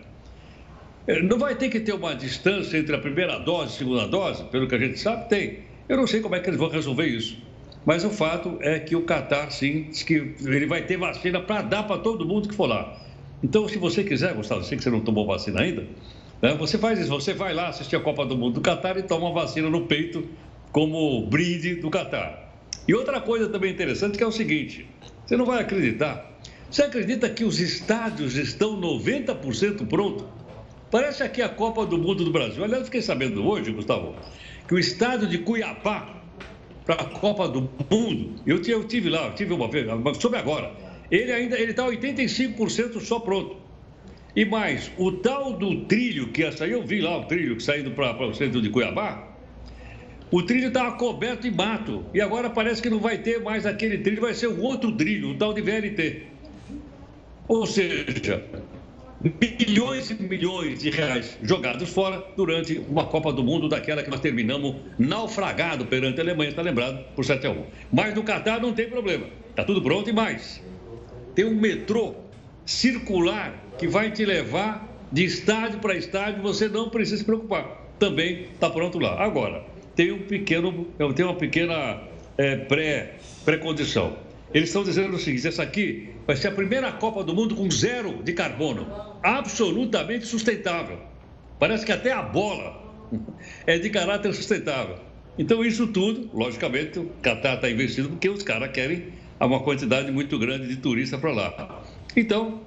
é, 1.07 1.21
não 1.21 1.37
vai 1.37 1.55
ter 1.55 1.69
que 1.69 1.79
ter 1.79 1.93
uma 1.93 2.15
distância 2.15 2.77
entre 2.77 2.95
a 2.95 2.99
primeira 2.99 3.37
dose 3.39 3.71
e 3.71 3.75
a 3.75 3.77
segunda 3.77 4.07
dose? 4.07 4.43
Pelo 4.45 4.67
que 4.67 4.75
a 4.75 4.79
gente 4.79 4.99
sabe, 4.99 5.29
tem. 5.29 5.59
Eu 5.87 5.97
não 5.97 6.07
sei 6.07 6.19
como 6.19 6.35
é 6.35 6.39
que 6.39 6.49
eles 6.49 6.59
vão 6.59 6.69
resolver 6.69 7.05
isso. 7.05 7.37
Mas 7.85 8.03
o 8.03 8.09
fato 8.09 8.57
é 8.61 8.79
que 8.79 8.95
o 8.95 9.03
Catar, 9.03 9.51
sim, 9.51 9.83
diz 9.89 10.01
que 10.01 10.33
ele 10.43 10.65
vai 10.65 10.81
ter 10.81 10.97
vacina 10.97 11.39
para 11.39 11.61
dar 11.61 11.83
para 11.83 11.99
todo 11.99 12.25
mundo 12.25 12.49
que 12.49 12.55
for 12.55 12.65
lá. 12.65 12.99
Então, 13.43 13.67
se 13.67 13.77
você 13.77 14.03
quiser, 14.03 14.33
Gustavo, 14.33 14.63
sei 14.63 14.77
que 14.77 14.83
você 14.83 14.89
não 14.89 15.01
tomou 15.01 15.27
vacina 15.27 15.61
ainda, 15.61 15.85
né, 16.41 16.55
você 16.55 16.79
faz 16.79 16.97
isso, 16.99 17.09
você 17.09 17.33
vai 17.33 17.53
lá 17.53 17.67
assistir 17.67 17.95
a 17.95 17.99
Copa 17.99 18.25
do 18.25 18.35
Mundo 18.35 18.55
do 18.55 18.61
Catar 18.61 18.97
e 18.97 19.03
toma 19.03 19.27
uma 19.27 19.33
vacina 19.33 19.69
no 19.69 19.85
peito 19.85 20.27
como 20.71 21.27
brinde 21.27 21.75
do 21.75 21.91
Catar. 21.91 22.44
E 22.87 22.93
outra 22.93 23.19
coisa 23.19 23.49
também 23.49 23.71
interessante 23.71 24.17
que 24.17 24.23
é 24.23 24.27
o 24.27 24.31
seguinte: 24.31 24.87
você 25.25 25.35
não 25.35 25.45
vai 25.45 25.61
acreditar. 25.61 26.33
Você 26.69 26.83
acredita 26.83 27.29
que 27.29 27.43
os 27.43 27.59
estádios 27.59 28.35
estão 28.35 28.79
90% 28.79 29.87
prontos? 29.87 30.25
Parece 30.91 31.23
aqui 31.23 31.41
a 31.41 31.49
Copa 31.49 31.85
do 31.85 31.97
Mundo 31.97 32.23
do 32.23 32.31
Brasil. 32.31 32.63
Aliás, 32.63 32.81
eu 32.81 32.85
fiquei 32.85 33.01
sabendo 33.01 33.45
hoje, 33.47 33.71
Gustavo, 33.71 34.15
que 34.67 34.73
o 34.73 34.79
estádio 34.79 35.27
de 35.27 35.39
Cuiabá 35.39 36.21
para 36.85 36.95
a 36.95 37.05
Copa 37.05 37.47
do 37.47 37.69
Mundo, 37.89 38.35
eu, 38.45 38.61
eu 38.67 38.83
tive 38.83 39.09
lá, 39.09 39.27
eu 39.27 39.35
tive 39.35 39.53
uma 39.53 39.67
vez, 39.67 39.87
sobre 40.19 40.37
agora, 40.37 40.71
ele 41.09 41.31
ainda 41.31 41.59
ele 41.59 41.71
está 41.71 41.83
85% 41.83 42.99
só 43.01 43.19
pronto. 43.19 43.57
E 44.35 44.45
mais, 44.45 44.91
o 44.97 45.13
tal 45.13 45.53
do 45.53 45.85
trilho 45.85 46.27
que 46.27 46.43
essa 46.43 46.67
eu 46.67 46.83
vi 46.83 47.01
lá, 47.01 47.17
o 47.17 47.25
trilho 47.25 47.55
que 47.55 47.63
saindo 47.63 47.91
para 47.91 48.27
o 48.27 48.33
centro 48.33 48.61
de 48.61 48.69
Cuiabá, 48.69 49.34
o 50.31 50.41
trilho 50.41 50.67
estava 50.67 50.93
coberto 50.93 51.47
em 51.47 51.51
mato 51.51 52.03
e 52.13 52.19
agora 52.19 52.49
parece 52.49 52.81
que 52.81 52.89
não 52.89 52.99
vai 52.99 53.17
ter 53.17 53.41
mais 53.41 53.65
aquele 53.65 53.99
trilho, 53.99 54.21
vai 54.21 54.33
ser 54.33 54.47
o 54.47 54.61
outro 54.61 54.91
trilho, 54.91 55.31
o 55.31 55.35
tal 55.35 55.53
de 55.53 55.61
VLT. 55.61 56.23
Ou 57.47 57.65
seja, 57.65 58.43
milhões 59.59 60.09
e 60.09 60.15
milhões 60.15 60.79
de 60.79 60.89
reais 60.89 61.37
jogados 61.43 61.89
fora 61.89 62.23
durante 62.35 62.77
uma 62.89 63.05
Copa 63.05 63.31
do 63.31 63.43
Mundo 63.43 63.69
daquela 63.69 64.01
que 64.01 64.09
nós 64.09 64.19
terminamos 64.19 64.75
naufragado 64.97 65.85
perante 65.85 66.19
a 66.19 66.23
Alemanha, 66.23 66.49
está 66.49 66.61
lembrado, 66.61 67.05
por 67.15 67.23
7 67.23 67.45
a 67.45 67.51
1. 67.51 67.65
Mas 67.93 68.15
no 68.15 68.23
Catar 68.23 68.59
não 68.59 68.73
tem 68.73 68.89
problema, 68.89 69.27
está 69.51 69.63
tudo 69.63 69.81
pronto 69.81 70.09
e 70.09 70.13
mais. 70.13 70.61
Tem 71.35 71.45
um 71.45 71.55
metrô 71.55 72.15
circular 72.65 73.53
que 73.77 73.87
vai 73.87 74.11
te 74.11 74.25
levar 74.25 74.87
de 75.11 75.23
estádio 75.23 75.79
para 75.79 75.95
estádio, 75.95 76.41
você 76.41 76.67
não 76.67 76.89
precisa 76.89 77.17
se 77.17 77.23
preocupar. 77.23 77.85
Também 77.99 78.47
está 78.53 78.69
pronto 78.69 78.99
lá. 78.99 79.23
Agora, 79.23 79.63
tem 79.95 80.11
um 80.11 80.19
pequeno, 80.19 80.85
tem 81.15 81.25
uma 81.25 81.35
pequena 81.35 82.01
é, 82.37 82.55
pré, 82.55 83.15
pré-condição. 83.43 84.17
Eles 84.53 84.69
estão 84.69 84.83
dizendo 84.83 85.15
o 85.15 85.19
seguinte: 85.19 85.47
essa 85.47 85.63
aqui 85.63 86.09
vai 86.27 86.35
ser 86.35 86.49
a 86.49 86.51
primeira 86.51 86.91
Copa 86.91 87.23
do 87.23 87.33
Mundo 87.33 87.55
com 87.55 87.69
zero 87.69 88.23
de 88.23 88.33
carbono, 88.33 88.87
absolutamente 89.23 90.25
sustentável. 90.25 90.99
Parece 91.59 91.85
que 91.85 91.91
até 91.91 92.11
a 92.11 92.21
bola 92.21 92.81
é 93.65 93.77
de 93.77 93.89
caráter 93.89 94.33
sustentável. 94.33 94.97
Então, 95.37 95.63
isso 95.65 95.87
tudo, 95.87 96.29
logicamente, 96.33 96.99
o 96.99 97.11
Qatar 97.21 97.55
está 97.55 97.69
investindo 97.69 98.09
porque 98.09 98.29
os 98.29 98.41
caras 98.41 98.71
querem 98.71 99.07
uma 99.39 99.59
quantidade 99.59 100.11
muito 100.11 100.39
grande 100.39 100.67
de 100.67 100.77
turistas 100.77 101.19
para 101.19 101.31
lá. 101.31 101.83
Então, 102.15 102.61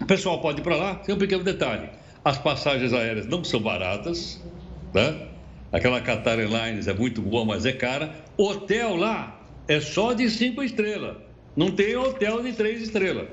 o 0.00 0.06
pessoal 0.06 0.40
pode 0.40 0.60
ir 0.60 0.62
para 0.62 0.76
lá, 0.76 0.94
tem 0.96 1.14
um 1.14 1.18
pequeno 1.18 1.42
detalhe. 1.42 1.88
as 2.24 2.38
passagens 2.38 2.92
aéreas 2.92 3.26
não 3.26 3.44
são 3.44 3.60
baratas, 3.60 4.42
né? 4.94 5.28
Aquela 5.74 6.00
Qatar 6.00 6.38
Airlines 6.38 6.86
é 6.86 6.94
muito 6.94 7.20
boa, 7.20 7.44
mas 7.44 7.66
é 7.66 7.72
cara. 7.72 8.14
Hotel 8.36 8.94
lá 8.94 9.40
é 9.66 9.80
só 9.80 10.12
de 10.12 10.30
cinco 10.30 10.62
estrelas. 10.62 11.16
Não 11.56 11.68
tem 11.68 11.96
hotel 11.96 12.44
de 12.44 12.52
três 12.52 12.80
estrelas. 12.80 13.26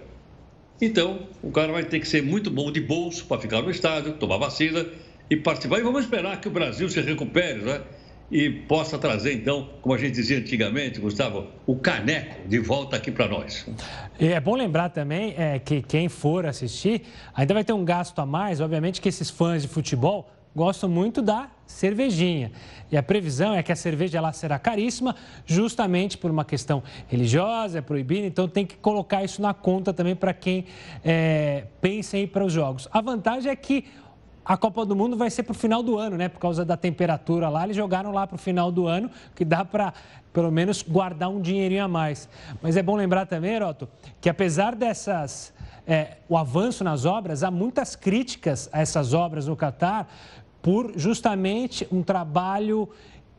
Então, 0.82 1.28
o 1.44 1.52
cara 1.52 1.72
vai 1.72 1.84
ter 1.84 2.00
que 2.00 2.08
ser 2.08 2.24
muito 2.24 2.50
bom 2.50 2.72
de 2.72 2.82
bolso 2.82 3.28
para 3.28 3.40
ficar 3.40 3.62
no 3.62 3.70
estádio, 3.70 4.14
tomar 4.14 4.38
vacina 4.38 4.88
e 5.30 5.36
participar. 5.36 5.78
E 5.78 5.84
vamos 5.84 6.02
esperar 6.02 6.42
que 6.42 6.48
o 6.48 6.52
Brasil 6.52 6.90
se 6.90 7.00
recupere, 7.00 7.62
né? 7.62 7.82
E 8.32 8.50
possa 8.50 8.98
trazer, 8.98 9.34
então, 9.36 9.70
como 9.80 9.94
a 9.94 9.98
gente 10.00 10.14
dizia 10.14 10.40
antigamente, 10.40 11.00
Gustavo, 11.00 11.46
o 11.68 11.76
caneco 11.76 12.48
de 12.48 12.58
volta 12.58 12.96
aqui 12.96 13.12
para 13.12 13.28
nós. 13.28 13.68
E 14.20 14.30
é 14.30 14.40
bom 14.40 14.56
lembrar 14.56 14.90
também 14.90 15.36
é, 15.38 15.60
que 15.60 15.84
quem 15.84 16.10
for 16.10 16.48
assistir 16.48 17.04
ainda 17.36 17.54
vai 17.54 17.64
ter 17.64 17.74
um 17.74 17.86
gasto 17.86 18.18
a 18.18 18.26
mais. 18.26 18.60
Obviamente 18.60 19.00
que 19.00 19.10
esses 19.10 19.30
fãs 19.30 19.62
de 19.62 19.68
futebol 19.68 20.28
gostam 20.56 20.90
muito 20.90 21.22
da 21.22 21.50
cervejinha. 21.66 22.52
E 22.92 22.98
a 22.98 23.04
previsão 23.04 23.54
é 23.54 23.64
que 23.64 23.72
a 23.72 23.76
cerveja 23.76 24.20
lá 24.20 24.34
será 24.34 24.60
caríssima, 24.60 25.16
justamente 25.46 26.18
por 26.18 26.30
uma 26.30 26.44
questão 26.44 26.84
religiosa, 27.08 27.80
é 27.80 27.82
proibida, 27.82 28.28
então 28.28 28.48
tem 28.48 28.66
que 28.66 28.76
colocar 28.76 29.24
isso 29.24 29.42
na 29.42 29.54
conta 29.54 29.94
também 29.94 30.16
para 30.16 30.34
quem 30.34 30.66
é, 31.04 31.66
pensa 31.80 32.18
em 32.18 32.24
ir 32.24 32.28
para 32.28 32.44
os 32.44 32.52
jogos. 32.52 32.88
A 32.92 33.00
vantagem 33.00 33.50
é 33.50 33.56
que 33.56 33.86
a 34.44 34.58
Copa 34.58 34.86
do 34.86 34.96
Mundo 34.96 35.16
vai 35.16 35.30
ser 35.30 35.44
para 35.44 35.52
o 35.52 35.56
final 35.56 35.82
do 35.84 35.98
ano, 35.98 36.18
né? 36.18 36.28
Por 36.28 36.40
causa 36.40 36.66
da 36.66 36.76
temperatura 36.76 37.48
lá, 37.48 37.64
eles 37.64 37.78
jogaram 37.78 38.12
lá 38.12 38.26
para 38.26 38.36
o 38.36 38.40
final 38.40 38.72
do 38.72 38.88
ano, 38.88 39.10
que 39.36 39.46
dá 39.46 39.64
para 39.64 39.94
pelo 40.34 40.52
menos 40.52 40.82
guardar 40.82 41.30
um 41.30 41.40
dinheirinho 41.40 41.84
a 41.84 41.88
mais. 41.88 42.28
Mas 42.62 42.76
é 42.76 42.82
bom 42.82 42.96
lembrar 42.96 43.26
também, 43.28 43.54
Heroto, 43.54 43.88
que 44.20 44.30
apesar 44.30 44.76
dessas 44.76 45.54
é, 45.86 46.18
o 46.28 46.38
avanço 46.38 46.84
nas 46.84 47.06
obras, 47.06 47.44
há 47.44 47.52
muitas 47.52 47.96
críticas 47.96 48.70
a 48.72 48.82
essas 48.82 49.14
obras 49.14 49.48
no 49.48 49.56
Catar, 49.56 50.08
por 50.62 50.94
justamente 50.96 51.88
um 51.92 52.04
trabalho 52.04 52.88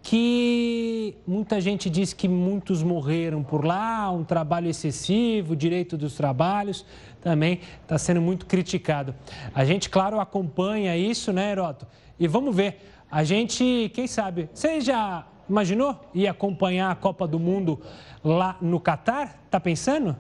que 0.03 1.15
muita 1.27 1.61
gente 1.61 1.89
diz 1.89 2.13
que 2.13 2.27
muitos 2.27 2.83
morreram 2.83 3.43
por 3.43 3.65
lá, 3.65 4.11
um 4.11 4.25
trabalho 4.25 4.69
excessivo, 4.69 5.55
direito 5.55 5.97
dos 5.97 6.15
trabalhos, 6.15 6.85
também 7.21 7.61
está 7.83 7.97
sendo 7.97 8.21
muito 8.21 8.47
criticado. 8.47 9.15
A 9.55 9.65
gente, 9.65 9.89
claro, 9.89 10.19
acompanha 10.19 10.97
isso, 10.97 11.33
né, 11.33 11.53
Heroto? 11.53 11.87
E 12.19 12.27
vamos 12.27 12.55
ver. 12.55 12.81
A 13.11 13.23
gente, 13.23 13.91
quem 13.95 14.07
sabe, 14.09 14.49
você 14.53 14.81
já 14.81 15.25
imaginou 15.49 16.01
ir 16.13 16.27
acompanhar 16.27 16.91
a 16.91 16.95
Copa 16.97 17.27
do 17.27 17.39
Mundo 17.39 17.81
lá 18.25 18.57
no 18.61 18.81
Catar? 18.81 19.39
Tá 19.49 19.61
pensando? 19.61 20.17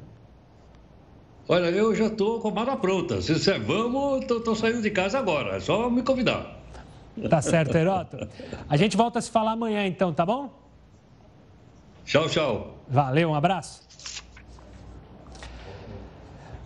Olha, 1.48 1.66
eu 1.70 1.92
já 1.94 2.07
estou 2.07 2.38
com 2.38 2.48
a 2.48 2.53
mala 2.53 2.76
pronta. 2.76 3.20
Se 3.20 3.36
você 3.36 3.59
vamos, 3.59 4.22
estou 4.22 4.55
saindo 4.55 4.80
de 4.80 4.90
casa 4.90 5.18
agora. 5.18 5.57
É 5.57 5.61
só 5.61 5.90
me 5.90 6.03
convidar. 6.03 6.61
Tá 7.28 7.42
certo, 7.42 7.76
Heroto. 7.76 8.16
A 8.68 8.76
gente 8.76 8.96
volta 8.96 9.18
a 9.18 9.22
se 9.22 9.30
falar 9.30 9.52
amanhã, 9.52 9.86
então, 9.86 10.12
tá 10.12 10.24
bom? 10.24 10.50
Tchau, 12.04 12.28
tchau. 12.28 12.78
Valeu, 12.88 13.30
um 13.30 13.34
abraço. 13.34 13.82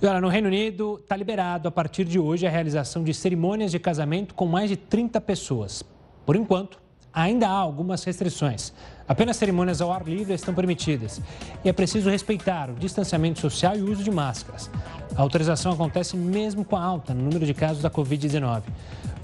E 0.00 0.06
olha, 0.06 0.20
no 0.20 0.28
Reino 0.28 0.48
Unido 0.48 0.98
está 1.02 1.16
liberado 1.16 1.68
a 1.68 1.70
partir 1.70 2.04
de 2.04 2.18
hoje 2.18 2.46
a 2.46 2.50
realização 2.50 3.02
de 3.02 3.14
cerimônias 3.14 3.70
de 3.70 3.78
casamento 3.78 4.34
com 4.34 4.46
mais 4.46 4.68
de 4.68 4.76
30 4.76 5.20
pessoas. 5.22 5.82
Por 6.24 6.36
enquanto, 6.36 6.78
ainda 7.12 7.48
há 7.48 7.52
algumas 7.52 8.04
restrições. 8.04 8.74
Apenas 9.08 9.38
cerimônias 9.38 9.80
ao 9.80 9.90
ar 9.90 10.06
livre 10.06 10.34
estão 10.34 10.52
permitidas. 10.52 11.20
E 11.64 11.68
é 11.68 11.72
preciso 11.72 12.10
respeitar 12.10 12.68
o 12.68 12.74
distanciamento 12.74 13.40
social 13.40 13.74
e 13.74 13.80
o 13.80 13.90
uso 13.90 14.04
de 14.04 14.10
máscaras. 14.10 14.70
A 15.16 15.22
autorização 15.22 15.72
acontece 15.72 16.14
mesmo 16.14 16.62
com 16.62 16.76
a 16.76 16.82
alta 16.82 17.14
no 17.14 17.22
número 17.22 17.46
de 17.46 17.54
casos 17.54 17.82
da 17.82 17.90
Covid-19. 17.90 18.64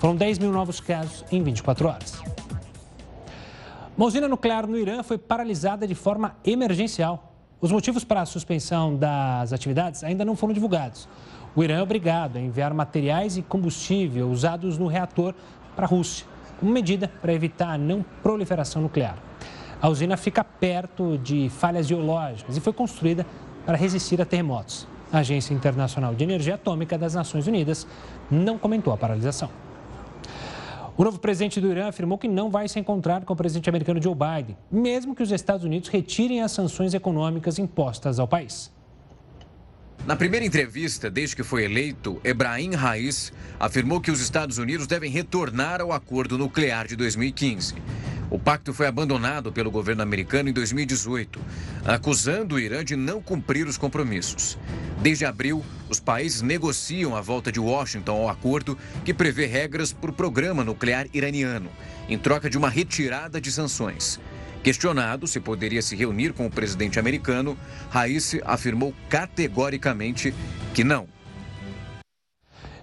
Foram 0.03 0.17
10 0.17 0.41
mil 0.41 0.51
novos 0.51 0.81
casos 0.81 1.25
em 1.31 1.41
24 1.45 1.87
horas. 1.87 2.21
Uma 3.97 4.05
usina 4.05 4.27
nuclear 4.27 4.67
no 4.67 4.77
Irã 4.77 5.01
foi 5.05 5.17
paralisada 5.17 5.87
de 5.87 5.95
forma 5.95 6.35
emergencial. 6.45 7.33
Os 7.61 7.71
motivos 7.71 8.03
para 8.03 8.23
a 8.23 8.27
suspensão 8.27 8.97
das 8.97 9.53
atividades 9.53 10.03
ainda 10.03 10.25
não 10.25 10.35
foram 10.35 10.53
divulgados. 10.53 11.09
O 11.55 11.63
Irã 11.63 11.77
é 11.77 11.83
obrigado 11.85 12.37
a 12.37 12.41
enviar 12.41 12.75
materiais 12.75 13.37
e 13.37 13.43
combustível 13.43 14.29
usados 14.29 14.77
no 14.77 14.89
reator 14.89 15.37
para 15.77 15.85
a 15.85 15.89
Rússia, 15.89 16.27
como 16.59 16.73
medida 16.73 17.07
para 17.07 17.33
evitar 17.33 17.69
a 17.69 17.79
não 17.79 18.05
proliferação 18.25 18.83
nuclear. 18.83 19.17
A 19.81 19.89
usina 19.89 20.17
fica 20.17 20.43
perto 20.43 21.17
de 21.17 21.49
falhas 21.49 21.87
geológicas 21.87 22.57
e 22.57 22.61
foi 22.61 22.73
construída 22.73 23.25
para 23.65 23.77
resistir 23.77 24.21
a 24.21 24.25
terremotos. 24.25 24.85
A 25.13 25.19
Agência 25.19 25.55
Internacional 25.55 26.13
de 26.13 26.25
Energia 26.25 26.57
Atômica 26.57 26.99
das 26.99 27.15
Nações 27.15 27.47
Unidas 27.47 27.87
não 28.29 28.59
comentou 28.59 28.93
a 28.93 28.97
paralisação. 28.97 29.49
O 30.95 31.05
novo 31.05 31.19
presidente 31.19 31.59
do 31.59 31.71
Irã 31.71 31.89
afirmou 31.89 32.19
que 32.19 32.29
não 32.29 32.51
vai 32.51 32.69
se 32.69 32.79
encontrar 32.79 33.25
com 33.25 33.33
o 33.33 33.37
presidente 33.37 33.69
americano 33.69 34.03
Joe 34.03 34.15
Biden, 34.15 34.57
mesmo 34.71 35.15
que 35.15 35.23
os 35.23 35.33
Estados 35.33 35.65
Unidos 35.65 35.89
retirem 35.89 36.43
as 36.43 36.53
sanções 36.53 36.93
econômicas 36.93 37.59
impostas 37.59 38.19
ao 38.19 38.29
país. 38.29 38.71
Na 40.07 40.17
primeira 40.17 40.45
entrevista, 40.45 41.11
desde 41.11 41.37
que 41.37 41.43
foi 41.43 41.65
eleito, 41.65 42.21
Ebrahim 42.23 42.75
Raiz 42.75 43.33
afirmou 43.59 44.01
que 44.03 44.11
os 44.11 44.21
Estados 44.21 44.59
Unidos 44.59 44.87
devem 44.87 45.11
retornar 45.11 45.81
ao 45.81 45.93
acordo 45.93 46.37
nuclear 46.37 46.87
de 46.87 46.97
2015. 46.97 47.75
O 48.33 48.39
pacto 48.39 48.73
foi 48.73 48.87
abandonado 48.87 49.53
pelo 49.53 49.71
governo 49.71 50.03
americano 50.03 50.49
em 50.49 50.55
2018, 50.55 51.39
acusando 51.85 52.55
o 52.55 52.59
Irã 52.59 52.83
de 52.83 52.97
não 52.97 53.21
cumprir 53.21 53.67
os 53.67 53.77
compromissos. 53.77 54.57
Desde 55.03 55.27
abril, 55.27 55.63
os 55.91 56.01
países 56.01 56.41
negociam 56.41 57.15
a 57.15 57.21
volta 57.21 57.53
de 57.53 57.61
Washington 57.61 58.13
ao 58.13 58.31
acordo 58.31 58.79
que 59.05 59.13
prevê 59.13 59.45
regras 59.45 59.93
para 59.93 60.11
o 60.11 60.15
programa 60.15 60.65
nuclear 60.65 61.07
iraniano, 61.13 61.69
em 62.09 62.17
troca 62.17 62.49
de 62.49 62.57
uma 62.57 62.71
retirada 62.71 63.39
de 63.39 63.53
sanções. 63.53 64.19
Questionado 64.63 65.27
se 65.27 65.39
poderia 65.39 65.83
se 65.83 65.95
reunir 65.95 66.33
com 66.33 66.47
o 66.47 66.51
presidente 66.51 66.99
americano, 66.99 67.55
Raísse 67.91 68.41
afirmou 68.47 68.95
categoricamente 69.11 70.33
que 70.73 70.83
não. 70.83 71.07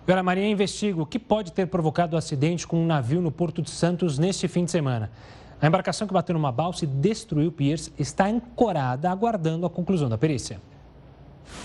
Vera 0.10 0.24
Maria 0.24 0.50
investiga 0.50 1.00
o 1.00 1.06
que 1.06 1.20
pode 1.20 1.52
ter 1.52 1.68
provocado 1.68 2.16
o 2.16 2.18
acidente 2.18 2.66
com 2.66 2.82
um 2.82 2.86
navio 2.88 3.22
no 3.22 3.32
Porto 3.32 3.62
de 3.62 3.70
Santos 3.70 4.18
neste 4.18 4.48
fim 4.48 4.66
de 4.66 4.72
semana. 4.72 5.12
A 5.62 5.68
embarcação 5.68 6.08
que 6.08 6.14
bateu 6.16 6.34
numa 6.34 6.52
balsa 6.52 6.84
e 6.84 6.88
destruiu 6.88 7.50
o 7.50 7.52
piers 7.52 7.94
está 7.96 8.26
ancorada, 8.26 9.12
aguardando 9.12 9.68
a 9.68 9.70
conclusão 9.70 10.10
da 10.10 10.18
perícia. 10.18 10.60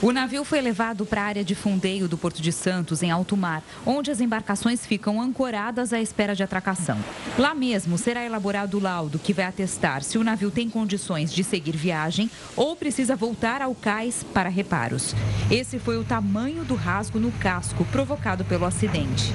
O 0.03 0.12
navio 0.12 0.45
foi 0.45 0.61
levado 0.61 1.07
para 1.07 1.22
a 1.22 1.25
área 1.25 1.45
de 1.45 1.55
fundeio 1.55 2.07
do 2.07 2.18
Porto 2.18 2.43
de 2.43 2.53
Santos, 2.53 3.03
em 3.03 3.11
alto 3.11 3.37
mar, 3.37 3.62
onde 3.87 4.11
as 4.11 4.20
embarcações 4.20 4.85
ficam 4.85 5.20
ancoradas 5.20 5.93
à 5.93 6.01
espera 6.01 6.35
de 6.35 6.43
atracação. 6.43 6.99
Lá 7.39 7.55
mesmo 7.55 7.97
será 7.97 8.22
elaborado 8.22 8.77
o 8.77 8.81
laudo 8.81 9.18
que 9.18 9.33
vai 9.33 9.47
atestar 9.47 10.03
se 10.03 10.18
o 10.18 10.25
navio 10.25 10.51
tem 10.51 10.68
condições 10.68 11.33
de 11.33 11.43
seguir 11.43 11.77
viagem 11.77 12.31
ou 12.55 12.77
precisa 12.77 13.16
voltar 13.16 13.62
ao 13.62 13.75
cais 13.75 14.25
para 14.35 14.51
reparos. 14.51 15.14
Esse 15.51 15.79
foi 15.79 15.97
o 15.97 16.05
tamanho 16.05 16.64
do 16.64 16.75
rasgo 16.75 17.18
no 17.18 17.33
casco 17.33 17.85
provocado 17.87 18.45
pelo 18.45 18.66
acidente. 18.66 19.33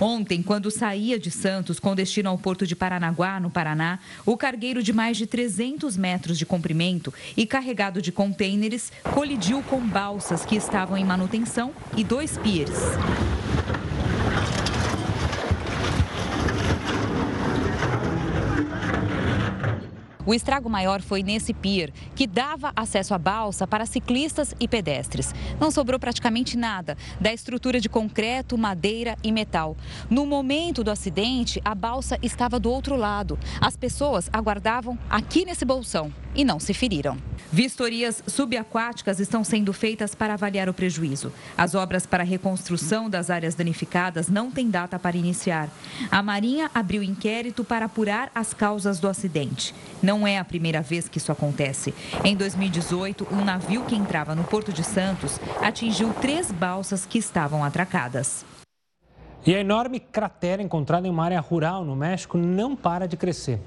Ontem, 0.00 0.42
quando 0.42 0.70
saía 0.70 1.18
de 1.18 1.30
Santos 1.30 1.80
com 1.80 1.94
destino 1.94 2.30
ao 2.30 2.38
porto 2.38 2.66
de 2.66 2.76
Paranaguá, 2.76 3.40
no 3.40 3.50
Paraná, 3.50 3.98
o 4.24 4.36
cargueiro 4.36 4.82
de 4.82 4.92
mais 4.92 5.16
de 5.16 5.26
300 5.26 5.96
metros 5.96 6.38
de 6.38 6.46
comprimento 6.46 7.12
e 7.36 7.44
carregado 7.44 8.00
de 8.00 8.12
contêineres 8.12 8.92
colidiu 9.12 9.62
com 9.62 9.80
balsas 9.80 10.44
que 10.44 10.56
estavam 10.56 10.96
em 10.96 11.04
manutenção 11.04 11.72
e 11.96 12.04
dois 12.04 12.38
piers. 12.38 12.78
O 20.28 20.34
estrago 20.34 20.68
maior 20.68 21.00
foi 21.00 21.22
nesse 21.22 21.54
pier, 21.54 21.90
que 22.14 22.26
dava 22.26 22.70
acesso 22.76 23.14
à 23.14 23.18
balsa 23.18 23.66
para 23.66 23.86
ciclistas 23.86 24.54
e 24.60 24.68
pedestres. 24.68 25.34
Não 25.58 25.70
sobrou 25.70 25.98
praticamente 25.98 26.54
nada 26.54 26.98
da 27.18 27.32
estrutura 27.32 27.80
de 27.80 27.88
concreto, 27.88 28.58
madeira 28.58 29.16
e 29.24 29.32
metal. 29.32 29.74
No 30.10 30.26
momento 30.26 30.84
do 30.84 30.90
acidente, 30.90 31.62
a 31.64 31.74
balsa 31.74 32.18
estava 32.22 32.60
do 32.60 32.70
outro 32.70 32.94
lado. 32.94 33.38
As 33.58 33.74
pessoas 33.74 34.28
aguardavam 34.30 34.98
aqui 35.08 35.46
nesse 35.46 35.64
bolsão 35.64 36.12
e 36.34 36.44
não 36.44 36.60
se 36.60 36.74
feriram. 36.74 37.16
Vistorias 37.50 38.22
subaquáticas 38.26 39.20
estão 39.20 39.42
sendo 39.42 39.72
feitas 39.72 40.14
para 40.14 40.34
avaliar 40.34 40.68
o 40.68 40.74
prejuízo. 40.74 41.32
As 41.56 41.74
obras 41.74 42.04
para 42.04 42.22
a 42.22 42.26
reconstrução 42.26 43.08
das 43.08 43.30
áreas 43.30 43.54
danificadas 43.54 44.28
não 44.28 44.50
têm 44.50 44.68
data 44.68 44.98
para 44.98 45.16
iniciar. 45.16 45.70
A 46.10 46.22
Marinha 46.22 46.70
abriu 46.74 47.02
inquérito 47.02 47.64
para 47.64 47.86
apurar 47.86 48.30
as 48.34 48.52
causas 48.52 49.00
do 49.00 49.08
acidente. 49.08 49.74
Não 50.02 50.26
é 50.26 50.38
a 50.38 50.44
primeira 50.44 50.80
vez 50.80 51.08
que 51.08 51.18
isso 51.18 51.32
acontece. 51.32 51.92
Em 52.24 52.36
2018, 52.36 53.28
um 53.32 53.44
navio 53.44 53.84
que 53.84 53.96
entrava 53.96 54.34
no 54.34 54.44
Porto 54.44 54.72
de 54.72 54.84
Santos 54.84 55.40
atingiu 55.60 56.12
três 56.14 56.52
balsas 56.52 57.04
que 57.04 57.18
estavam 57.18 57.64
atracadas. 57.64 58.44
E 59.46 59.54
a 59.54 59.60
enorme 59.60 59.98
cratera 59.98 60.62
encontrada 60.62 61.06
em 61.06 61.10
uma 61.10 61.24
área 61.24 61.40
rural 61.40 61.84
no 61.84 61.96
México 61.96 62.36
não 62.36 62.76
para 62.76 63.06
de 63.06 63.16
crescer. 63.16 63.60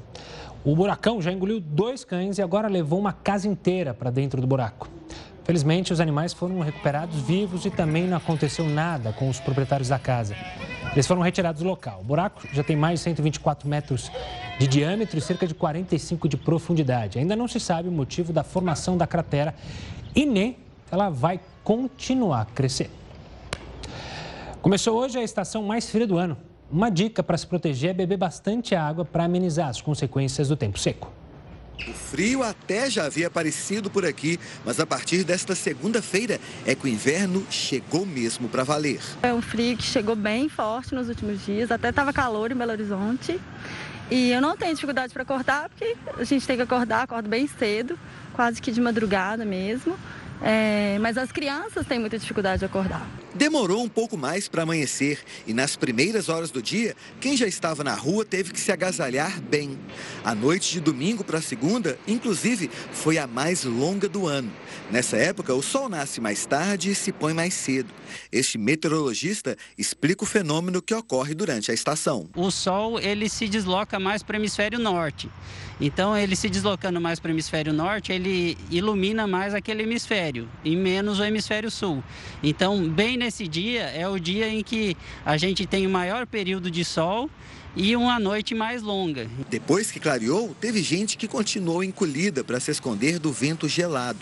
O 0.63 0.75
buracão 0.75 1.21
já 1.21 1.32
engoliu 1.32 1.59
dois 1.59 2.03
cães 2.03 2.38
e 2.38 2.41
agora 2.41 2.67
levou 2.67 2.99
uma 2.99 3.11
casa 3.11 3.47
inteira 3.47 3.93
para 3.93 4.11
dentro 4.11 4.39
do 4.39 4.45
buraco. 4.45 4.88
Felizmente, 5.43 5.91
os 5.91 5.99
animais 5.99 6.33
foram 6.33 6.59
recuperados 6.59 7.19
vivos 7.21 7.65
e 7.65 7.69
também 7.69 8.07
não 8.07 8.17
aconteceu 8.17 8.65
nada 8.65 9.11
com 9.11 9.27
os 9.27 9.39
proprietários 9.39 9.89
da 9.89 9.97
casa. 9.97 10.35
Eles 10.93 11.07
foram 11.07 11.21
retirados 11.21 11.61
do 11.61 11.67
local. 11.67 12.01
O 12.01 12.03
buraco 12.03 12.47
já 12.53 12.63
tem 12.63 12.75
mais 12.75 12.99
de 12.99 13.05
124 13.05 13.67
metros 13.67 14.11
de 14.59 14.67
diâmetro 14.67 15.17
e 15.17 15.21
cerca 15.21 15.47
de 15.47 15.53
45 15.53 16.29
de 16.29 16.37
profundidade. 16.37 17.17
Ainda 17.17 17.35
não 17.35 17.47
se 17.47 17.59
sabe 17.59 17.89
o 17.89 17.91
motivo 17.91 18.31
da 18.31 18.43
formação 18.43 18.97
da 18.97 19.07
cratera 19.07 19.55
e 20.15 20.25
nem 20.25 20.57
ela 20.91 21.09
vai 21.09 21.39
continuar 21.63 22.41
a 22.41 22.45
crescer. 22.45 22.89
Começou 24.61 24.99
hoje 24.99 25.17
a 25.17 25.23
estação 25.23 25.63
mais 25.63 25.89
fria 25.89 26.05
do 26.05 26.17
ano. 26.17 26.37
Uma 26.69 26.91
dica 26.91 27.23
para 27.23 27.37
se 27.37 27.47
proteger 27.47 27.91
é 27.91 27.93
beber 27.93 28.17
bastante 28.17 28.75
água 28.75 29.03
para 29.03 29.23
amenizar 29.23 29.69
as 29.69 29.81
consequências 29.81 30.49
do 30.49 30.55
tempo 30.55 30.77
seco. 30.77 31.11
O 31.88 31.93
frio 31.93 32.43
até 32.43 32.89
já 32.89 33.05
havia 33.05 33.27
aparecido 33.27 33.89
por 33.89 34.05
aqui, 34.05 34.39
mas 34.63 34.79
a 34.79 34.86
partir 34.86 35.23
desta 35.23 35.55
segunda-feira 35.55 36.39
é 36.65 36.75
que 36.75 36.86
o 36.86 36.88
inverno 36.88 37.45
chegou 37.49 38.05
mesmo 38.05 38.47
para 38.47 38.63
valer. 38.63 39.01
É 39.23 39.34
um 39.34 39.41
frio 39.41 39.75
que 39.75 39.84
chegou 39.84 40.15
bem 40.15 40.47
forte 40.47 40.93
nos 40.93 41.09
últimos 41.09 41.43
dias, 41.45 41.71
até 41.71 41.89
estava 41.89 42.13
calor 42.13 42.51
em 42.51 42.55
Belo 42.55 42.71
Horizonte. 42.71 43.39
E 44.11 44.29
eu 44.29 44.41
não 44.41 44.57
tenho 44.57 44.73
dificuldade 44.73 45.13
para 45.13 45.23
acordar, 45.23 45.69
porque 45.69 45.95
a 46.17 46.23
gente 46.23 46.45
tem 46.45 46.57
que 46.57 46.63
acordar, 46.63 47.03
acordo 47.03 47.29
bem 47.29 47.47
cedo, 47.47 47.97
quase 48.34 48.61
que 48.61 48.71
de 48.71 48.82
madrugada 48.82 49.45
mesmo. 49.45 49.97
É, 50.43 50.97
mas 50.99 51.17
as 51.17 51.31
crianças 51.31 51.85
têm 51.85 51.99
muita 51.99 52.17
dificuldade 52.17 52.59
de 52.59 52.65
acordar. 52.65 53.07
Demorou 53.33 53.83
um 53.83 53.89
pouco 53.89 54.17
mais 54.17 54.47
para 54.47 54.63
amanhecer 54.63 55.19
e 55.45 55.53
nas 55.53 55.75
primeiras 55.75 56.29
horas 56.29 56.49
do 56.49 56.61
dia, 56.61 56.95
quem 57.19 57.37
já 57.37 57.47
estava 57.47 57.83
na 57.83 57.93
rua 57.93 58.25
teve 58.25 58.51
que 58.51 58.59
se 58.59 58.71
agasalhar 58.71 59.39
bem. 59.39 59.77
A 60.23 60.33
noite 60.33 60.71
de 60.71 60.79
domingo 60.79 61.23
para 61.23 61.41
segunda, 61.41 61.97
inclusive, 62.07 62.69
foi 62.91 63.17
a 63.17 63.27
mais 63.27 63.63
longa 63.63 64.09
do 64.09 64.27
ano. 64.27 64.51
Nessa 64.91 65.17
época, 65.17 65.53
o 65.53 65.61
sol 65.61 65.88
nasce 65.88 66.19
mais 66.19 66.45
tarde 66.45 66.91
e 66.91 66.95
se 66.95 67.11
põe 67.11 67.34
mais 67.34 67.53
cedo. 67.53 67.89
Este 68.32 68.57
meteorologista 68.57 69.57
explica 69.78 70.24
o 70.24 70.28
fenômeno 70.28 70.82
que 70.82 70.93
ocorre 70.93 71.34
durante 71.34 71.72
a 71.72 71.74
estação. 71.74 72.30
O 72.36 72.51
sol 72.51 72.99
ele 72.99 73.30
se 73.30 73.47
desloca 73.47 73.99
mais 73.99 74.22
para 74.22 74.36
o 74.36 74.39
hemisfério 74.39 74.80
norte. 74.80 75.30
Então, 75.80 76.15
ele 76.15 76.36
se 76.36 76.49
deslocando 76.49 77.01
mais 77.01 77.19
para 77.19 77.30
o 77.30 77.32
hemisfério 77.32 77.74
norte, 77.74 78.11
ele 78.11 78.57
ilumina 78.69 79.26
mais 79.26 79.53
aquele 79.53 79.82
hemisfério 79.84 80.47
e 80.63 80.76
menos 80.76 81.19
o 81.19 81.24
hemisfério 81.24 81.72
sul. 81.72 82.03
Então, 82.43 82.88
bem 82.88 83.17
nesse 83.17 83.47
dia 83.47 83.84
é 83.84 84.07
o 84.07 84.19
dia 84.19 84.47
em 84.47 84.63
que 84.63 84.95
a 85.26 85.38
gente 85.38 85.65
tem 85.65 85.88
o 85.88 85.89
maior 85.89 86.28
período 86.28 86.69
de 86.69 86.86
sol 86.86 87.30
e 87.76 87.95
uma 87.95 88.19
noite 88.19 88.53
mais 88.53 88.82
longa. 88.82 89.28
Depois 89.49 89.91
que 89.91 89.99
clareou, 89.99 90.55
teve 90.59 90.82
gente 90.84 91.17
que 91.17 91.28
continuou 91.28 91.84
encolhida 91.84 92.43
para 92.43 92.59
se 92.59 92.72
esconder 92.72 93.17
do 93.17 93.32
vento 93.32 93.67
gelado. 93.67 94.19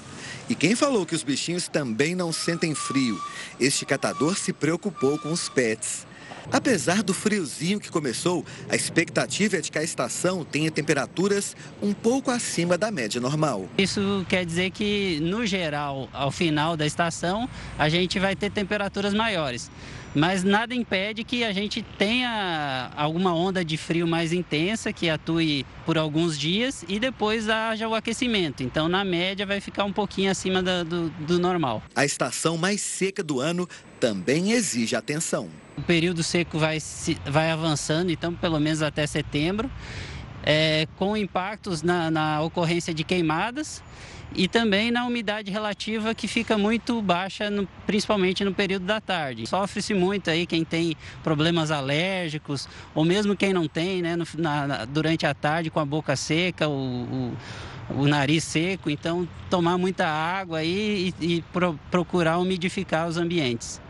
E 0.50 0.56
quem 0.56 0.76
falou 0.76 1.06
que 1.06 1.14
os 1.14 1.22
bichinhos 1.22 1.68
também 1.68 2.16
não 2.16 2.34
sentem 2.34 2.74
frio? 2.74 3.22
Este 3.60 3.86
catador 3.86 4.36
se 4.36 4.52
preocupou 4.52 5.20
com 5.20 5.32
os 5.32 5.48
pets. 5.48 6.08
Apesar 6.52 7.04
do 7.04 7.14
friozinho 7.14 7.80
que 7.80 7.92
começou, 7.92 8.44
a 8.68 8.76
expectativa 8.76 9.58
é 9.58 9.62
de 9.62 9.70
que 9.70 9.78
a 9.78 9.84
estação 9.84 10.44
tenha 10.44 10.72
temperaturas 10.72 11.56
um 11.80 11.94
pouco 11.94 12.32
acima 12.32 12.76
da 12.76 12.90
média 12.90 13.22
normal. 13.22 13.70
Isso 13.78 14.26
quer 14.28 14.44
dizer 14.44 14.72
que, 14.72 15.20
no 15.22 15.46
geral, 15.46 16.10
ao 16.12 16.32
final 16.32 16.76
da 16.76 16.88
estação, 16.88 17.48
a 17.78 17.88
gente 17.88 18.18
vai 18.18 18.36
ter 18.36 18.50
temperaturas 18.50 19.14
maiores. 19.14 19.70
Mas 20.14 20.44
nada 20.44 20.74
impede 20.74 21.24
que 21.24 21.44
a 21.44 21.54
gente 21.54 21.82
tenha 21.98 22.92
alguma 22.96 23.34
onda 23.34 23.64
de 23.64 23.78
frio 23.78 24.08
mais 24.08 24.34
intensa 24.34 24.92
que 24.92 25.10
atue 25.10 25.66
por 25.86 25.98
alguns 25.98 26.38
dias 26.38 26.84
e 26.88 27.00
depois 27.00 27.48
haja 27.48 27.88
o 27.88 27.94
aquecimento. 27.94 28.64
Então, 28.64 28.90
na 28.90 29.04
média, 29.04 29.46
vai 29.46 29.62
ficar 29.62 29.84
um 29.84 29.94
pouquinho 29.94 30.32
acima 30.32 30.64
do, 30.64 30.84
do, 30.84 31.10
do 31.10 31.40
normal. 31.40 31.84
A 31.96 32.06
estação 32.06 32.58
mais 32.58 32.82
seca 32.82 33.24
do 33.24 33.40
ano 33.40 33.68
também 34.00 34.52
exige 34.52 34.96
atenção. 34.96 35.50
O 35.78 35.82
período 35.82 36.24
seco 36.24 36.58
vai, 36.58 36.80
vai 37.26 37.52
avançando, 37.52 38.12
então 38.12 38.34
pelo 38.34 38.60
menos 38.60 38.82
até 38.82 39.06
setembro, 39.06 39.70
é, 40.44 40.88
com 40.98 41.16
impactos 41.16 41.84
na, 41.84 42.10
na 42.10 42.42
ocorrência 42.42 42.94
de 42.94 43.04
queimadas 43.04 43.84
e 44.36 44.48
também 44.48 44.92
na 44.92 45.06
umidade 45.06 45.52
relativa 45.52 46.14
que 46.14 46.28
fica 46.28 46.58
muito 46.58 47.02
baixa, 47.02 47.50
no, 47.50 47.68
principalmente 47.86 48.44
no 48.44 48.54
período 48.54 48.86
da 48.86 49.02
tarde. 49.02 49.48
Sofre-se 49.48 49.94
muito 49.94 50.30
aí 50.30 50.46
quem 50.46 50.64
tem 50.64 50.96
problemas 51.24 51.72
alérgicos, 51.72 52.68
ou 52.94 53.04
mesmo 53.04 53.36
quem 53.36 53.54
não 53.54 53.68
tem, 53.68 54.02
né, 54.02 54.16
no, 54.16 54.26
na, 54.38 54.86
durante 54.86 55.26
a 55.26 55.34
tarde 55.34 55.70
com 55.70 55.80
a 55.80 55.86
boca 55.86 56.16
seca, 56.16 56.68
o, 56.68 56.74
o, 56.74 57.38
o 58.02 58.08
nariz 58.08 58.44
seco. 58.44 58.90
Então, 58.90 59.28
tomar 59.50 59.78
muita 59.78 60.08
água 60.08 60.60
aí 60.60 61.14
e, 61.20 61.38
e 61.38 61.42
pro, 61.54 61.80
procurar 61.90 62.38
umidificar 62.38 63.08
os 63.08 63.18
ambientes. 63.18 63.82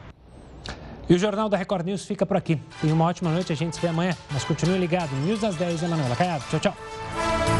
E 1.09 1.13
o 1.15 1.17
Jornal 1.17 1.49
da 1.49 1.57
Record 1.57 1.87
News 1.87 2.05
fica 2.05 2.23
por 2.23 2.37
aqui. 2.37 2.59
Tenha 2.79 2.93
uma 2.93 3.05
ótima 3.05 3.31
noite, 3.31 3.51
a 3.51 3.55
gente 3.55 3.75
se 3.75 3.81
vê 3.81 3.87
amanhã. 3.87 4.15
Mas 4.31 4.43
continue 4.43 4.77
ligado. 4.77 5.09
News 5.25 5.43
às 5.43 5.55
10, 5.55 5.81
Emanuela 5.81 6.15
Caiado. 6.15 6.43
Tchau, 6.51 6.59
tchau. 6.59 7.58